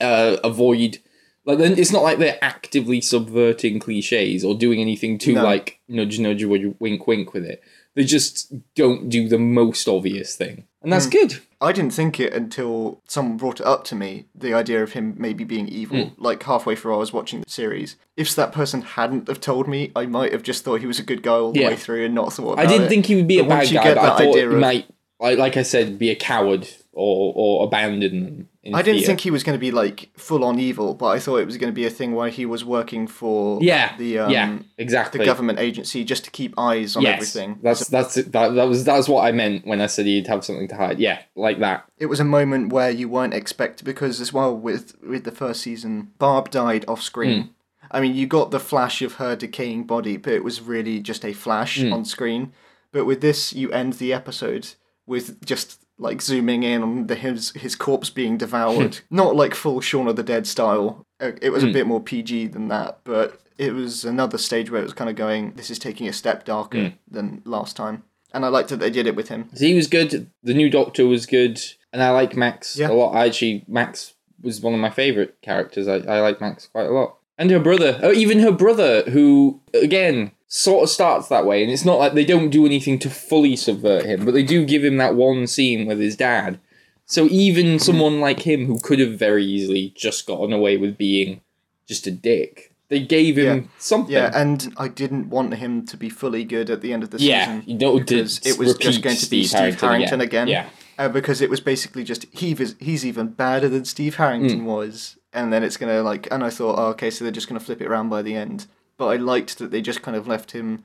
uh, 0.00 0.36
avoid 0.44 0.98
like 1.44 1.58
then 1.58 1.78
it's 1.78 1.92
not 1.92 2.02
like 2.02 2.18
they're 2.18 2.38
actively 2.42 3.00
subverting 3.00 3.78
cliches 3.78 4.44
or 4.44 4.54
doing 4.54 4.80
anything 4.80 5.16
too 5.18 5.34
No. 5.34 5.44
like 5.44 5.78
nudge 5.88 6.18
nudge 6.18 6.44
wink 6.44 7.06
wink 7.06 7.32
with 7.32 7.44
it. 7.44 7.62
They 7.94 8.04
just 8.04 8.52
don't 8.74 9.08
do 9.08 9.26
the 9.26 9.38
most 9.38 9.88
obvious 9.88 10.36
thing, 10.36 10.64
and 10.82 10.92
that's 10.92 11.06
good. 11.06 11.38
I 11.62 11.72
didn't 11.72 11.94
think 11.94 12.20
it 12.20 12.34
until 12.34 13.00
someone 13.08 13.38
brought 13.38 13.58
it 13.60 13.64
up 13.66 13.84
to 13.84 13.94
me, 13.94 14.26
the 14.34 14.52
idea 14.52 14.82
of 14.82 14.92
him 14.92 15.14
maybe 15.16 15.44
being 15.44 15.66
evil, 15.68 16.04
Hmm. 16.08 16.22
like 16.22 16.42
halfway 16.42 16.76
through 16.76 16.94
I 16.94 16.98
was 16.98 17.14
watching 17.14 17.40
the 17.40 17.48
series. 17.48 17.96
If 18.14 18.34
that 18.34 18.52
person 18.52 18.82
hadn't 18.82 19.28
have 19.28 19.40
told 19.40 19.66
me, 19.66 19.92
I 19.96 20.04
might 20.04 20.32
have 20.32 20.42
just 20.42 20.62
thought 20.62 20.80
he 20.82 20.86
was 20.86 20.98
a 20.98 21.02
good 21.02 21.22
guy 21.22 21.32
all 21.36 21.52
the 21.52 21.60
Yeah. 21.60 21.68
way 21.68 21.76
through 21.76 22.04
and 22.04 22.14
not 22.14 22.34
thought 22.34 22.52
about 22.52 22.66
I 22.66 22.68
didn't 22.68 22.86
it. 22.86 22.88
think 22.90 23.06
he 23.06 23.14
would 23.16 23.26
be 23.28 23.38
a 23.38 23.44
But 23.44 23.48
once 23.56 23.70
bad 23.72 23.94
guy, 23.96 24.02
I 24.14 24.18
thought 24.18 24.34
he 24.36 24.40
of- 24.42 24.52
might, 24.52 24.84
like, 25.18 25.38
like 25.38 25.56
I 25.56 25.62
said, 25.62 25.98
be 25.98 26.10
a 26.10 26.16
coward 26.16 26.68
or 26.92 27.32
or 27.34 27.64
abandon 27.64 28.24
them. 28.24 28.48
I 28.74 28.82
didn't 28.82 29.02
think 29.04 29.20
he 29.20 29.30
was 29.30 29.42
going 29.42 29.56
to 29.56 29.60
be 29.60 29.70
like 29.70 30.10
full 30.16 30.44
on 30.44 30.58
evil, 30.58 30.94
but 30.94 31.06
I 31.06 31.18
thought 31.18 31.36
it 31.38 31.46
was 31.46 31.56
going 31.56 31.72
to 31.72 31.74
be 31.74 31.86
a 31.86 31.90
thing 31.90 32.14
where 32.14 32.28
he 32.28 32.46
was 32.46 32.64
working 32.64 33.06
for 33.06 33.58
Yeah, 33.62 33.96
the 33.96 34.18
um, 34.20 34.30
yeah, 34.30 34.58
exactly. 34.78 35.18
the 35.18 35.24
government 35.24 35.58
agency 35.58 36.04
just 36.04 36.24
to 36.24 36.30
keep 36.30 36.58
eyes 36.58 36.96
on 36.96 37.02
yes, 37.02 37.14
everything. 37.14 37.58
That's 37.62 37.88
that's 37.88 38.16
it. 38.16 38.32
That, 38.32 38.54
that 38.54 38.64
was 38.68 38.84
that's 38.84 39.08
what 39.08 39.24
I 39.24 39.32
meant 39.32 39.66
when 39.66 39.80
I 39.80 39.86
said 39.86 40.06
he'd 40.06 40.26
have 40.26 40.44
something 40.44 40.68
to 40.68 40.76
hide. 40.76 40.98
Yeah, 40.98 41.20
like 41.34 41.58
that. 41.60 41.84
it 41.98 42.06
was 42.06 42.20
a 42.20 42.24
moment 42.24 42.72
where 42.72 42.90
you 42.90 43.08
weren't 43.08 43.34
expected 43.34 43.84
because 43.84 44.20
as 44.20 44.32
well 44.32 44.56
with 44.56 44.94
with 45.02 45.24
the 45.24 45.32
first 45.32 45.62
season, 45.62 46.12
Barb 46.18 46.50
died 46.50 46.84
off 46.88 47.02
screen. 47.02 47.42
Hmm. 47.42 47.48
I 47.90 48.00
mean, 48.00 48.16
you 48.16 48.26
got 48.26 48.50
the 48.50 48.58
flash 48.58 49.00
of 49.02 49.14
her 49.14 49.36
decaying 49.36 49.84
body, 49.84 50.16
but 50.16 50.32
it 50.32 50.42
was 50.42 50.60
really 50.60 50.98
just 50.98 51.24
a 51.24 51.32
flash 51.32 51.80
Hmm. 51.80 51.92
on 51.92 52.04
screen. 52.04 52.52
But 52.90 53.04
with 53.04 53.20
this, 53.20 53.52
you 53.52 53.70
end 53.70 53.94
the 53.94 54.12
episode 54.12 54.74
with 55.06 55.44
just 55.44 55.84
like 55.98 56.20
zooming 56.20 56.62
in 56.62 56.82
on 56.82 57.06
the 57.06 57.14
his 57.14 57.50
his 57.52 57.74
corpse 57.74 58.10
being 58.10 58.36
devoured, 58.36 58.98
not 59.10 59.34
like 59.36 59.54
full 59.54 59.80
Shaun 59.80 60.08
of 60.08 60.16
the 60.16 60.22
Dead 60.22 60.46
style. 60.46 61.04
Uh, 61.20 61.32
It 61.40 61.50
was 61.50 61.62
a 61.62 61.66
Hmm. 61.68 61.72
bit 61.72 61.86
more 61.86 62.00
PG 62.00 62.48
than 62.48 62.68
that, 62.68 62.98
but 63.04 63.40
it 63.58 63.72
was 63.72 64.04
another 64.04 64.36
stage 64.38 64.70
where 64.70 64.80
it 64.80 64.84
was 64.84 64.92
kind 64.92 65.08
of 65.08 65.16
going. 65.16 65.52
This 65.56 65.70
is 65.70 65.78
taking 65.78 66.06
a 66.08 66.12
step 66.12 66.44
darker 66.44 66.78
Hmm. 66.80 66.88
than 67.10 67.42
last 67.46 67.76
time, 67.76 68.02
and 68.34 68.44
I 68.44 68.48
liked 68.48 68.68
that 68.68 68.80
they 68.80 68.90
did 68.90 69.06
it 69.06 69.16
with 69.16 69.28
him. 69.28 69.48
He 69.58 69.74
was 69.74 69.86
good. 69.86 70.26
The 70.42 70.54
new 70.54 70.68
Doctor 70.68 71.06
was 71.06 71.24
good, 71.26 71.60
and 71.92 72.02
I 72.02 72.10
like 72.10 72.36
Max 72.36 72.76
Yeah. 72.76 72.90
a 72.90 72.92
lot. 72.92 73.14
I 73.14 73.26
actually 73.26 73.64
Max 73.66 74.12
was 74.42 74.60
one 74.60 74.74
of 74.74 74.80
my 74.80 74.90
favorite 74.90 75.36
characters. 75.40 75.88
I 75.88 75.96
I 76.00 76.20
like 76.20 76.40
Max 76.42 76.66
quite 76.66 76.86
a 76.88 76.92
lot, 76.92 77.16
and 77.38 77.50
her 77.50 77.58
brother. 77.58 77.98
Oh, 78.02 78.12
even 78.12 78.40
her 78.40 78.52
brother, 78.52 79.02
who 79.10 79.60
again 79.72 80.32
sort 80.48 80.84
of 80.84 80.90
starts 80.90 81.28
that 81.28 81.44
way, 81.46 81.62
and 81.62 81.72
it's 81.72 81.84
not 81.84 81.98
like 81.98 82.14
they 82.14 82.24
don't 82.24 82.50
do 82.50 82.64
anything 82.66 82.98
to 83.00 83.10
fully 83.10 83.56
subvert 83.56 84.04
him, 84.04 84.24
but 84.24 84.32
they 84.34 84.42
do 84.42 84.64
give 84.64 84.84
him 84.84 84.96
that 84.98 85.14
one 85.14 85.46
scene 85.46 85.86
with 85.86 85.98
his 85.98 86.16
dad. 86.16 86.58
So 87.04 87.26
even 87.30 87.78
someone 87.78 88.20
like 88.20 88.40
him, 88.40 88.66
who 88.66 88.78
could 88.80 88.98
have 88.98 89.18
very 89.18 89.44
easily 89.44 89.92
just 89.96 90.26
gotten 90.26 90.52
away 90.52 90.76
with 90.76 90.96
being 90.98 91.40
just 91.86 92.06
a 92.06 92.10
dick, 92.10 92.72
they 92.88 93.00
gave 93.00 93.36
him 93.36 93.56
Yeah. 93.62 93.68
something. 93.78 94.12
Yeah, 94.12 94.30
and 94.34 94.72
I 94.76 94.88
didn't 94.88 95.28
want 95.28 95.54
him 95.54 95.84
to 95.86 95.96
be 95.96 96.08
fully 96.08 96.44
good 96.44 96.68
at 96.70 96.80
the 96.80 96.92
end 96.92 97.02
of 97.02 97.10
the 97.10 97.18
Yeah, 97.18 97.44
season. 97.46 97.62
you 97.66 97.78
don't 97.78 97.98
because 97.98 98.40
it 98.44 98.58
was 98.58 98.76
just 98.76 99.02
going 99.02 99.16
to 99.16 99.30
be 99.30 99.44
Steve 99.44 99.58
Harrington 99.58 99.88
Harrington, 99.88 100.20
again. 100.20 100.48
again. 100.48 100.48
Yeah. 100.48 101.04
Uh, 101.04 101.08
because 101.08 101.40
it 101.42 101.50
was 101.50 101.60
basically 101.60 102.02
just 102.04 102.26
he 102.32 102.54
was, 102.54 102.74
he's 102.80 103.04
even 103.04 103.28
badder 103.28 103.68
than 103.68 103.84
Steve 103.84 104.16
Harrington 104.16 104.60
Hmm. 104.60 104.66
was, 104.66 105.16
and 105.32 105.52
then 105.52 105.62
it's 105.62 105.76
gonna 105.76 106.02
like, 106.02 106.26
and 106.30 106.42
I 106.42 106.50
thought, 106.50 106.78
oh, 106.78 106.86
okay, 106.90 107.10
so 107.10 107.24
they're 107.24 107.32
just 107.32 107.48
gonna 107.48 107.60
flip 107.60 107.80
it 107.82 107.86
around 107.86 108.08
by 108.08 108.22
the 108.22 108.34
end. 108.34 108.66
But 108.96 109.06
I 109.08 109.16
liked 109.16 109.58
that 109.58 109.70
they 109.70 109.82
just 109.82 110.02
kind 110.02 110.16
of 110.16 110.26
left 110.26 110.52
him 110.52 110.84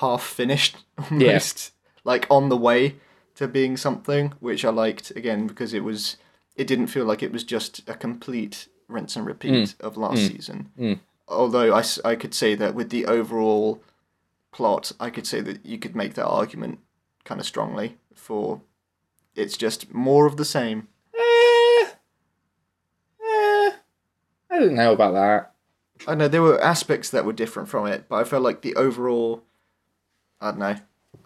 half 0.00 0.22
finished, 0.22 0.76
almost 1.10 1.72
like 2.04 2.26
on 2.30 2.48
the 2.48 2.56
way 2.56 2.96
to 3.34 3.48
being 3.48 3.76
something, 3.76 4.32
which 4.40 4.64
I 4.64 4.70
liked 4.70 5.10
again 5.12 5.46
because 5.46 5.72
it 5.74 5.84
was, 5.84 6.16
it 6.56 6.66
didn't 6.66 6.86
feel 6.88 7.04
like 7.04 7.22
it 7.22 7.32
was 7.32 7.44
just 7.44 7.88
a 7.88 7.94
complete 7.94 8.68
rinse 8.88 9.16
and 9.16 9.26
repeat 9.26 9.74
Hmm. 9.80 9.86
of 9.86 9.96
last 9.96 10.26
season 10.26 10.70
although 11.28 11.74
I, 11.74 11.82
I 12.04 12.14
could 12.14 12.34
say 12.34 12.54
that 12.56 12.74
with 12.74 12.90
the 12.90 13.06
overall 13.06 13.82
plot, 14.52 14.92
I 15.00 15.08
could 15.08 15.26
say 15.26 15.40
that 15.40 15.64
you 15.64 15.78
could 15.78 15.96
make 15.96 16.12
that 16.14 16.26
argument 16.26 16.78
kind 17.24 17.40
of 17.40 17.46
strongly 17.46 17.96
for 18.14 18.60
it's 19.34 19.56
just 19.56 19.94
more 19.94 20.26
of 20.26 20.36
the 20.36 20.44
same. 20.44 20.88
Eh, 21.14 21.86
eh, 23.20 23.70
I 24.50 24.58
don't 24.58 24.74
know 24.74 24.92
about 24.92 25.14
that. 25.14 25.51
I 26.06 26.14
know 26.14 26.28
there 26.28 26.42
were 26.42 26.60
aspects 26.60 27.10
that 27.10 27.24
were 27.24 27.32
different 27.32 27.68
from 27.68 27.86
it, 27.86 28.06
but 28.08 28.16
I 28.16 28.24
felt 28.24 28.42
like 28.42 28.62
the 28.62 28.74
overall, 28.74 29.42
I 30.40 30.50
don't 30.50 30.58
know, 30.58 30.76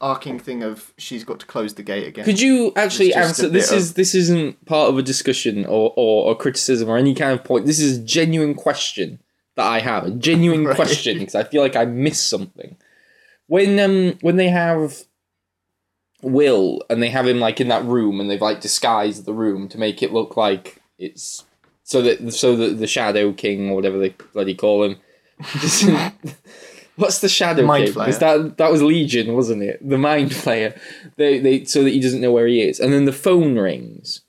arcing 0.01 0.39
thing 0.39 0.63
of 0.63 0.93
she's 0.99 1.25
got 1.25 1.41
to 1.41 1.47
close 1.47 1.75
the 1.75 1.83
gate 1.83 2.07
again. 2.07 2.25
Could 2.25 2.41
you 2.41 2.73
actually 2.77 3.15
answer? 3.15 3.49
This 3.49 3.73
is 3.73 3.95
this 3.95 4.15
isn't 4.15 4.65
part 4.67 4.91
of 4.91 4.99
a 4.99 5.03
discussion 5.03 5.65
or, 5.65 5.93
or, 5.97 6.27
or 6.27 6.37
criticism 6.37 6.89
or 6.89 6.97
any 6.97 7.15
kind 7.15 7.33
of 7.33 7.45
point. 7.45 7.67
This 7.67 7.81
is 7.81 7.99
a 7.99 8.03
genuine 8.03 8.55
question 8.55 9.21
that 9.57 9.67
I 9.67 9.81
have. 9.81 10.05
A 10.05 10.11
genuine 10.11 10.65
Right. 10.67 10.77
question 10.77 11.19
because 11.19 11.35
I 11.35 11.45
feel 11.45 11.63
like 11.63 11.77
I 11.77 11.85
missed 11.87 12.29
something. 12.29 12.77
When 13.47 13.79
um 13.79 14.19
when 14.21 14.37
they 14.37 14.49
have 14.49 15.05
Will 16.23 16.83
and 16.91 17.03
they 17.03 17.11
have 17.11 17.27
him 17.27 17.39
like 17.41 17.61
in 17.61 17.69
that 17.69 17.85
room 17.85 18.21
and 18.21 18.29
they've 18.31 18.41
like 18.43 18.61
disguised 18.61 19.25
the 19.25 19.33
room 19.33 19.69
to 19.69 19.79
make 19.79 20.03
it 20.03 20.13
look 20.13 20.37
like 20.37 20.83
it's 20.99 21.45
so 21.87 22.03
that 22.03 22.33
so 22.35 22.57
that 22.57 22.79
the 22.79 22.87
Shadow 22.89 23.33
King 23.33 23.71
or 23.71 23.77
whatever 23.77 23.97
they 23.99 24.11
bloody 24.35 24.55
call 24.55 24.83
him. 24.85 24.97
What's 26.97 27.19
the 27.21 27.29
Shadow 27.29 27.65
Mind 27.67 27.85
King? 27.87 27.95
Because 27.95 28.19
that 28.21 28.57
that 28.57 28.73
was 28.73 28.83
Legion, 28.83 29.35
wasn't 29.35 29.63
it? 29.63 29.87
The 29.87 29.99
Mind 29.99 30.31
Flayer. 30.31 30.79
They 31.17 31.39
they 31.39 31.65
so 31.65 31.83
that 31.85 31.91
he 31.91 32.01
doesn't 32.01 32.23
know 32.23 32.33
where 32.33 32.47
he 32.47 32.63
is, 32.63 32.81
and 32.81 32.93
then 32.93 33.05
the 33.05 33.13
phone 33.13 33.59
rings, 33.59 34.23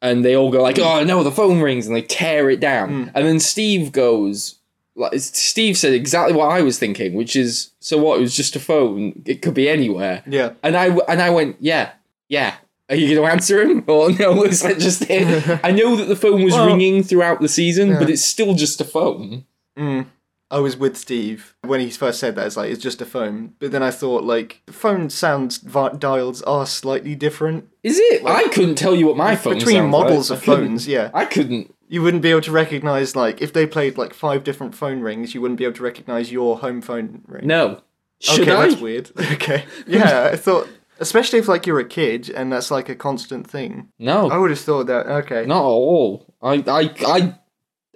and 0.00 0.24
they 0.24 0.34
all 0.34 0.50
go 0.50 0.62
like, 0.62 0.78
"Oh 0.78 1.04
no, 1.04 1.22
the 1.22 1.30
phone 1.30 1.60
rings," 1.60 1.86
and 1.86 1.94
they 1.94 2.00
tear 2.02 2.48
it 2.48 2.58
down, 2.60 2.88
Mm. 3.06 3.12
and 3.14 3.26
then 3.26 3.40
Steve 3.40 3.92
goes. 3.92 4.56
Like 4.96 5.18
Steve 5.18 5.76
said 5.76 5.92
exactly 5.92 6.34
what 6.36 6.52
I 6.52 6.62
was 6.62 6.78
thinking, 6.78 7.14
which 7.14 7.34
is, 7.34 7.70
so 7.80 7.98
what? 7.98 8.18
It 8.18 8.22
was 8.22 8.36
just 8.36 8.54
a 8.54 8.60
phone. 8.60 9.22
It 9.26 9.42
could 9.42 9.52
be 9.54 9.68
anywhere. 9.68 10.22
yeah, 10.24 10.52
And 10.62 10.76
I 10.76 10.86
and 11.08 11.20
I 11.20 11.30
went, 11.30 11.56
yeah, 11.58 11.90
yeah. 12.28 12.54
Are 12.90 12.96
you 12.96 13.14
going 13.14 13.26
to 13.26 13.32
answer 13.32 13.62
him 13.62 13.84
or 13.88 14.10
no? 14.12 14.42
Is 14.44 14.60
that 14.62 14.78
just 14.78 15.06
it? 15.08 15.60
I 15.64 15.70
know 15.70 15.96
that 15.96 16.04
the 16.08 16.16
phone 16.16 16.42
was 16.42 16.52
Well- 16.54 16.66
ringing 16.66 17.02
throughout 17.02 17.40
the 17.40 17.48
season, 17.48 17.88
Yeah. 17.90 17.98
but 17.98 18.10
it's 18.10 18.24
still 18.24 18.54
just 18.54 18.80
a 18.80 18.84
phone. 18.84 19.44
mm. 19.78 20.06
I 20.50 20.58
was 20.60 20.76
with 20.76 20.96
Steve 20.96 21.56
when 21.62 21.80
he 21.80 21.90
first 21.90 22.20
said 22.20 22.36
that. 22.36 22.46
It's 22.46 22.56
like 22.56 22.70
it's 22.70 22.82
just 22.82 23.00
a 23.00 23.06
phone, 23.06 23.54
but 23.58 23.72
then 23.72 23.82
I 23.82 23.90
thought 23.90 24.22
like 24.22 24.60
phone 24.70 25.10
sounds 25.10 25.56
vi- 25.56 25.94
dials 25.98 26.42
are 26.42 26.64
slightly 26.66 27.16
different 27.16 27.66
Is 27.82 27.98
it? 27.98 28.24
I 28.24 28.46
couldn't 28.48 28.76
tell 28.76 28.94
you 28.94 29.06
what 29.08 29.16
my 29.16 29.34
phone 29.34 29.54
between 29.54 29.88
models 29.88 30.30
like. 30.30 30.38
of 30.38 30.44
phones. 30.44 30.86
Yeah, 30.86 31.10
I 31.12 31.24
couldn't. 31.24 31.74
you 31.88 32.02
wouldn't 32.02 32.22
be 32.22 32.30
able 32.30 32.42
to 32.42 32.52
recognize 32.52 33.16
like 33.16 33.40
if 33.42 33.52
they 33.52 33.66
played 33.66 33.98
like 33.98 34.14
five 34.14 34.44
different 34.44 34.76
phone 34.76 35.00
rings, 35.00 35.34
you 35.34 35.40
wouldn't 35.40 35.58
be 35.58 35.64
able 35.64 35.74
to 35.76 35.82
recognize 35.82 36.30
your 36.30 36.58
home 36.58 36.80
phone 36.82 37.22
ring. 37.26 37.46
No. 37.48 37.80
Should 38.20 38.42
okay, 38.42 38.52
I? 38.52 38.68
that's 38.68 38.80
weird. 38.80 39.10
Okay, 39.18 39.64
yeah, 39.88 40.28
I 40.32 40.36
thought 40.36 40.68
especially 40.98 41.38
if 41.38 41.48
like 41.48 41.66
you're 41.66 41.80
a 41.80 41.84
kid 41.88 42.30
and 42.30 42.52
that's 42.52 42.70
like 42.70 42.88
a 42.88 42.94
constant 42.94 43.48
thing. 43.48 43.88
No, 43.98 44.30
I 44.30 44.38
would 44.38 44.50
have 44.50 44.60
thought 44.60 44.86
that. 44.86 45.06
Okay, 45.06 45.44
not 45.46 45.60
at 45.60 45.64
all. 45.64 46.34
I, 46.42 46.54
I, 46.66 46.90
I, 47.06 47.34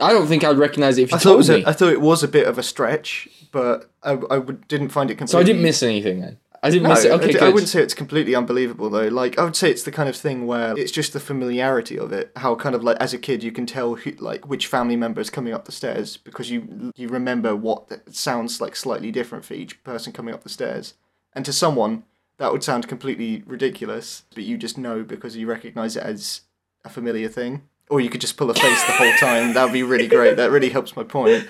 I 0.01 0.13
don't 0.13 0.27
think 0.27 0.45
I'd 0.45 0.59
recognize 0.59 0.99
it 0.99 1.03
if 1.03 1.11
you 1.11 1.17
I 1.17 1.19
thought 1.21 1.29
it 1.29 1.33
told 1.33 1.37
was 1.39 1.51
me. 1.51 1.63
a, 1.65 1.69
I 1.69 1.73
thought 1.73 1.93
it 1.93 2.01
was 2.01 2.23
a 2.23 2.29
bit 2.29 2.47
of 2.47 2.59
a 2.59 2.63
stretch, 2.63 3.29
but 3.53 3.91
I 4.03 4.13
I 4.13 4.39
would, 4.39 4.67
didn't 4.69 4.91
find 4.91 5.11
it 5.11 5.15
completely. 5.19 5.33
so 5.33 5.39
I 5.41 5.45
didn't 5.45 5.63
miss 5.63 5.83
anything 5.83 6.21
then. 6.21 6.39
I 6.61 6.71
didn't 6.71 6.89
miss 6.89 7.05
it. 7.05 7.13
I 7.13 7.15
Okay, 7.15 7.27
d- 7.29 7.33
good. 7.35 7.43
I 7.45 7.49
wouldn't 7.51 7.69
say 7.69 7.81
it's 7.83 7.95
completely 7.95 8.35
unbelievable 8.35 8.91
though. 8.91 9.07
Like 9.07 9.39
I 9.39 9.45
would 9.45 9.55
say 9.55 9.71
it's 9.71 9.85
the 9.85 9.93
kind 9.93 10.09
of 10.09 10.17
thing 10.17 10.45
where 10.47 10.77
it's 10.77 10.91
just 10.91 11.13
the 11.13 11.21
familiarity 11.21 11.97
of 11.97 12.13
it. 12.13 12.33
How 12.35 12.57
kind 12.57 12.75
of 12.75 12.83
like 12.83 12.97
as 12.99 13.15
a 13.15 13.19
kid 13.19 13.45
you 13.45 13.53
can 13.53 13.65
tell 13.65 13.95
who, 13.95 14.11
like 14.19 14.49
which 14.49 14.67
family 14.67 14.97
member 14.97 15.21
is 15.21 15.31
coming 15.31 15.53
up 15.55 15.67
the 15.67 15.73
stairs 15.73 16.17
because 16.17 16.51
you 16.51 16.93
you 16.97 17.07
remember 17.09 17.55
what 17.55 17.89
th- 17.89 18.01
sounds 18.11 18.61
like 18.61 18.75
slightly 18.75 19.13
different 19.13 19.45
for 19.45 19.55
each 19.55 19.85
person 19.85 20.13
coming 20.13 20.35
up 20.35 20.43
the 20.43 20.49
stairs. 20.49 20.95
And 21.33 21.45
to 21.45 21.53
someone 21.53 22.03
that 22.39 22.53
would 22.53 22.65
sound 22.65 22.89
completely 22.89 23.43
ridiculous, 23.47 24.25
but 24.35 24.45
you 24.45 24.57
just 24.57 24.79
know 24.79 25.03
because 25.03 25.37
you 25.37 25.47
recognize 25.47 25.97
it 25.97 26.03
as 26.03 26.43
a 26.85 26.89
familiar 26.89 27.29
thing. 27.29 27.63
Or 27.91 28.01
you 28.01 28.11
could 28.11 28.21
just 28.21 28.37
pull 28.37 28.51
a 28.51 28.55
face 28.55 28.85
the 28.85 28.93
whole 28.93 29.13
time. 29.15 29.55
That 29.55 29.65
would 29.65 29.73
be 29.73 29.83
really 29.83 30.09
great. 30.09 30.37
That 30.37 30.51
really 30.51 30.69
helps 30.69 30.95
my 30.95 31.05
point. 31.05 31.49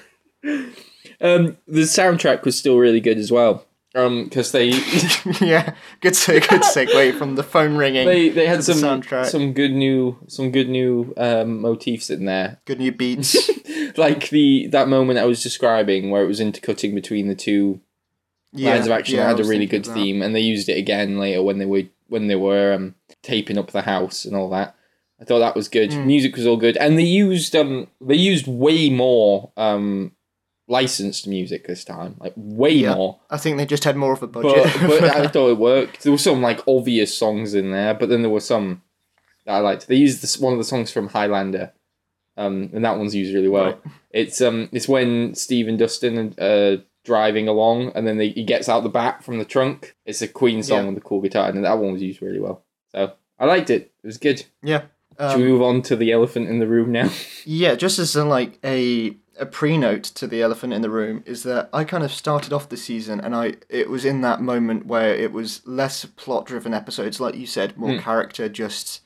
Um, 1.21 1.57
the 1.67 1.83
soundtrack 1.83 2.45
was 2.45 2.57
still 2.57 2.79
really 2.79 3.01
good 3.01 3.19
as 3.19 3.33
well. 3.33 3.65
Um, 3.95 4.25
because 4.25 4.53
they 4.53 4.67
yeah, 5.41 5.75
good 6.01 6.15
se- 6.15 6.41
good 6.41 6.61
segue 6.61 7.19
from 7.19 7.37
the 7.37 7.43
phone 7.43 7.77
ringing. 7.77 8.07
they 8.07 8.29
they 8.29 8.47
had 8.47 8.63
some 8.63 8.77
soundtrack. 8.77 9.27
some 9.27 9.55
good 9.55 9.73
new 9.73 10.19
some 10.29 10.53
good 10.53 10.69
new 10.69 11.15
um 11.17 11.63
motifs 11.63 12.11
in 12.11 12.27
there. 12.27 12.61
Good 12.67 12.79
new 12.79 12.93
beats. 12.93 13.51
like 13.97 14.29
the 14.29 14.69
that 14.69 14.89
moment 14.89 15.19
I 15.19 15.25
was 15.25 15.43
describing 15.43 16.11
where 16.11 16.23
it 16.23 16.29
was 16.29 16.39
intercutting 16.39 16.95
between 16.95 17.29
the 17.29 17.35
two 17.35 17.81
lines 18.53 18.87
of 18.87 18.93
action 18.93 19.17
yeah, 19.17 19.29
had 19.29 19.41
a 19.41 19.45
really 19.45 19.67
good 19.67 19.87
theme, 19.87 20.23
and 20.23 20.35
they 20.35 20.41
used 20.41 20.69
it 20.69 20.79
again 20.79 21.19
later 21.19 21.43
when 21.43 21.59
they 21.59 21.67
were 21.67 21.83
when 22.09 22.27
they 22.29 22.37
were 22.37 22.73
um, 22.73 22.95
taping 23.23 23.59
up 23.59 23.71
the 23.71 23.83
house 23.83 24.25
and 24.25 24.35
all 24.35 24.49
that. 24.51 24.75
I 25.21 25.25
thought 25.25 25.41
that 25.41 25.57
was 25.57 25.69
good. 25.69 25.91
Mm. 25.91 26.07
Music 26.07 26.37
was 26.37 26.47
all 26.47 26.57
good, 26.57 26.77
and 26.77 26.99
they 26.99 27.03
used 27.05 27.55
um 27.57 27.89
they 28.01 28.15
used 28.15 28.47
way 28.47 28.89
more 28.89 29.51
um 29.57 30.13
licensed 30.69 31.27
music 31.27 31.67
this 31.67 31.83
time, 31.85 32.17
like 32.21 32.35
way 32.37 32.71
Yeah. 32.73 32.95
more. 32.95 33.19
I 33.31 33.39
think 33.39 33.57
they 33.57 33.67
just 33.67 33.85
had 33.85 33.97
more 33.97 34.13
of 34.13 34.23
a 34.23 34.27
budget. 34.27 34.71
but 34.83 35.03
I 35.05 35.27
thought 35.29 35.51
it 35.51 35.59
worked. 35.59 36.03
There 36.03 36.13
were 36.13 36.19
some 36.19 36.43
like 36.43 36.61
obvious 36.69 37.17
songs 37.17 37.55
in 37.55 37.71
there, 37.73 37.95
but 37.95 38.09
then 38.09 38.23
there 38.23 38.31
were 38.31 38.41
some 38.41 38.83
that 39.47 39.55
I 39.55 39.59
liked. 39.61 39.89
They 39.89 39.97
used 39.97 40.23
this 40.23 40.39
one 40.39 40.53
of 40.53 40.59
the 40.59 40.65
songs 40.65 40.91
from 40.91 41.09
Highlander, 41.09 41.73
um, 42.37 42.71
and 42.73 42.85
that 42.85 42.99
one's 42.99 43.15
used 43.15 43.35
really 43.35 43.49
well. 43.49 43.65
Right. 43.65 43.81
It's 44.11 44.41
um, 44.41 44.69
it's 44.73 44.89
when 44.89 45.35
Steve 45.35 45.69
and 45.69 45.79
Dustin 45.79 46.35
uh, 46.39 46.77
driving 47.09 47.49
along, 47.49 47.93
and 47.95 48.07
then 48.07 48.19
they, 48.19 48.29
he 48.29 48.45
gets 48.45 48.69
out 48.69 48.83
the 48.85 48.89
back 49.03 49.23
from 49.23 49.39
the 49.39 49.45
trunk. 49.45 49.95
It's 50.07 50.23
a 50.23 50.29
Queen 50.29 50.63
song 50.63 50.79
Yeah. 50.79 50.85
with 50.87 50.95
the 50.97 51.09
cool 51.09 51.21
guitar, 51.21 51.49
and 51.49 51.65
that 51.65 51.79
one 51.79 51.93
was 51.95 52.03
used 52.03 52.23
really 52.23 52.39
well. 52.41 52.63
So 52.93 53.13
I 53.39 53.45
liked 53.47 53.71
it. 53.71 53.83
It 54.03 54.07
was 54.07 54.19
good. 54.19 54.45
yeah. 54.63 54.83
Should 55.19 55.39
we 55.39 55.45
Um, 55.45 55.49
move 55.51 55.63
on 55.63 55.83
to 55.83 55.97
the 55.97 56.13
elephant 56.13 56.49
in 56.49 56.61
the 56.61 56.67
room 56.69 56.93
now? 56.93 57.11
yeah, 57.45 57.75
just 57.75 57.99
as 57.99 58.15
a, 58.15 58.25
like 58.25 58.59
a 58.63 59.17
a 59.41 59.47
pre-note 59.47 60.03
to 60.03 60.27
the 60.27 60.43
elephant 60.43 60.73
in 60.73 60.83
the 60.83 60.91
room 60.91 61.23
is 61.25 61.45
that 61.45 61.69
I 61.73 61.85
kind 61.85 62.03
of 62.03 62.13
started 62.13 62.53
off 62.53 62.69
the 62.69 62.77
season 62.77 63.21
and 63.21 63.35
I 63.37 63.55
it 63.69 63.89
was 63.89 64.05
in 64.05 64.21
that 64.23 64.41
moment 64.43 64.87
where 64.87 65.15
it 65.15 65.33
was 65.33 65.63
less 65.65 66.05
plot-driven 66.05 66.75
episodes 66.75 67.21
like 67.21 67.37
you 67.37 67.47
said, 67.47 67.77
more 67.77 67.91
Mm. 67.93 68.01
character 68.01 68.49
just 68.49 69.01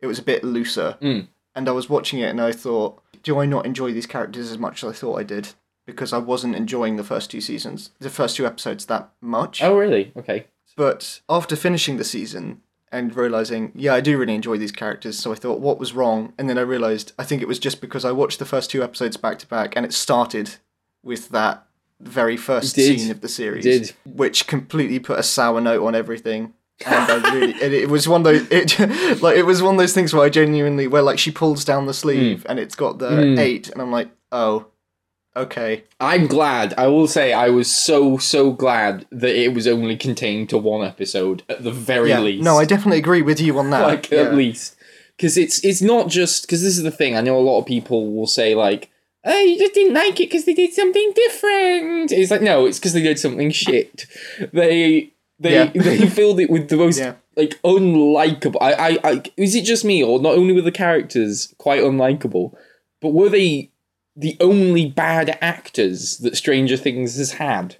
it 0.00 0.06
was 0.08 0.18
a 0.18 0.22
bit 0.32 0.42
looser. 0.44 0.96
Mm. 1.00 1.28
And 1.54 1.68
I 1.68 1.72
was 1.72 1.88
watching 1.88 2.18
it 2.20 2.30
and 2.30 2.40
I 2.40 2.50
thought, 2.52 3.00
do 3.22 3.38
I 3.40 3.46
not 3.46 3.64
enjoy 3.66 3.92
these 3.92 4.06
characters 4.14 4.50
as 4.52 4.58
much 4.58 4.82
as 4.84 4.90
I 4.90 4.92
thought 4.92 5.20
I 5.20 5.24
did? 5.24 5.44
Because 5.86 6.12
I 6.12 6.18
wasn't 6.18 6.56
enjoying 6.56 6.96
the 6.96 7.04
first 7.04 7.30
two 7.30 7.40
seasons, 7.40 7.90
the 8.00 8.10
first 8.10 8.36
two 8.36 8.44
episodes 8.46 8.86
that 8.86 9.10
much. 9.20 9.62
oh, 9.62 9.76
really? 9.76 10.12
Okay. 10.16 10.46
But 10.76 11.20
after 11.28 11.56
finishing 11.56 11.96
the 11.96 12.04
season 12.04 12.60
and 12.92 13.14
realizing, 13.16 13.72
yeah, 13.74 13.94
I 13.94 14.00
do 14.00 14.18
really 14.18 14.34
enjoy 14.34 14.58
these 14.58 14.72
characters, 14.72 15.18
so 15.18 15.32
I 15.32 15.36
thought, 15.36 15.60
what 15.60 15.78
was 15.78 15.92
wrong? 15.94 16.32
And 16.38 16.50
then 16.50 16.58
I 16.58 16.62
realized, 16.62 17.12
I 17.18 17.24
think 17.24 17.40
it 17.40 17.48
was 17.48 17.58
just 17.58 17.80
because 17.80 18.04
I 18.04 18.12
watched 18.12 18.38
the 18.38 18.44
first 18.44 18.70
two 18.70 18.82
episodes 18.82 19.16
back 19.16 19.38
to 19.38 19.46
back, 19.46 19.74
and 19.76 19.86
it 19.86 19.92
started 19.94 20.56
with 21.02 21.28
that 21.30 21.66
very 22.00 22.36
first 22.36 22.74
did. 22.76 22.98
scene 23.00 23.10
of 23.10 23.20
the 23.22 23.28
series, 23.28 23.64
did. 23.64 23.92
which 24.04 24.46
completely 24.46 24.98
put 24.98 25.18
a 25.18 25.22
sour 25.22 25.60
note 25.60 25.86
on 25.86 25.94
everything. 25.94 26.52
And 26.84 27.10
I 27.24 27.32
really, 27.32 27.52
and 27.62 27.72
it 27.72 27.88
was 27.88 28.06
one 28.06 28.20
of 28.20 28.24
those, 28.24 28.46
it, 28.50 28.78
like 29.22 29.36
it 29.38 29.44
was 29.44 29.62
one 29.62 29.76
of 29.76 29.78
those 29.78 29.94
things 29.94 30.12
where 30.12 30.24
I 30.26 30.28
genuinely, 30.28 30.86
where 30.88 31.00
like 31.00 31.18
she 31.18 31.30
pulls 31.30 31.64
down 31.64 31.86
the 31.86 31.94
sleeve 31.94 32.44
and 32.48 32.58
it's 32.58 32.74
got 32.74 32.98
the 32.98 33.08
Mm. 33.10 33.38
eight, 33.38 33.70
and 33.70 33.80
I'm 33.80 33.90
like, 33.92 34.10
oh, 34.30 34.66
okay, 35.36 35.84
I'm 36.00 36.26
glad. 36.26 36.74
I 36.78 36.86
will 36.88 37.06
say 37.06 37.32
I 37.32 37.50
was 37.50 37.74
so 37.74 38.18
so 38.18 38.52
glad 38.52 39.06
that 39.10 39.36
it 39.36 39.54
was 39.54 39.66
only 39.66 39.96
contained 39.96 40.48
to 40.50 40.58
one 40.58 40.86
episode 40.86 41.42
at 41.48 41.62
the 41.62 41.70
very 41.70 42.10
yeah. 42.10 42.20
least. 42.20 42.44
No, 42.44 42.58
I 42.58 42.64
definitely 42.64 42.98
agree 42.98 43.22
with 43.22 43.40
you 43.40 43.58
on 43.58 43.70
that. 43.70 43.86
like 43.86 44.10
yeah. 44.10 44.22
at 44.22 44.34
least 44.34 44.76
because 45.16 45.36
it's 45.36 45.64
it's 45.64 45.82
not 45.82 46.08
just 46.08 46.42
because 46.42 46.62
this 46.62 46.76
is 46.76 46.82
the 46.82 46.90
thing. 46.90 47.16
I 47.16 47.20
know 47.20 47.38
a 47.38 47.40
lot 47.40 47.60
of 47.60 47.66
people 47.66 48.12
will 48.12 48.26
say 48.26 48.54
like, 48.54 48.90
"Oh, 49.24 49.42
you 49.42 49.58
just 49.58 49.74
didn't 49.74 49.94
like 49.94 50.20
it 50.20 50.30
because 50.30 50.44
they 50.44 50.54
did 50.54 50.72
something 50.72 51.12
different." 51.14 52.12
It's 52.12 52.30
like 52.30 52.42
no, 52.42 52.66
it's 52.66 52.78
because 52.78 52.92
they 52.92 53.02
did 53.02 53.18
something 53.18 53.50
shit. 53.50 54.06
They 54.52 55.12
they 55.38 55.54
Yeah. 55.54 55.70
they 55.74 56.08
filled 56.08 56.40
it 56.40 56.50
with 56.50 56.68
the 56.68 56.76
most 56.76 57.00
like 57.36 57.60
unlikable. 57.62 58.56
I, 58.60 58.72
I 58.72 58.98
I 59.04 59.22
is 59.36 59.54
it 59.54 59.64
just 59.64 59.84
me 59.84 60.02
or 60.02 60.18
not 60.20 60.36
only 60.36 60.54
were 60.54 60.62
the 60.62 60.72
characters 60.72 61.54
quite 61.58 61.82
unlikable, 61.82 62.54
but 63.00 63.12
were 63.12 63.28
they 63.28 63.70
the 64.16 64.36
only 64.40 64.86
bad 64.86 65.38
actors 65.40 66.18
that 66.18 66.36
Stranger 66.36 66.76
Things 66.76 67.16
has 67.18 67.32
had? 67.32 67.76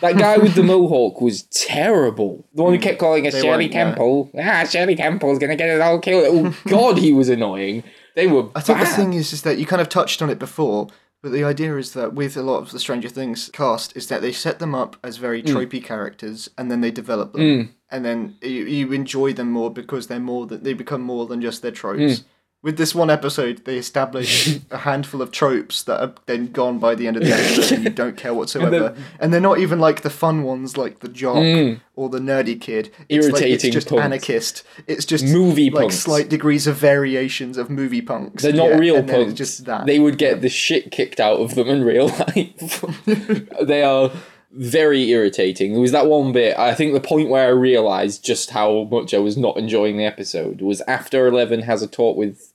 That 0.00 0.16
guy 0.16 0.38
with 0.38 0.54
the 0.54 0.62
mohawk 0.72 1.20
was 1.20 1.42
terrible. 1.44 2.44
The 2.54 2.62
one 2.62 2.72
who 2.74 2.80
kept 2.80 2.98
calling 2.98 3.26
us 3.26 3.32
They 3.34 3.42
Shirley 3.42 3.64
weren't, 3.66 3.72
yeah. 3.74 3.84
Temple. 3.84 4.30
Ah, 4.38 4.64
Shirley 4.64 4.96
Temple's 4.96 5.38
gonna 5.38 5.56
get 5.56 5.68
us 5.70 5.82
all 5.82 5.98
killed. 6.00 6.24
Oh 6.26 6.56
God, 6.68 6.98
he 6.98 7.12
was 7.12 7.28
annoying. 7.28 7.84
They 8.16 8.26
were 8.26 8.48
I 8.54 8.60
think 8.60 8.78
bad. 8.78 8.86
the 8.86 8.90
thing 8.96 9.12
is, 9.12 9.32
is 9.32 9.42
that 9.42 9.58
you 9.58 9.66
kind 9.66 9.82
of 9.82 9.88
touched 9.88 10.22
on 10.22 10.30
it 10.30 10.38
before, 10.38 10.88
but 11.22 11.32
the 11.32 11.44
idea 11.44 11.76
is 11.76 11.92
that 11.94 12.14
with 12.14 12.36
a 12.36 12.42
lot 12.42 12.58
of 12.58 12.70
the 12.70 12.78
Stranger 12.80 13.08
Things 13.08 13.50
cast, 13.52 13.96
is 13.96 14.06
that 14.08 14.20
they 14.22 14.32
set 14.32 14.58
them 14.58 14.74
up 14.74 14.96
as 15.02 15.16
very 15.16 15.42
tropey 15.42 15.82
characters, 15.82 16.48
and 16.58 16.70
then 16.70 16.80
they 16.80 16.90
develop 16.90 17.32
them, 17.32 17.40
Mm. 17.42 17.68
and 17.90 18.04
then 18.04 18.36
you, 18.42 18.64
you 18.66 18.92
enjoy 18.92 19.32
them 19.32 19.50
more 19.50 19.70
because 19.70 20.06
they're 20.06 20.20
more 20.20 20.46
than 20.46 20.62
they 20.62 20.72
become 20.74 21.00
more 21.02 21.26
than 21.26 21.40
just 21.40 21.62
their 21.62 21.70
tropes. 21.72 22.24
With 22.64 22.78
this 22.78 22.94
one 22.94 23.10
episode, 23.10 23.66
they 23.66 23.76
establish 23.76 24.58
a 24.70 24.78
handful 24.78 25.20
of 25.20 25.30
tropes 25.30 25.82
that 25.82 26.00
are 26.00 26.14
then 26.24 26.50
gone 26.50 26.78
by 26.78 26.94
the 26.94 27.06
end 27.06 27.18
of 27.18 27.22
the 27.22 27.32
episode, 27.34 27.74
and 27.74 27.84
you 27.84 27.90
don't 27.90 28.16
care 28.16 28.32
whatsoever. 28.32 28.96
And, 29.20 29.34
they're 29.34 29.40
not 29.42 29.58
even 29.58 29.80
like 29.80 30.00
the 30.00 30.08
fun 30.08 30.44
ones, 30.44 30.78
like 30.78 31.00
the 31.00 31.10
jock 31.10 31.42
hmm. 31.42 31.74
or 31.94 32.08
the 32.08 32.20
nerdy 32.20 32.58
kid. 32.58 32.90
It's 33.10 33.26
like, 33.26 33.42
Irritating 33.42 33.68
it's 33.68 33.74
just 33.74 33.88
punks. 33.90 34.02
anarchist. 34.02 34.62
It's 34.86 35.04
just 35.04 35.26
Movie 35.26 35.68
like 35.68 35.82
punks. 35.82 35.96
slight 35.96 36.30
degrees 36.30 36.66
of 36.66 36.76
variations 36.76 37.58
of 37.58 37.68
movie 37.68 38.00
punks. 38.00 38.42
They're 38.42 38.54
not 38.54 38.70
Yeah, 38.70 38.78
real 38.78 38.96
and 38.96 39.08
then 39.10 39.24
punks. 39.26 39.34
Just 39.34 39.66
that. 39.66 39.84
They 39.84 39.98
would 39.98 40.16
get 40.16 40.40
the 40.40 40.48
shit 40.48 40.90
kicked 40.90 41.20
out 41.20 41.40
of 41.40 41.56
them 41.56 41.68
in 41.68 41.84
real 41.84 42.06
life. 42.06 42.82
they 43.62 43.82
are 43.82 44.10
very 44.52 45.10
irritating. 45.10 45.72
There 45.72 45.82
was 45.82 45.92
that 45.92 46.06
one 46.06 46.32
bit, 46.32 46.56
I 46.58 46.74
think 46.74 46.94
the 46.94 47.00
point 47.00 47.28
where 47.28 47.46
I 47.46 47.50
realised 47.50 48.24
just 48.24 48.50
how 48.52 48.84
much 48.84 49.12
I 49.12 49.18
was 49.18 49.36
not 49.36 49.58
enjoying 49.58 49.98
the 49.98 50.06
episode 50.06 50.62
was 50.62 50.80
after 50.88 51.26
Eleven 51.26 51.60
has 51.62 51.82
a 51.82 51.86
talk 51.86 52.16
with 52.16 52.53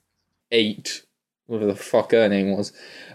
Eight, 0.52 1.04
whatever 1.48 1.72
the 1.72 1.78
fuck 1.78 2.12
her 2.12 2.28
name 2.28 2.56
was. 2.56 2.74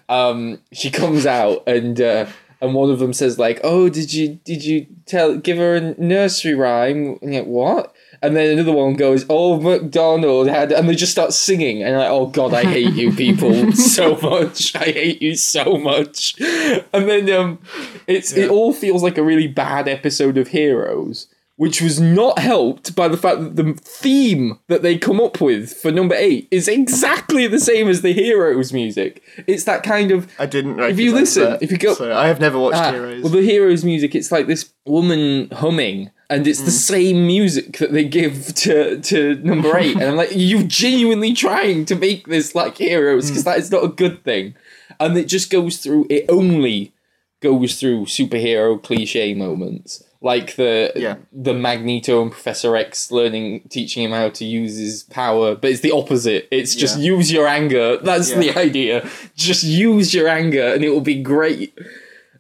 Um, 0.08 0.60
she 0.72 0.90
comes 0.90 1.26
out 1.26 1.62
and 1.66 2.00
uh, 2.00 2.26
and 2.64 2.74
one 2.74 2.90
of 2.90 2.98
them 2.98 3.12
says 3.12 3.38
like, 3.38 3.60
"Oh, 3.62 3.88
did 3.88 4.12
you 4.12 4.40
did 4.44 4.64
you 4.64 4.86
tell 5.06 5.36
give 5.36 5.58
her 5.58 5.76
a 5.76 5.94
nursery 6.00 6.54
rhyme?" 6.54 7.18
And 7.20 7.34
like, 7.34 7.46
what? 7.46 7.94
And 8.22 8.34
then 8.34 8.52
another 8.52 8.72
one 8.72 8.94
goes, 8.94 9.26
"Oh, 9.28 9.60
McDonald 9.60 10.48
had," 10.48 10.72
and 10.72 10.88
they 10.88 10.94
just 10.94 11.12
start 11.12 11.32
singing, 11.32 11.82
and 11.82 11.96
like, 11.96 12.10
"Oh 12.10 12.26
God, 12.26 12.54
I 12.54 12.64
hate 12.64 12.94
you 12.94 13.12
people 13.12 13.72
so 13.72 14.16
much. 14.16 14.74
I 14.76 14.84
hate 14.86 15.20
you 15.20 15.36
so 15.36 15.76
much." 15.76 16.40
And 16.40 17.08
then 17.08 17.30
um, 17.30 17.58
it's 18.06 18.32
it 18.32 18.50
all 18.50 18.72
feels 18.72 19.02
like 19.02 19.18
a 19.18 19.22
really 19.22 19.48
bad 19.48 19.86
episode 19.86 20.38
of 20.38 20.48
Heroes, 20.48 21.26
which 21.56 21.80
was 21.80 22.00
not 22.00 22.38
helped 22.40 22.96
by 22.96 23.06
the 23.06 23.16
fact 23.16 23.38
that 23.40 23.54
the 23.56 23.74
theme 23.74 24.58
that 24.68 24.82
they 24.82 24.98
come 24.98 25.20
up 25.20 25.40
with 25.40 25.72
for 25.72 25.92
number 25.92 26.14
eight 26.16 26.48
is 26.50 26.66
exactly 26.66 27.46
the 27.46 27.60
same 27.60 27.86
as 27.88 28.02
the 28.02 28.12
Heroes 28.12 28.72
music. 28.72 29.22
It's 29.46 29.64
that 29.64 29.82
kind 29.84 30.10
of 30.10 30.28
I 30.38 30.46
didn't. 30.46 30.80
If 30.80 30.98
you 30.98 31.12
listen, 31.14 31.44
that, 31.44 31.62
if 31.62 31.70
you 31.70 31.78
go- 31.78 31.94
so 31.94 32.12
I 32.16 32.26
have 32.26 32.40
never 32.40 32.58
watched 32.58 32.78
Ah, 32.78 32.92
Heroes. 32.92 33.22
Well, 33.22 33.32
the 33.32 33.42
heroes' 33.42 33.84
music, 33.84 34.14
it's 34.14 34.32
like 34.32 34.46
this 34.48 34.72
woman 34.84 35.48
humming, 35.50 36.10
and 36.28 36.46
it's 36.46 36.62
the 36.62 36.70
same 36.72 37.26
music 37.26 37.78
that 37.78 37.92
they 37.92 38.04
give 38.04 38.52
to, 38.56 39.00
to 39.00 39.36
number 39.36 39.76
eight. 39.78 39.94
and 39.94 40.02
I'm 40.04 40.16
like, 40.16 40.30
you're 40.34 40.62
genuinely 40.64 41.34
trying 41.34 41.84
to 41.86 41.94
make 41.94 42.26
this 42.26 42.54
like 42.56 42.78
heroes, 42.78 43.28
because 43.30 43.44
that 43.44 43.58
is 43.58 43.70
not 43.70 43.84
a 43.84 43.88
good 43.88 44.24
thing. 44.24 44.54
And 44.98 45.16
it 45.16 45.26
just 45.28 45.50
goes 45.50 45.78
through, 45.78 46.06
it 46.10 46.24
only 46.28 46.92
goes 47.40 47.78
through 47.78 48.06
superhero 48.06 48.82
cliche 48.82 49.34
moments. 49.34 50.02
Like 50.24 50.56
the 50.56 50.90
Yeah. 50.96 51.16
the 51.32 51.52
Magneto 51.52 52.22
and 52.22 52.32
Professor 52.32 52.74
X 52.76 53.10
learning, 53.12 53.68
teaching 53.68 54.02
him 54.02 54.12
how 54.12 54.30
to 54.30 54.44
use 54.44 54.78
his 54.78 55.02
power, 55.02 55.54
but 55.54 55.70
it's 55.70 55.80
the 55.82 55.92
opposite. 55.92 56.48
It's 56.50 56.74
just 56.74 56.98
Yeah. 56.98 57.12
use 57.16 57.30
your 57.30 57.46
anger. 57.46 57.98
That's 57.98 58.30
Yeah. 58.30 58.38
the 58.40 58.58
idea. 58.58 59.06
Just 59.36 59.62
use 59.64 60.14
your 60.14 60.26
anger, 60.26 60.66
and 60.74 60.82
it 60.82 60.88
will 60.88 61.02
be 61.02 61.16
great. 61.22 61.74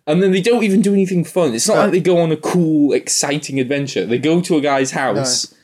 And 0.06 0.22
then 0.22 0.32
they 0.32 0.40
don't 0.40 0.64
even 0.64 0.80
do 0.80 0.94
anything 0.94 1.24
fun. 1.24 1.54
It's 1.54 1.68
not 1.68 1.74
No. 1.76 1.80
like 1.82 1.92
they 1.92 2.00
go 2.00 2.16
on 2.18 2.32
a 2.32 2.36
cool, 2.38 2.94
exciting 2.94 3.60
adventure. 3.60 4.06
They 4.06 4.18
go 4.18 4.40
to 4.40 4.56
a 4.56 4.62
guy's 4.62 4.92
house 4.92 5.54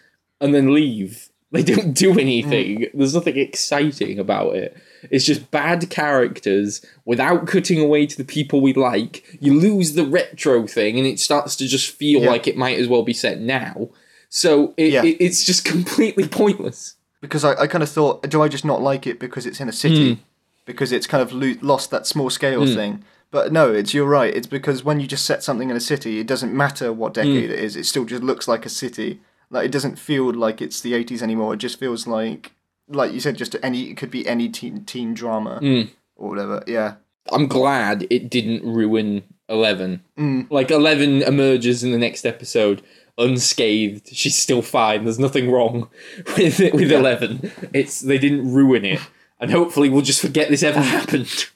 and 0.42 0.54
then 0.54 0.74
leave. 0.74 1.29
They 1.52 1.62
don't 1.64 1.92
do 1.94 2.12
anything. 2.18 2.86
There's 2.94 3.14
nothing 3.14 3.36
exciting 3.36 4.18
about 4.20 4.54
it. 4.54 4.76
It's 5.10 5.24
just 5.24 5.50
bad 5.50 5.90
characters 5.90 6.84
without 7.04 7.46
cutting 7.48 7.80
away 7.80 8.06
to 8.06 8.16
the 8.16 8.24
people 8.24 8.60
we 8.60 8.72
like. 8.72 9.24
You 9.40 9.54
lose 9.58 9.94
the 9.94 10.04
retro 10.04 10.66
thing 10.66 10.96
and 10.98 11.06
it 11.06 11.18
starts 11.18 11.56
to 11.56 11.66
just 11.66 11.90
feel 11.90 12.22
Yeah. 12.22 12.30
like 12.30 12.46
it 12.46 12.56
might 12.56 12.78
as 12.78 12.86
well 12.86 13.02
be 13.02 13.12
set 13.12 13.40
now. 13.40 13.88
So 14.28 14.74
it, 14.76 14.92
Yeah. 14.92 15.02
it, 15.04 15.16
it's 15.18 15.44
just 15.44 15.64
completely 15.74 16.28
pointless. 16.28 16.94
because 17.20 17.44
I, 17.44 17.54
I 17.62 17.66
kind 17.66 17.82
of 17.82 17.88
thought, 17.90 18.28
do 18.30 18.42
I 18.42 18.48
just 18.48 18.64
not 18.64 18.80
like 18.80 19.06
it 19.06 19.18
because 19.18 19.44
it's 19.44 19.60
in 19.60 19.68
a 19.68 19.72
city? 19.72 20.14
Hmm. 20.14 20.20
Because 20.66 20.92
it's 20.92 21.06
kind 21.08 21.22
of 21.22 21.32
lo- 21.32 21.56
lost 21.62 21.90
that 21.90 22.06
small 22.06 22.30
scale 22.30 22.64
thing. 22.64 23.02
But 23.32 23.52
no, 23.52 23.72
it's 23.72 23.92
you're 23.92 24.06
right. 24.06 24.32
It's 24.34 24.46
because 24.46 24.84
when 24.84 25.00
you 25.00 25.06
just 25.06 25.24
set 25.24 25.42
something 25.42 25.68
in 25.70 25.76
a 25.76 25.80
city, 25.80 26.20
it 26.20 26.26
doesn't 26.26 26.54
matter 26.54 26.92
what 26.92 27.08
Hmm. 27.16 27.22
decade 27.22 27.50
it 27.50 27.58
is. 27.58 27.74
It 27.74 27.86
still 27.86 28.04
just 28.04 28.22
looks 28.22 28.46
like 28.46 28.64
a 28.64 28.68
city. 28.68 29.20
Like 29.50 29.66
it 29.66 29.72
doesn't 29.72 29.98
feel 29.98 30.32
like 30.32 30.62
it's 30.62 30.80
the 30.80 30.92
80s 30.92 31.22
anymore. 31.22 31.54
It 31.54 31.58
just 31.58 31.78
feels 31.78 32.06
like, 32.06 32.52
like 32.88 33.12
you 33.12 33.20
said, 33.20 33.36
just 33.36 33.56
any. 33.62 33.90
It 33.90 33.96
could 33.96 34.10
be 34.10 34.26
any 34.26 34.48
teen 34.48 34.84
teen 34.84 35.12
drama 35.14 35.58
Hmm. 35.58 35.82
or 36.16 36.28
whatever. 36.30 36.62
Yeah. 36.66 36.94
I'm 37.32 37.46
glad 37.48 38.06
it 38.10 38.30
didn't 38.30 38.64
ruin 38.64 39.22
Eleven. 39.48 40.02
Mm. 40.18 40.46
Like 40.50 40.70
Eleven 40.70 41.22
emerges 41.22 41.82
in 41.84 41.90
the 41.92 41.98
next 41.98 42.24
episode 42.24 42.82
unscathed. 43.18 44.08
She's 44.12 44.36
still 44.36 44.62
fine. 44.62 45.04
There's 45.04 45.18
nothing 45.18 45.50
wrong 45.50 45.88
with 46.36 46.60
it, 46.60 46.72
with 46.74 46.90
Eleven. 46.90 47.50
It's 47.72 48.00
they 48.00 48.18
didn't 48.18 48.52
ruin 48.52 48.84
it, 48.84 49.00
and 49.38 49.50
hopefully 49.50 49.88
we'll 49.90 50.02
just 50.02 50.20
forget 50.22 50.48
this 50.48 50.62
ever 50.62 50.80
happened. 50.96 51.46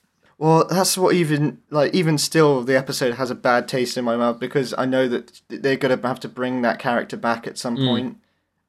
Well, 0.44 0.66
that's 0.68 0.98
what 0.98 1.14
even 1.14 1.62
like 1.70 1.94
even 1.94 2.18
still 2.18 2.62
the 2.62 2.76
episode 2.76 3.14
has 3.14 3.30
a 3.30 3.34
bad 3.34 3.66
taste 3.66 3.96
in 3.96 4.04
my 4.04 4.14
mouth 4.14 4.38
because 4.38 4.74
I 4.76 4.84
know 4.84 5.08
that 5.08 5.40
they're 5.48 5.76
gonna 5.78 5.98
have 6.06 6.20
to 6.20 6.28
bring 6.28 6.60
that 6.60 6.78
character 6.78 7.16
back 7.16 7.46
at 7.46 7.56
some 7.56 7.76
point, 7.78 8.18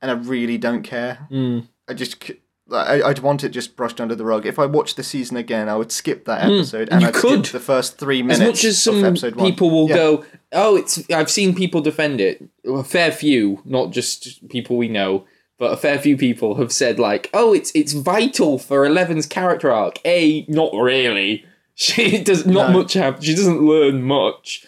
and 0.01 0.09
I 0.09 0.13
really 0.13 0.57
don't 0.57 0.83
care. 0.83 1.27
Mm. 1.29 1.67
I 1.89 1.93
just 1.93 2.31
like, 2.67 2.87
I, 3.03 3.09
I'd 3.09 3.19
want 3.19 3.43
it 3.43 3.49
just 3.49 3.75
brushed 3.75 3.99
under 3.99 4.15
the 4.15 4.23
rug. 4.23 4.45
If 4.45 4.57
I 4.57 4.65
watched 4.65 4.95
the 4.95 5.03
season 5.03 5.35
again, 5.35 5.67
I 5.67 5.75
would 5.75 5.91
skip 5.91 6.23
that 6.25 6.45
episode 6.45 6.87
and 6.93 7.01
You 7.01 7.09
I'd 7.09 7.13
could. 7.13 7.45
skip 7.45 7.51
the 7.59 7.65
first 7.65 7.97
three 7.97 8.21
minutes. 8.23 8.39
As 8.39 8.47
much 8.47 8.63
as 8.63 8.81
some 8.81 9.03
episode 9.03 9.35
one. 9.35 9.45
people 9.51 9.69
will 9.69 9.89
Yeah. 9.89 9.95
go, 9.97 10.25
oh, 10.53 10.77
it's 10.77 11.03
I've 11.11 11.29
seen 11.29 11.53
people 11.53 11.81
defend 11.81 12.21
it. 12.21 12.41
A 12.65 12.85
fair 12.85 13.11
few, 13.11 13.61
not 13.65 13.91
just 13.91 14.47
people 14.47 14.77
we 14.77 14.87
know, 14.87 15.25
but 15.59 15.73
a 15.73 15.77
fair 15.77 15.99
few 15.99 16.15
people 16.15 16.55
have 16.55 16.71
said 16.71 16.99
like, 16.99 17.29
oh, 17.33 17.53
it's 17.53 17.73
it's 17.75 17.91
vital 17.91 18.59
for 18.59 18.85
Eleven's 18.85 19.25
character 19.25 19.69
arc. 19.73 19.99
A, 20.05 20.45
not 20.47 20.73
really. 20.73 21.43
She 21.75 22.23
does 22.23 22.45
not 22.45 22.71
No. 22.71 22.79
much 22.79 22.93
have. 22.93 23.23
She 23.23 23.35
doesn't 23.35 23.61
learn 23.61 24.01
much. 24.03 24.65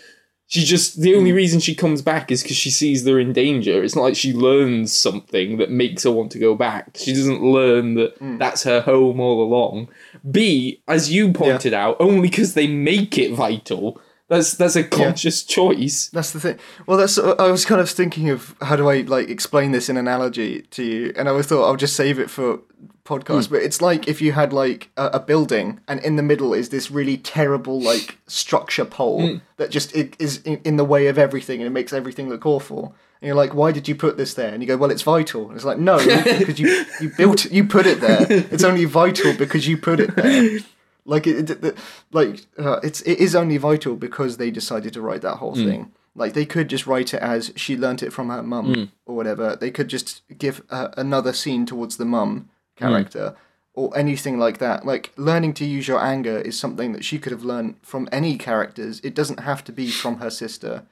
She 0.49 0.63
just 0.63 1.01
the 1.01 1.15
only 1.15 1.33
reason 1.33 1.59
she 1.59 1.75
comes 1.75 2.01
back 2.01 2.31
is 2.31 2.41
because 2.41 2.55
she 2.57 2.69
sees 2.69 3.03
they're 3.03 3.19
in 3.19 3.33
danger. 3.33 3.83
It's 3.83 3.95
not 3.95 4.03
like 4.03 4.15
she 4.15 4.31
learns 4.33 4.93
something 4.93 5.57
that 5.57 5.69
makes 5.71 6.03
her 6.03 6.11
want 6.11 6.31
to 6.33 6.39
go 6.39 6.55
back. 6.55 6.91
She 6.95 7.13
doesn't 7.13 7.41
learn 7.43 7.95
that 7.95 8.17
Hmm. 8.17 8.37
that's 8.37 8.63
her 8.63 8.81
home 8.81 9.19
all 9.19 9.41
along. 9.43 9.89
B, 10.29 10.81
as 10.87 11.11
you 11.11 11.33
pointed 11.33 11.73
out, 11.73 11.97
only 11.99 12.21
because 12.21 12.53
they 12.53 12.67
make 12.67 13.17
it 13.17 13.33
vital. 13.33 13.99
That's 14.29 14.53
that's 14.53 14.75
a 14.75 14.83
conscious 14.83 15.43
choice. 15.43 16.09
That's 16.11 16.31
the 16.31 16.39
thing. 16.41 16.59
Well, 16.85 16.97
that's. 16.97 17.17
I 17.17 17.49
was 17.49 17.63
kind 17.65 17.79
of 17.79 17.89
thinking 17.89 18.29
of 18.29 18.55
how 18.61 18.75
do 18.75 18.89
I 18.89 19.01
like 19.01 19.29
explain 19.29 19.71
this 19.71 19.87
in 19.89 19.95
analogy 19.97 20.61
to 20.71 20.83
you, 20.83 21.13
and 21.17 21.27
I 21.29 21.41
thought 21.41 21.65
I'll 21.65 21.77
just 21.77 21.95
save 21.95 22.19
it 22.19 22.29
for 22.29 22.59
podcast. 23.07 23.49
But 23.49 23.61
it's 23.63 23.81
like 23.81 24.07
if 24.07 24.21
you 24.21 24.31
had 24.33 24.51
like 24.53 24.89
a, 24.97 25.05
a 25.13 25.19
building, 25.19 25.79
and 25.87 25.99
in 26.01 26.15
the 26.15 26.23
middle 26.23 26.53
is 26.53 26.69
this 26.69 26.91
really 26.91 27.17
terrible 27.17 27.79
like 27.81 28.17
structure 28.27 28.85
pole 28.85 29.39
that 29.57 29.71
just 29.71 29.95
is 29.95 30.41
in, 30.43 30.61
in 30.63 30.77
the 30.77 30.85
way 30.85 31.07
of 31.07 31.17
everything, 31.17 31.59
and 31.61 31.67
it 31.67 31.71
makes 31.79 31.93
everything 31.93 32.29
look 32.29 32.45
awful. 32.45 32.95
And 33.19 33.27
you're 33.27 33.35
like, 33.43 33.55
why 33.55 33.71
did 33.71 33.87
you 33.87 33.95
put 33.95 34.15
this 34.17 34.35
there? 34.35 34.53
And 34.53 34.61
you 34.61 34.67
go, 34.67 34.77
well, 34.77 34.91
it's 34.91 35.01
vital. 35.01 35.47
And 35.47 35.55
it's 35.55 35.65
like, 35.65 35.79
no, 35.79 35.97
because 36.39 36.59
you 36.59 36.85
you 37.01 37.09
built 37.17 37.45
it, 37.45 37.51
you 37.51 37.63
put 37.63 37.85
it 37.87 37.99
there. 37.99 38.25
It's 38.29 38.63
only 38.63 38.85
vital 38.85 39.33
because 39.35 39.67
you 39.67 39.77
put 39.77 39.99
it 39.99 40.15
there. 40.15 40.59
Like 41.05 41.25
it, 41.25 41.49
it, 41.49 41.63
it- 41.63 41.77
like 42.11 42.45
uh, 42.59 42.79
it's 42.83 43.01
it 43.01 43.17
is 43.19 43.33
only 43.35 43.57
vital 43.57 43.95
because 43.95 44.37
they 44.37 44.51
decided 44.51 44.93
to 44.93 45.01
write 45.01 45.21
that 45.21 45.37
whole 45.37 45.55
thing. 45.55 45.91
Like 46.15 46.33
they 46.33 46.45
could 46.45 46.67
just 46.67 46.85
write 46.87 47.13
it 47.13 47.21
as 47.21 47.51
she 47.55 47.77
learnt 47.77 48.01
it 48.03 48.11
from 48.11 48.29
her 48.29 48.43
mum 48.43 48.91
or 49.05 49.15
whatever. 49.15 49.55
They 49.55 49.71
could 49.71 49.87
just 49.87 50.21
give 50.37 50.61
uh, 50.69 50.89
another 50.97 51.31
scene 51.31 51.65
towards 51.65 51.97
the 51.97 52.05
mum 52.05 52.49
character 52.77 53.35
or 53.73 53.95
anything 53.97 54.39
like 54.39 54.57
that. 54.59 54.85
Like 54.85 55.11
learning 55.17 55.53
to 55.55 55.65
use 55.65 55.87
your 55.87 55.99
anger 56.01 56.37
is 56.39 56.57
something 56.59 56.93
that 56.93 57.03
she 57.05 57.19
could 57.19 57.31
have 57.31 57.43
learned 57.43 57.75
from 57.81 58.07
any 58.11 58.37
characters. 58.37 58.99
It 59.03 59.13
doesn't 59.13 59.41
have 59.41 59.63
to 59.65 59.71
be 59.71 59.89
from 59.91 60.17
her 60.19 60.29
sister. 60.29 60.83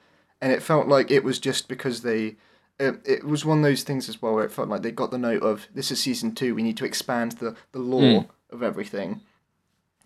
And 0.41 0.51
it 0.51 0.61
felt 0.61 0.87
like 0.87 1.09
it 1.11 1.23
was 1.23 1.39
just 1.39 1.67
because 1.67 2.01
they. 2.01 2.35
It, 2.77 2.99
it 3.05 3.23
was 3.23 3.45
one 3.45 3.59
of 3.59 3.63
those 3.63 3.83
things 3.83 4.09
as 4.09 4.21
well 4.21 4.33
where 4.35 4.43
it 4.43 4.51
felt 4.51 4.67
like 4.67 4.81
they 4.81 4.91
got 4.91 5.09
the 5.09 5.17
note 5.17 5.41
of 5.43 5.67
this 5.73 5.91
is 5.91 6.01
season 6.01 6.35
two. 6.35 6.53
We 6.53 6.61
need 6.61 6.75
to 6.77 6.85
expand 6.85 7.33
the 7.33 7.55
the 7.71 7.79
lore 7.79 8.25
of 8.51 8.61
everything 8.61 9.21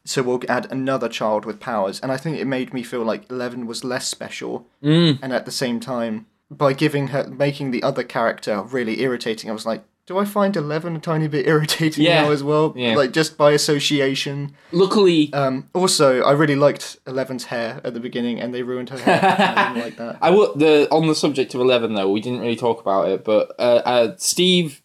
so 0.06 0.24
we'll 0.24 0.42
add 0.48 0.72
another 0.72 1.10
child 1.10 1.46
with 1.46 1.60
powers 1.60 2.00
and 2.00 2.10
i 2.12 2.16
think 2.18 2.38
it 2.38 2.46
made 2.48 2.74
me 2.74 2.82
feel 2.82 3.04
like 3.04 3.30
11 3.30 3.68
was 3.68 3.84
less 3.84 4.08
special 4.08 4.66
Mm. 4.82 5.20
and 5.22 5.34
at 5.34 5.46
the 5.46 5.52
same 5.52 5.80
time 5.82 6.26
by 6.50 6.72
giving 6.74 7.08
her 7.10 7.26
making 7.28 7.72
the 7.72 7.84
other 7.84 8.04
character 8.04 8.62
really 8.62 9.02
irritating 9.02 9.50
i 9.50 9.54
was 9.54 9.66
like 9.66 9.84
do 10.10 10.18
i 10.18 10.26
find 10.26 10.56
11 10.58 10.96
a 10.96 11.00
tiny 11.00 11.28
bit 11.28 11.48
irritating 11.48 12.04
Yeah. 12.04 12.24
now 12.24 12.32
as 12.32 12.42
well 12.44 12.74
Yeah. 12.76 12.96
like 12.96 13.12
just 13.14 13.38
by 13.38 13.52
association 13.52 14.56
Luckily, 14.72 15.32
um 15.34 15.70
also 15.74 16.22
i 16.24 16.32
really 16.32 16.56
liked 16.56 16.98
11's 17.06 17.46
hair 17.46 17.80
at 17.84 17.94
the 17.94 18.00
beginning 18.00 18.40
and 18.42 18.54
they 18.54 18.64
ruined 18.64 18.90
her 18.90 18.98
hair 18.98 19.20
i 19.24 19.70
didn't 19.70 19.84
like 19.86 19.98
that 19.98 20.18
I 20.22 20.30
would 20.32 20.58
the 20.60 20.88
on 20.92 21.08
the 21.08 21.16
subject 21.16 21.54
of 21.56 21.62
Eleven 21.62 21.94
though 21.94 22.12
we 22.12 22.22
didn't 22.22 22.42
really 22.42 22.56
talk 22.56 22.82
about 22.82 23.08
it, 23.10 23.24
but 23.24 23.54
uh, 23.60 23.82
uh, 23.94 24.16
Steve 24.18 24.82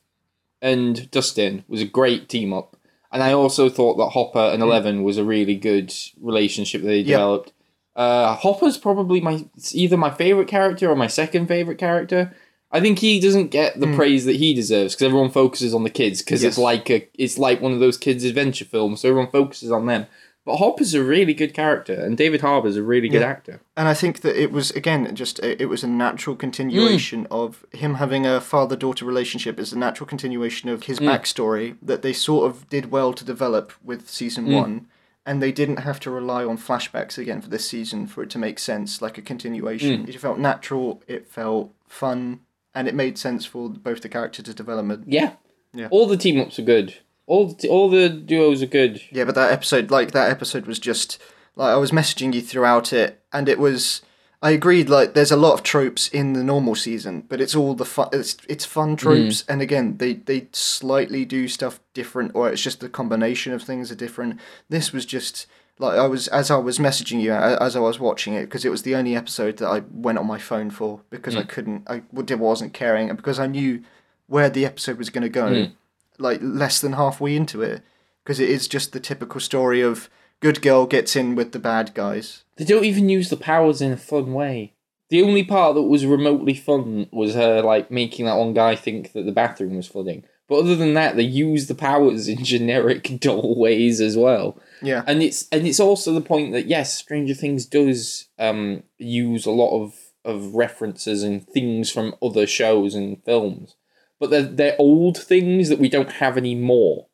and 0.61 1.11
Dustin 1.11 1.65
was 1.69 1.81
a 1.81 1.87
great 1.99 2.29
team 2.29 2.53
up, 2.53 2.77
and 3.13 3.23
I 3.23 3.33
also 3.33 3.69
thought 3.69 3.97
that 3.97 4.11
Hopper 4.11 4.47
and 4.53 4.63
Eleven 4.63 5.03
was 5.03 5.17
a 5.19 5.25
really 5.25 5.57
good 5.57 5.93
relationship 6.21 6.83
they 6.83 7.03
developed. 7.03 7.53
Uh, 7.97 8.35
Hopper's 8.35 8.77
probably 8.79 9.21
my 9.21 9.45
either 9.73 9.97
my 9.97 10.11
favorite 10.11 10.49
character 10.49 10.91
or 10.91 10.97
my 10.97 11.07
second 11.07 11.47
favorite 11.49 11.79
character. 11.79 12.35
I 12.75 12.81
think 12.81 12.99
he 12.99 13.21
doesn't 13.21 13.53
get 13.53 13.79
the 13.79 13.87
hmm. 13.87 13.95
praise 13.95 14.25
that 14.25 14.35
he 14.37 14.53
deserves 14.53 14.95
because 14.95 15.07
everyone 15.07 15.31
focuses 15.31 15.73
on 15.75 15.85
the 15.85 15.91
kids 15.91 16.23
because 16.23 16.43
it's 16.43 16.57
Hmm. 16.57 16.63
Like 16.63 16.91
a 16.91 17.09
it's 17.15 17.39
like 17.39 17.61
one 17.61 17.73
of 17.73 17.79
those 17.79 17.97
kids 17.97 18.25
adventure 18.25 18.65
films, 18.65 19.01
so 19.01 19.09
everyone 19.09 19.31
focuses 19.31 19.71
on 19.71 19.87
them. 19.87 20.07
But 20.45 20.57
Hopper's 20.57 20.93
a 20.93 21.03
really 21.03 21.33
good 21.33 21.55
character, 21.55 21.95
and 21.95 22.19
David 22.19 22.43
Harbour's 22.43 22.77
a 22.77 22.83
really 22.83 23.09
good 23.09 23.23
Yeah. 23.23 23.29
actor. 23.29 23.61
And 23.79 23.89
I 23.89 23.95
think 23.95 24.21
that 24.21 24.37
it 24.37 24.51
was 24.51 24.73
again 24.73 25.15
just 25.15 25.39
a, 25.39 25.63
it 25.63 25.67
was 25.67 25.85
a 25.85 25.87
natural 25.87 26.35
continuation 26.35 27.27
hmm. 27.27 27.33
of 27.33 27.65
him 27.73 27.95
having 27.95 28.27
a 28.27 28.41
father 28.41 28.77
daughter 28.77 29.05
relationship. 29.05 29.61
It's 29.61 29.73
a 29.73 29.79
natural 29.79 30.09
continuation 30.09 30.69
of 30.69 30.83
his 30.83 30.99
hmm. 30.99 31.07
backstory 31.07 31.77
that 31.81 32.03
they 32.03 32.13
sort 32.13 32.51
of 32.51 32.69
did 32.69 32.91
well 32.91 33.13
to 33.13 33.25
develop 33.25 33.73
with 33.85 34.11
season 34.11 34.53
one, 34.53 34.89
and 35.25 35.41
they 35.41 35.53
didn't 35.53 35.79
have 35.79 36.01
to 36.01 36.11
rely 36.11 36.45
on 36.45 36.59
flashbacks 36.59 37.17
again 37.19 37.41
for 37.41 37.49
this 37.49 37.69
season 37.69 38.09
for 38.09 38.23
it 38.25 38.31
to 38.31 38.39
make 38.39 38.59
sense, 38.59 39.01
like 39.01 39.17
a 39.17 39.23
continuation. 39.23 40.09
It 40.09 40.21
felt 40.21 40.39
natural. 40.39 41.03
It 41.07 41.27
felt 41.29 41.73
fun, 41.89 42.41
and 42.75 42.89
it 42.89 42.95
made 42.95 43.19
sense 43.19 43.47
for 43.47 43.69
both 43.69 44.03
the 44.03 44.09
characters' 44.09 44.55
development. 44.55 45.05
Yeah, 45.07 45.35
Yeah. 45.73 45.89
All 45.91 46.07
the 46.07 46.17
team 46.17 46.41
ups 46.41 46.59
are 46.59 46.63
good. 46.63 46.97
All 47.27 47.49
the, 47.49 47.69
all 47.69 47.89
the 47.89 48.09
duos 48.09 48.63
are 48.63 48.67
good. 48.67 49.03
Yeah, 49.11 49.25
but 49.25 49.35
that 49.35 49.53
episode, 49.53 49.91
like 49.91 50.13
that 50.13 50.31
episode, 50.31 50.67
was 50.67 50.79
just 50.79 51.19
like 51.57 51.73
I 51.73 51.77
was 51.77 51.91
messaging 51.91 52.35
you 52.35 52.43
throughout 52.43 52.93
it, 52.93 53.23
and 53.33 53.49
it 53.49 53.59
was. 53.59 54.03
I 54.43 54.51
agreed. 54.51 54.91
Like, 54.91 55.15
there's 55.15 55.31
a 55.31 55.39
lot 55.39 55.55
of 55.55 55.63
tropes 55.63 56.09
in 56.09 56.35
the 56.35 56.45
normal 56.45 56.75
season, 56.75 57.25
but 57.27 57.41
it's 57.41 57.55
all 57.55 57.75
the 57.75 57.87
fun. 57.87 58.11
It's 58.13 58.37
it's 58.47 58.67
fun 58.67 58.95
mm. 58.95 58.99
tropes, 58.99 59.45
and 59.49 59.63
again, 59.63 59.97
they 59.97 60.15
they 60.15 60.49
slightly 60.53 61.25
do 61.25 61.49
stuff 61.49 61.81
different, 61.95 62.33
or 62.35 62.51
it's 62.51 62.63
just 62.63 62.81
the 62.81 62.91
combination 62.91 63.55
of 63.55 63.63
things 63.63 63.91
are 63.91 63.97
different. 63.97 64.39
This 64.69 64.93
was 64.93 65.07
just 65.07 65.47
like 65.79 65.99
I 65.99 66.07
was 66.07 66.29
as 66.29 66.51
I 66.51 66.57
was 66.57 66.79
messaging 66.79 67.21
you 67.21 67.33
as 67.33 67.75
I 67.75 67.81
was 67.81 67.99
watching 67.99 68.35
it 68.35 68.45
because 68.45 68.65
it 68.65 68.71
was 68.71 68.83
the 68.83 68.95
only 68.95 69.17
episode 69.17 69.57
that 69.59 69.69
I 69.69 69.83
went 69.91 70.19
on 70.19 70.27
my 70.27 70.39
phone 70.39 70.71
for 70.71 71.01
because 71.11 71.37
I 71.37 71.43
mm. 71.43 71.49
couldn't. 71.49 71.85
I 71.89 72.03
wasn't 72.13 72.73
caring, 72.73 73.09
and 73.09 73.17
because 73.17 73.39
I 73.39 73.47
knew 73.47 73.83
where 74.27 74.49
the 74.49 74.65
episode 74.65 74.99
was 74.99 75.11
going 75.11 75.23
to 75.23 75.29
go 75.29 75.51
mm. 75.51 75.73
like 76.19 76.41
less 76.43 76.81
than 76.81 76.93
halfway 76.93 77.37
into 77.37 77.61
it 77.63 77.83
because 78.23 78.41
it 78.41 78.49
is 78.49 78.69
just 78.69 78.93
the 78.93 79.01
typical 79.01 79.41
story 79.41 79.81
of 79.81 80.09
good 80.41 80.63
girl 80.63 80.87
gets 80.87 81.17
in 81.17 81.35
with 81.35 81.53
the 81.53 81.59
bad 81.59 81.93
guys. 81.95 82.45
They 82.57 82.65
don't 82.65 82.85
even 82.85 83.09
use 83.09 83.29
the 83.29 83.37
powers 83.37 83.81
in 83.81 83.93
a 83.93 83.97
fun 83.97 84.33
way. 84.33 84.75
The 85.11 85.23
only 85.23 85.45
part 85.45 85.75
that 85.75 85.83
was 85.83 86.07
remotely 86.07 86.55
fun 86.55 87.09
was 87.13 87.35
her 87.35 87.63
like 87.63 87.91
making 87.91 88.27
that 88.27 88.37
one 88.37 88.55
guy 88.55 88.77
think 88.77 89.13
that 89.13 89.27
the 89.27 89.33
bathroom 89.33 89.77
was 89.77 89.87
flooding. 89.87 90.25
But 90.49 90.59
other 90.59 90.77
than 90.77 90.95
that, 90.95 91.17
they 91.17 91.23
use 91.23 91.67
the 91.67 91.75
powers 91.75 92.29
in 92.29 92.45
generic 92.45 93.19
dull 93.21 93.59
ways 93.59 94.01
as 94.01 94.17
well. 94.17 94.59
Yeah, 94.83 95.03
And 95.07 95.23
it's 95.23 95.49
and 95.51 95.67
it's 95.67 95.81
also 95.81 96.13
the 96.13 96.21
point 96.21 96.53
that 96.53 96.67
yes, 96.67 96.95
Stranger 96.95 97.35
Things 97.35 97.67
does 97.67 98.29
um, 98.39 98.83
use 98.99 99.47
a 99.47 99.51
lot 99.51 99.81
of, 99.81 99.95
of 100.25 100.55
references 100.55 101.23
and 101.23 101.47
things 101.47 101.91
from 101.91 102.15
other 102.23 102.47
shows 102.47 102.95
and 102.95 103.23
films, 103.25 103.77
but 104.21 104.31
they're 104.31 104.43
they're 104.43 104.77
old 104.79 105.17
things 105.17 105.69
that 105.71 105.79
we 105.79 105.89
don't 105.89 106.13
have 106.13 106.37
anymore. 106.37 107.07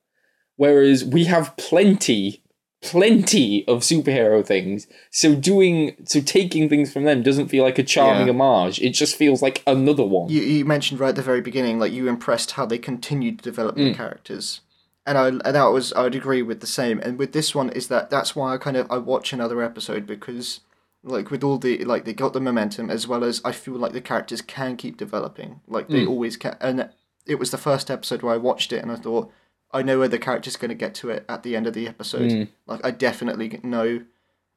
Whereas 0.57 1.05
we 1.05 1.25
have 1.25 1.57
plenty, 1.57 2.43
plenty 2.83 3.67
of 3.69 3.81
superhero 3.81 4.45
things. 4.45 4.87
So 5.11 5.35
doing 5.35 5.97
so 6.05 6.21
taking 6.21 6.69
things 6.69 6.93
from 6.93 7.05
them 7.05 7.23
doesn't 7.23 7.49
feel 7.49 7.65
like 7.65 7.79
a 7.79 7.83
charming 7.83 8.27
Yeah. 8.27 8.33
homage. 8.33 8.81
It 8.81 8.91
just 8.91 9.17
feels 9.17 9.43
like 9.43 9.63
another 9.67 10.05
one. 10.05 10.31
you 10.31 10.41
you 10.41 10.65
mentioned 10.65 11.01
right 11.01 11.11
at 11.11 11.17
the 11.17 11.23
very 11.23 11.41
beginning 11.41 11.79
like 11.79 11.93
you 11.93 12.09
impressed 12.09 12.53
how 12.53 12.67
they 12.67 12.79
continued 12.79 13.39
to 13.39 13.45
develop 13.45 13.77
the 13.77 13.93
mm. 13.93 13.97
characters. 13.97 14.61
And 15.07 15.19
I 15.19 15.29
and 15.29 15.41
that 15.43 15.65
was 15.65 15.93
I 15.93 16.03
would 16.05 16.15
agree 16.15 16.43
with 16.43 16.61
the 16.61 16.67
same. 16.67 17.01
And 17.01 17.19
with 17.19 17.33
this 17.33 17.55
one 17.55 17.71
is 17.71 17.89
that 17.89 18.09
that's 18.11 18.35
why 18.35 18.55
I 18.55 18.59
kind 18.59 18.77
of 18.77 18.91
I 18.91 18.99
watch 18.99 19.33
another 19.33 19.63
episode 19.63 20.07
because 20.07 20.61
like 21.03 21.31
with 21.31 21.45
all 21.45 21.59
the 21.59 21.85
like 21.85 22.05
they 22.05 22.15
got 22.15 22.33
the 22.33 22.41
momentum 22.41 22.91
as 22.91 23.07
well 23.07 23.25
as 23.25 23.43
I 23.45 23.53
feel 23.53 23.75
like 23.75 23.93
the 23.93 24.01
characters 24.01 24.41
can 24.43 24.77
keep 24.77 24.97
developing 24.97 25.61
like 25.67 25.89
they 25.89 26.05
mm. 26.05 26.09
always 26.09 26.37
can. 26.39 26.57
And 26.61 26.91
it 27.27 27.39
was 27.39 27.51
the 27.51 27.59
first 27.59 27.91
episode 27.91 28.23
where 28.23 28.35
I 28.35 28.39
watched 28.39 28.73
it 28.73 28.83
and 28.83 28.91
I 28.91 28.97
thought 28.97 29.31
I 29.73 29.83
know 29.83 29.99
where 29.99 30.09
the 30.09 30.19
character's 30.19 30.57
going 30.57 30.71
to 30.71 30.75
get 30.75 30.95
to 30.97 31.11
it 31.11 31.25
at 31.29 31.43
the 31.43 31.55
end 31.57 31.67
of 31.67 31.75
the 31.75 31.87
episode. 31.89 32.49
Like 32.67 32.81
I 32.85 32.91
definitely 32.91 33.61
know, 33.63 34.03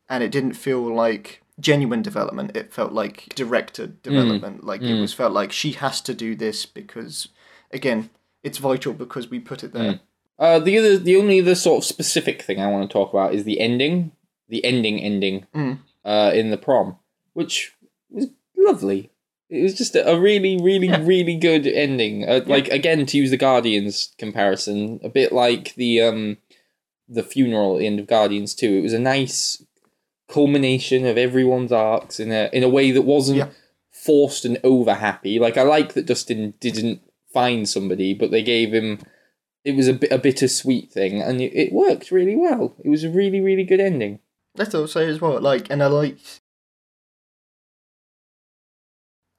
and 0.09 0.23
it 0.23 0.31
didn't 0.31 0.53
feel 0.53 0.81
like 0.93 1.41
genuine 1.59 2.01
development. 2.01 2.55
It 2.57 2.73
felt 2.73 2.93
like 2.93 3.33
directed 3.35 4.01
development. 4.01 4.63
Like 4.63 4.81
it 4.81 4.99
was 4.99 5.13
felt 5.13 5.33
like 5.33 5.51
she 5.51 5.73
has 5.73 6.01
to 6.01 6.13
do 6.13 6.35
this 6.35 6.65
because, 6.65 7.27
again, 7.71 8.09
it's 8.41 8.57
vital 8.57 8.93
because 8.93 9.29
we 9.29 9.39
put 9.39 9.63
it 9.63 9.71
there. 9.73 9.99
Uh, 10.39 10.57
the 10.59 10.77
other, 10.79 10.97
the 10.97 11.15
only 11.15 11.39
other 11.39 11.53
sort 11.55 11.77
of 11.83 11.85
specific 11.85 12.41
thing 12.41 12.59
I 12.59 12.67
want 12.71 12.89
to 12.89 12.91
talk 12.91 13.13
about 13.13 13.35
is 13.35 13.43
the 13.43 13.59
ending, 13.59 14.11
the 14.49 14.65
ending, 14.65 14.99
ending, 14.99 15.45
Mm. 15.53 15.77
uh, 16.03 16.31
in 16.33 16.49
the 16.49 16.57
prom, 16.57 16.97
which 17.33 17.75
was 18.09 18.27
lovely. 18.57 19.11
It 19.53 19.63
was 19.63 19.75
just 19.75 19.95
a, 19.95 20.19
really, 20.19 20.59
really, 20.59 20.89
really 21.01 21.35
good 21.35 21.67
ending. 21.67 22.27
Uh, 22.27 22.41
Like 22.45 22.67
again, 22.69 23.05
to 23.05 23.17
use 23.17 23.29
the 23.31 23.37
Guardians 23.37 24.13
comparison, 24.17 24.99
a 25.03 25.09
bit 25.09 25.31
like 25.31 25.75
the 25.75 26.01
um, 26.01 26.37
the 27.07 27.23
funeral 27.23 27.75
at 27.75 27.79
the 27.79 27.87
end 27.87 27.99
of 27.99 28.07
Guardians 28.07 28.55
Two. 28.55 28.73
It 28.79 28.81
was 28.81 28.93
a 28.93 28.99
nice 28.99 29.63
culmination 30.27 31.05
of 31.05 31.17
everyone's 31.17 31.71
arcs 31.71 32.19
in 32.19 32.31
a 32.31 32.49
in 32.53 32.63
a 32.63 32.69
way 32.69 32.91
that 32.91 33.03
wasn't 33.03 33.37
Yeah. 33.39 33.49
forced 33.91 34.45
and 34.45 34.59
over 34.63 34.95
happy. 34.95 35.39
Like 35.39 35.57
I 35.57 35.63
like 35.63 35.93
that 35.93 36.05
Dustin 36.05 36.53
didn't 36.59 37.01
find 37.31 37.67
somebody, 37.67 38.13
but 38.13 38.31
they 38.31 38.43
gave 38.43 38.73
him. 38.73 38.99
It 39.63 39.75
was 39.75 39.87
a 39.87 39.93
bit 39.93 40.11
a 40.11 40.17
bittersweet 40.17 40.91
thing, 40.91 41.21
and 41.21 41.39
it, 41.39 41.53
it 41.55 41.71
worked 41.73 42.11
really 42.11 42.35
well. 42.35 42.75
It 42.83 42.89
was 42.89 43.03
a 43.03 43.09
really 43.09 43.39
really 43.41 43.63
good 43.63 43.79
ending. 43.79 44.19
I 44.57 44.65
thought 44.65 44.89
so 44.89 44.99
as 45.01 45.21
well. 45.21 45.39
Like, 45.39 45.69
and 45.69 45.81
I 45.81 45.87
liked. 45.87 46.41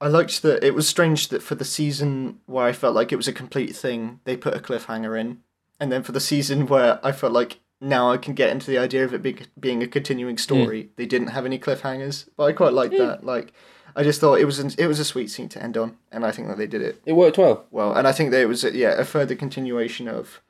I 0.05 0.09
liked 0.09 0.43
that 0.43 0.63
it 0.63 0.75
was 0.75 0.87
strange 0.87 1.29
that 1.29 1.43
for 1.43 1.55
the 1.55 1.65
season 1.65 2.39
where 2.45 2.67
I 2.67 2.73
felt 2.73 2.95
like 2.95 3.11
it 3.11 3.17
was 3.17 3.27
a 3.27 3.33
complete 3.33 3.75
thing, 3.75 4.21
they 4.25 4.37
put 4.37 4.55
a 4.55 4.61
cliffhanger 4.61 5.19
in, 5.19 5.39
and 5.81 5.91
then 5.91 6.03
for 6.03 6.13
the 6.13 6.21
season 6.21 6.67
where 6.67 7.01
I 7.03 7.11
felt 7.11 7.33
like 7.33 7.61
now 7.81 8.13
I 8.13 8.19
can 8.19 8.35
get 8.35 8.51
into 8.51 8.71
the 8.71 8.77
idea 8.77 9.03
of 9.07 9.15
it 9.15 9.23
being, 9.23 9.47
being 9.59 9.83
a 9.83 9.87
continuing 9.87 10.37
story, 10.37 10.91
they 10.97 11.07
didn't 11.07 11.29
have 11.29 11.47
any 11.47 11.59
cliffhangers. 11.59 12.29
But 12.37 12.45
I 12.45 12.53
quite 12.53 12.75
liked 12.75 12.99
that. 12.99 13.25
Like, 13.25 13.55
I 13.97 14.03
just 14.03 14.21
thought 14.21 14.41
it 14.41 14.45
was 14.45 14.59
an, 14.59 14.73
it 14.77 14.89
was 14.89 15.01
a 15.01 15.07
sweet 15.07 15.31
scene 15.31 15.49
to 15.49 15.63
end 15.63 15.79
on, 15.79 15.97
and 16.13 16.27
I 16.27 16.33
think 16.33 16.49
that 16.49 16.59
they 16.59 16.67
did 16.67 16.83
it 16.83 17.01
It 17.07 17.15
worked 17.15 17.39
well. 17.39 17.65
well. 17.71 17.95
And 17.95 18.07
I 18.07 18.13
think 18.13 18.31
that 18.33 18.43
it 18.43 18.47
was 18.47 18.63
a, 18.63 18.77
yeah 18.77 18.93
a 19.01 19.07
further 19.07 19.35
continuation 19.35 20.07
of 20.07 20.43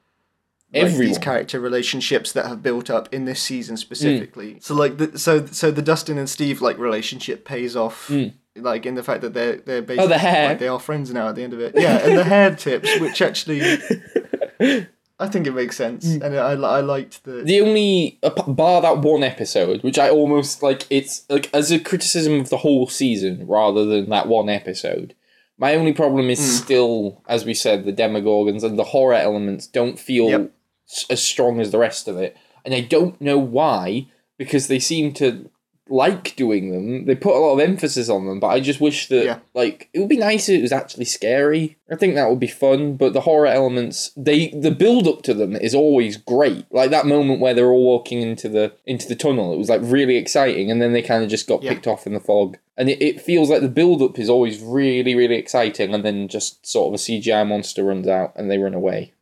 like, 0.73 0.97
these 0.97 1.19
character 1.19 1.61
relationships 1.61 2.33
that 2.33 2.47
have 2.47 2.61
built 2.61 2.91
up 2.91 3.15
in 3.15 3.25
this 3.25 3.41
season 3.41 3.77
mm. 3.77 3.79
specifically. 3.79 4.59
So 4.61 4.75
like 4.75 4.97
the 4.97 5.17
so 5.17 5.47
so 5.47 5.71
the 5.71 5.81
Dustin 5.81 6.19
and 6.19 6.29
Steve 6.29 6.61
like 6.61 6.77
relationship 6.77 7.45
pays 7.45 7.77
off. 7.77 8.09
Mm. 8.09 8.33
Like 8.57 8.87
in 8.87 8.95
the 8.95 9.03
fact 9.03 9.23
that 9.23 9.35
they're 9.35 9.57
they're 9.57 9.83
basically 9.83 10.05
Oh, 10.05 10.09
the 10.09 10.19
hair. 10.19 10.49
like, 10.51 10.59
they 10.61 10.69
are 10.69 10.79
friends 10.79 11.13
now 11.13 11.29
at 11.29 11.35
the 11.35 11.43
end 11.43 11.53
of 11.55 11.61
it. 11.61 11.75
Yeah, 11.77 11.99
and 12.07 12.17
the 12.17 12.25
hair 12.25 12.55
tips, 12.55 13.01
which 13.01 13.21
actually 13.21 13.61
I 15.21 15.29
think 15.29 15.47
it 15.47 15.53
makes 15.55 15.77
sense, 15.77 16.05
and 16.07 16.25
I 16.37 16.53
I 16.53 16.81
liked 16.81 17.25
the 17.25 17.43
The 17.45 17.61
only 17.61 18.19
bar 18.49 18.83
that 18.83 18.99
one 18.99 19.23
episode, 19.23 19.83
which 19.83 19.99
I 19.99 20.11
almost 20.11 20.63
like, 20.63 20.87
it's 20.91 21.25
like 21.29 21.49
as 21.55 21.71
a 21.71 21.79
criticism 21.79 22.41
of 22.41 22.49
the 22.51 22.59
whole 22.59 22.87
season 22.89 23.47
rather 23.47 23.85
than 23.85 24.09
that 24.11 24.29
one 24.29 24.49
episode. 24.49 25.15
My 25.57 25.75
only 25.77 25.93
problem 25.93 26.31
is 26.31 26.41
Hmm. 26.41 26.65
still, 26.65 27.23
as 27.29 27.45
we 27.45 27.55
said, 27.55 27.85
the 27.85 27.93
Demogorgons 27.93 28.65
and 28.65 28.77
the 28.77 28.85
horror 28.85 29.15
elements 29.15 29.69
don't 29.69 29.99
feel 30.01 30.29
Yep. 30.31 30.51
s- 30.91 31.07
as 31.11 31.23
strong 31.23 31.61
as 31.61 31.71
the 31.71 31.79
rest 31.79 32.09
of 32.09 32.17
it, 32.19 32.37
and 32.65 32.75
I 32.75 32.81
don't 32.81 33.21
know 33.21 33.39
why 33.39 34.07
because 34.37 34.67
they 34.67 34.81
seem 34.81 35.13
to 35.15 35.49
like 35.89 36.35
doing 36.37 36.71
them. 36.73 37.05
They 37.05 37.15
put 37.15 37.37
a 37.37 37.39
lot 37.39 37.53
of 37.55 37.61
emphasis 37.61 38.09
on 38.09 38.27
them, 38.27 38.41
but 38.41 38.47
I 38.49 38.61
just 38.61 38.81
wish 38.81 39.09
that 39.09 39.25
Yeah. 39.25 39.39
like 39.53 39.91
it 39.93 39.99
would 40.01 40.09
be 40.09 40.17
nice 40.17 40.49
if 40.49 40.59
it 40.59 40.63
was 40.63 40.73
actually 40.73 41.05
scary. 41.05 41.77
I 41.91 41.97
think 41.97 42.15
that 42.15 42.31
would 42.31 42.41
be 42.41 42.47
fun, 42.47 42.97
but 42.97 43.13
the 43.13 43.21
horror 43.21 43.47
elements, 43.47 44.11
they 44.17 44.49
the 44.49 44.71
build 44.71 45.07
up 45.07 45.21
to 45.23 45.35
them 45.35 45.55
is 45.55 45.75
always 45.75 46.17
great. 46.17 46.65
Like 46.71 46.91
that 46.91 47.07
moment 47.07 47.41
where 47.41 47.53
they're 47.53 47.67
all 47.71 47.85
walking 47.85 48.23
into 48.23 48.49
the 48.49 48.73
into 48.87 49.07
the 49.07 49.15
tunnel, 49.15 49.53
it 49.53 49.59
was 49.59 49.69
like 49.69 49.83
really 49.85 50.17
exciting, 50.17 50.71
and 50.71 50.81
then 50.81 50.95
they 50.95 51.03
kind 51.03 51.23
of 51.23 51.29
just 51.29 51.47
got 51.47 51.63
Yeah. 51.63 51.75
picked 51.75 51.87
off 51.87 52.07
in 52.07 52.15
the 52.15 52.21
fog. 52.21 52.57
And 52.77 52.89
it, 52.89 53.01
it 53.03 53.21
feels 53.21 53.51
like 53.51 53.61
the 53.61 53.69
build 53.69 54.03
up 54.03 54.19
is 54.19 54.29
always 54.31 54.61
really, 54.61 55.15
really 55.15 55.37
exciting, 55.37 55.95
and 55.95 56.05
then 56.05 56.29
just 56.29 56.67
sort 56.67 56.89
of 56.89 56.95
a 56.95 56.99
CGI 57.03 57.47
monster 57.47 57.85
runs 57.85 58.09
out 58.09 58.33
and 58.37 58.51
they 58.51 58.59
run 58.59 58.75
away. 58.75 59.13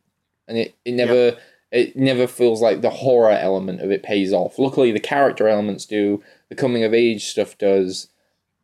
And 0.47 0.57
it, 0.57 0.75
it 0.85 0.93
never 0.93 1.35
it 1.71 1.95
never 1.95 2.27
feels 2.27 2.61
like 2.61 2.81
the 2.81 2.89
horror 2.91 3.31
element 3.31 3.81
of 3.81 3.89
it 3.91 4.03
pays 4.03 4.31
off. 4.31 4.59
Luckily 4.59 4.91
the 4.91 4.99
character 4.99 5.47
elements 5.47 5.85
do, 5.87 6.21
the 6.55 6.61
coming 6.61 6.83
of 6.83 6.93
age 6.93 7.25
stuff 7.25 7.57
does, 7.57 8.09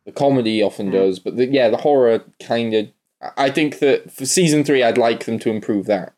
the 0.04 0.12
comedy 0.12 0.62
often 0.62 0.90
does, 0.90 1.18
but 1.18 1.36
the, 1.36 1.46
yeah, 1.46 1.68
the 1.68 1.76
horror 1.78 2.22
kind 2.42 2.72
of. 2.74 2.88
I 3.36 3.50
think 3.50 3.80
that 3.80 4.10
for 4.12 4.24
season 4.24 4.64
three, 4.64 4.82
I'd 4.82 4.96
like 4.96 5.24
them 5.24 5.38
to 5.40 5.50
improve 5.50 5.86
that. 5.86 6.14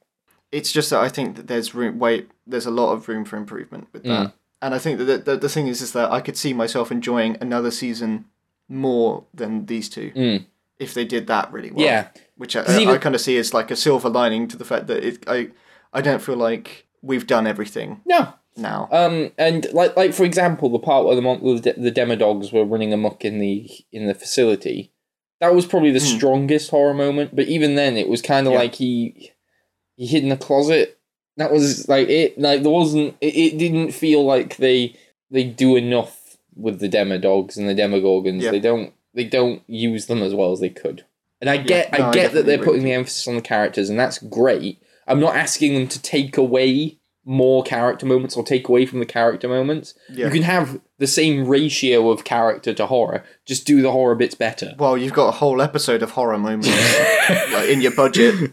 it's 0.52 0.70
just 0.70 0.90
that 0.90 1.00
I 1.00 1.08
think 1.08 1.36
that 1.36 1.46
there's 1.48 1.74
room. 1.74 1.98
Wait, 1.98 2.30
there's 2.46 2.66
a 2.66 2.70
lot 2.70 2.92
of 2.92 3.08
room 3.08 3.24
for 3.24 3.36
improvement 3.36 3.88
with 3.92 4.04
that. 4.04 4.26
Mm. 4.28 4.32
And 4.60 4.74
I 4.74 4.78
think 4.78 4.98
that 4.98 5.04
the, 5.06 5.18
the, 5.18 5.36
the 5.36 5.48
thing 5.48 5.66
is, 5.66 5.80
is 5.82 5.92
that 5.94 6.12
I 6.12 6.20
could 6.20 6.36
see 6.36 6.52
myself 6.52 6.92
enjoying 6.92 7.36
another 7.40 7.70
season 7.72 8.26
more 8.68 9.24
than 9.34 9.66
these 9.66 9.88
two 9.88 10.12
Mm. 10.14 10.46
if 10.78 10.94
they 10.94 11.04
did 11.04 11.26
that 11.26 11.50
really 11.52 11.70
well. 11.72 11.84
Yeah, 11.84 12.08
which 12.36 12.54
I, 12.54 12.62
'Cause 12.62 12.76
I, 12.76 12.82
even- 12.82 12.98
kind 13.00 13.14
of 13.16 13.20
see 13.20 13.36
as 13.38 13.52
like 13.52 13.70
a 13.72 13.76
silver 13.76 14.08
lining 14.08 14.46
to 14.48 14.56
the 14.56 14.64
fact 14.64 14.86
that 14.86 15.02
it, 15.04 15.24
I 15.26 15.50
I 15.92 16.00
don't 16.00 16.22
feel 16.22 16.36
like 16.36 16.86
we've 17.02 17.26
done 17.26 17.46
everything 17.48 18.00
no. 18.06 18.34
Now. 18.56 18.88
Um, 18.92 19.32
and 19.38 19.66
like 19.72 19.96
like 19.96 20.12
for 20.14 20.24
example, 20.24 20.68
the 20.68 20.78
part 20.78 21.04
where 21.06 21.14
the 21.16 21.22
mon- 21.22 21.42
the, 21.42 21.74
the 21.76 21.92
demodogs 21.92 22.52
were 22.52 22.64
running 22.64 22.92
amok 22.92 23.24
in 23.24 23.38
the 23.38 23.68
in 23.92 24.06
the 24.06 24.14
facility, 24.14 24.92
That 25.40 25.54
was 25.54 25.66
probably 25.66 25.90
the 25.90 26.00
Hmm. 26.00 26.16
strongest 26.16 26.70
horror 26.70 26.94
moment, 26.94 27.34
but 27.34 27.46
even 27.48 27.74
then, 27.74 27.96
it 27.96 28.08
was 28.08 28.22
kind 28.22 28.46
of 28.46 28.52
Yeah. 28.52 28.58
like 28.60 28.74
he 28.76 29.32
he 29.96 30.06
hid 30.06 30.24
in 30.24 30.32
a 30.32 30.36
closet. 30.36 30.98
That 31.36 31.50
was 31.52 31.88
like 31.88 32.08
it. 32.08 32.38
Like 32.38 32.62
there 32.62 32.70
wasn't. 32.70 33.16
It, 33.20 33.34
it 33.34 33.58
didn't 33.58 33.92
feel 33.92 34.24
like 34.24 34.56
they 34.58 34.94
they 35.30 35.44
do 35.44 35.76
enough 35.76 36.36
with 36.54 36.78
the 36.80 36.88
demodogs 36.88 37.56
and 37.56 37.68
the 37.68 37.74
demogorgons. 37.74 38.42
Yeah. 38.42 38.50
They 38.50 38.60
don't. 38.60 38.92
They 39.14 39.24
don't 39.24 39.62
use 39.66 40.06
them 40.06 40.22
as 40.22 40.34
well 40.34 40.52
as 40.52 40.60
they 40.60 40.68
could. 40.68 41.04
And 41.40 41.50
I 41.50 41.56
get. 41.56 41.90
no, 41.92 42.04
I 42.06 42.08
I 42.08 42.12
get 42.12 42.32
that 42.34 42.46
they're 42.46 42.58
putting 42.62 42.84
the 42.84 42.92
emphasis 42.92 43.26
on 43.26 43.34
the 43.36 43.40
characters, 43.42 43.88
and 43.90 43.98
that's 43.98 44.18
great. 44.18 44.78
I'm 45.08 45.18
not 45.20 45.34
asking 45.34 45.74
them 45.74 45.88
to 45.88 46.00
take 46.00 46.36
away 46.36 46.98
more 47.24 47.62
character 47.62 48.04
moments 48.04 48.36
or 48.36 48.42
take 48.42 48.68
away 48.68 48.84
from 48.84 48.98
the 48.98 49.06
character 49.06 49.48
moments. 49.48 49.94
Yeah. 50.10 50.26
You 50.26 50.32
can 50.32 50.42
have 50.42 50.80
the 50.98 51.06
same 51.06 51.46
ratio 51.46 52.10
of 52.10 52.24
character 52.24 52.74
to 52.74 52.86
horror. 52.86 53.24
Just 53.46 53.66
do 53.66 53.80
the 53.80 53.92
horror 53.92 54.14
bits 54.14 54.34
better. 54.34 54.74
Well, 54.78 54.98
you've 54.98 55.12
got 55.12 55.28
a 55.28 55.32
whole 55.32 55.62
episode 55.62 56.02
of 56.02 56.12
horror 56.12 56.38
moments 56.38 56.68
like, 57.52 57.68
in 57.68 57.80
your 57.80 57.94
budget. 57.94 58.52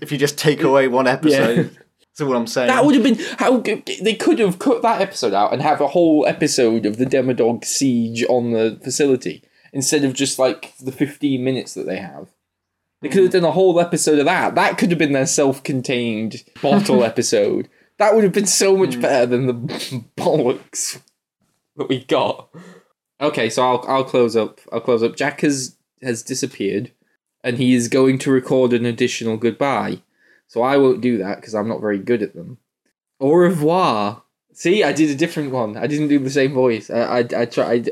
If 0.00 0.10
you 0.10 0.18
just 0.18 0.36
take 0.36 0.62
away 0.62 0.88
one 0.88 1.06
episode, 1.06 1.76
that's 1.98 2.20
all 2.20 2.36
I'm 2.36 2.46
saying. 2.46 2.68
That 2.68 2.84
would 2.84 2.94
have 2.94 3.04
been 3.04 3.18
how 3.38 3.58
they 3.58 4.14
could 4.14 4.38
have 4.40 4.58
cut 4.58 4.82
that 4.82 5.00
episode 5.00 5.34
out 5.34 5.52
and 5.52 5.62
have 5.62 5.80
a 5.80 5.88
whole 5.88 6.26
episode 6.26 6.86
of 6.86 6.96
the 6.96 7.06
Demodog 7.06 7.64
siege 7.64 8.24
on 8.28 8.52
the 8.52 8.80
facility 8.82 9.42
instead 9.72 10.04
of 10.04 10.14
just 10.14 10.38
like 10.38 10.76
the 10.78 10.92
fifteen 10.92 11.44
minutes 11.44 11.74
that 11.74 11.86
they 11.86 11.98
have. 11.98 12.28
They 13.04 13.10
could 13.10 13.24
have 13.24 13.32
done 13.32 13.44
a 13.44 13.50
whole 13.50 13.78
episode 13.78 14.18
of 14.18 14.24
that. 14.24 14.54
That 14.54 14.78
could 14.78 14.88
have 14.88 14.98
been 14.98 15.12
their 15.12 15.26
self-contained 15.26 16.42
bottle 16.62 17.04
episode. 17.04 17.68
That 17.98 18.14
would 18.14 18.24
have 18.24 18.32
been 18.32 18.46
so 18.46 18.78
much 18.78 18.96
mm. 18.96 19.02
better 19.02 19.26
than 19.26 19.46
the 19.46 19.52
bollocks 20.16 21.02
that 21.76 21.90
we 21.90 22.02
got. 22.04 22.48
Okay, 23.20 23.50
so 23.50 23.62
I'll 23.62 23.84
I'll 23.86 24.04
close 24.04 24.34
up. 24.34 24.58
I'll 24.72 24.80
close 24.80 25.02
up. 25.02 25.16
Jack 25.16 25.42
has 25.42 25.76
has 26.00 26.22
disappeared, 26.22 26.92
and 27.42 27.58
he 27.58 27.74
is 27.74 27.88
going 27.88 28.18
to 28.20 28.30
record 28.30 28.72
an 28.72 28.86
additional 28.86 29.36
goodbye. 29.36 30.00
So 30.46 30.62
I 30.62 30.78
won't 30.78 31.02
do 31.02 31.18
that 31.18 31.36
because 31.42 31.54
I'm 31.54 31.68
not 31.68 31.82
very 31.82 31.98
good 31.98 32.22
at 32.22 32.34
them. 32.34 32.56
Au 33.20 33.34
revoir. 33.34 34.22
See, 34.54 34.82
I 34.82 34.94
did 34.94 35.10
a 35.10 35.14
different 35.14 35.50
one. 35.50 35.76
I 35.76 35.86
didn't 35.86 36.08
do 36.08 36.18
the 36.18 36.30
same 36.30 36.54
voice. 36.54 36.88
I 36.88 37.18
I, 37.18 37.28
I 37.36 37.44
tried 37.44 37.90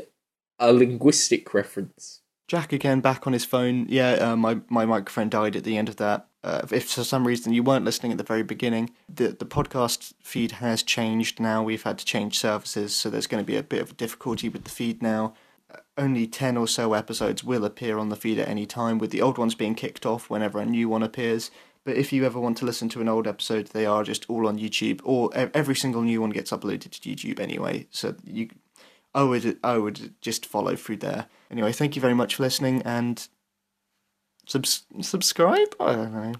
a 0.57 0.73
linguistic 0.73 1.53
reference. 1.53 2.21
Jack 2.53 2.71
again 2.71 2.99
back 2.99 3.25
on 3.25 3.33
his 3.33 3.45
phone. 3.45 3.87
Yeah, 3.89 4.11
uh, 4.11 4.35
my 4.35 4.59
my 4.69 4.85
microphone 4.85 5.27
died 5.27 5.55
at 5.55 5.63
the 5.63 5.75
end 5.75 5.89
of 5.89 5.95
that. 5.95 6.27
Uh, 6.43 6.61
if 6.71 6.87
for 6.87 7.03
some 7.03 7.25
reason 7.25 7.51
you 7.51 7.63
weren't 7.63 7.83
listening 7.83 8.11
at 8.11 8.19
the 8.19 8.23
very 8.23 8.43
beginning, 8.43 8.91
the 9.09 9.29
the 9.29 9.47
podcast 9.47 10.13
feed 10.21 10.51
has 10.51 10.83
changed 10.83 11.39
now. 11.39 11.63
We've 11.63 11.81
had 11.81 11.97
to 11.97 12.05
change 12.05 12.37
services, 12.37 12.95
so 12.95 13.09
there's 13.09 13.25
going 13.25 13.43
to 13.43 13.51
be 13.51 13.57
a 13.57 13.63
bit 13.63 13.81
of 13.81 13.97
difficulty 13.97 14.49
with 14.49 14.65
the 14.65 14.69
feed 14.69 15.01
now. 15.01 15.33
Uh, 15.73 15.77
Only 15.97 16.27
ten 16.27 16.55
or 16.55 16.67
so 16.67 16.93
episodes 16.93 17.43
will 17.43 17.65
appear 17.65 17.97
on 17.97 18.09
the 18.09 18.15
feed 18.15 18.37
at 18.37 18.47
any 18.47 18.67
time, 18.67 18.99
with 18.99 19.09
the 19.09 19.23
old 19.23 19.39
ones 19.39 19.55
being 19.55 19.73
kicked 19.73 20.05
off 20.05 20.29
whenever 20.29 20.59
a 20.59 20.65
new 20.65 20.87
one 20.87 21.01
appears. 21.01 21.49
But 21.83 21.97
if 21.97 22.13
you 22.13 22.23
ever 22.23 22.39
want 22.39 22.57
to 22.59 22.65
listen 22.65 22.87
to 22.89 23.01
an 23.01 23.09
old 23.09 23.25
episode, 23.25 23.69
they 23.69 23.87
are 23.87 24.03
just 24.03 24.29
all 24.29 24.47
on 24.47 24.59
YouTube, 24.59 25.01
or 25.03 25.31
every 25.33 25.75
single 25.75 26.03
new 26.03 26.21
one 26.21 26.29
gets 26.29 26.51
uploaded 26.51 26.91
to 26.91 27.09
YouTube 27.09 27.39
anyway. 27.39 27.87
So 27.89 28.13
you 28.23 28.49
I 29.15 29.23
would 29.23 29.57
I 29.63 29.77
would 29.77 30.13
just 30.21 30.45
follow 30.45 30.75
through 30.75 30.97
there. 30.97 31.25
Anyway, 31.53 31.71
thank 31.71 31.95
you 31.95 32.01
very 32.01 32.15
much 32.15 32.33
for 32.33 32.41
listening 32.41 32.81
and 32.81 33.27
subs- 34.47 34.87
subscribe. 35.01 35.75
I 35.79 35.93
don't 35.93 36.11
know. 36.11 36.33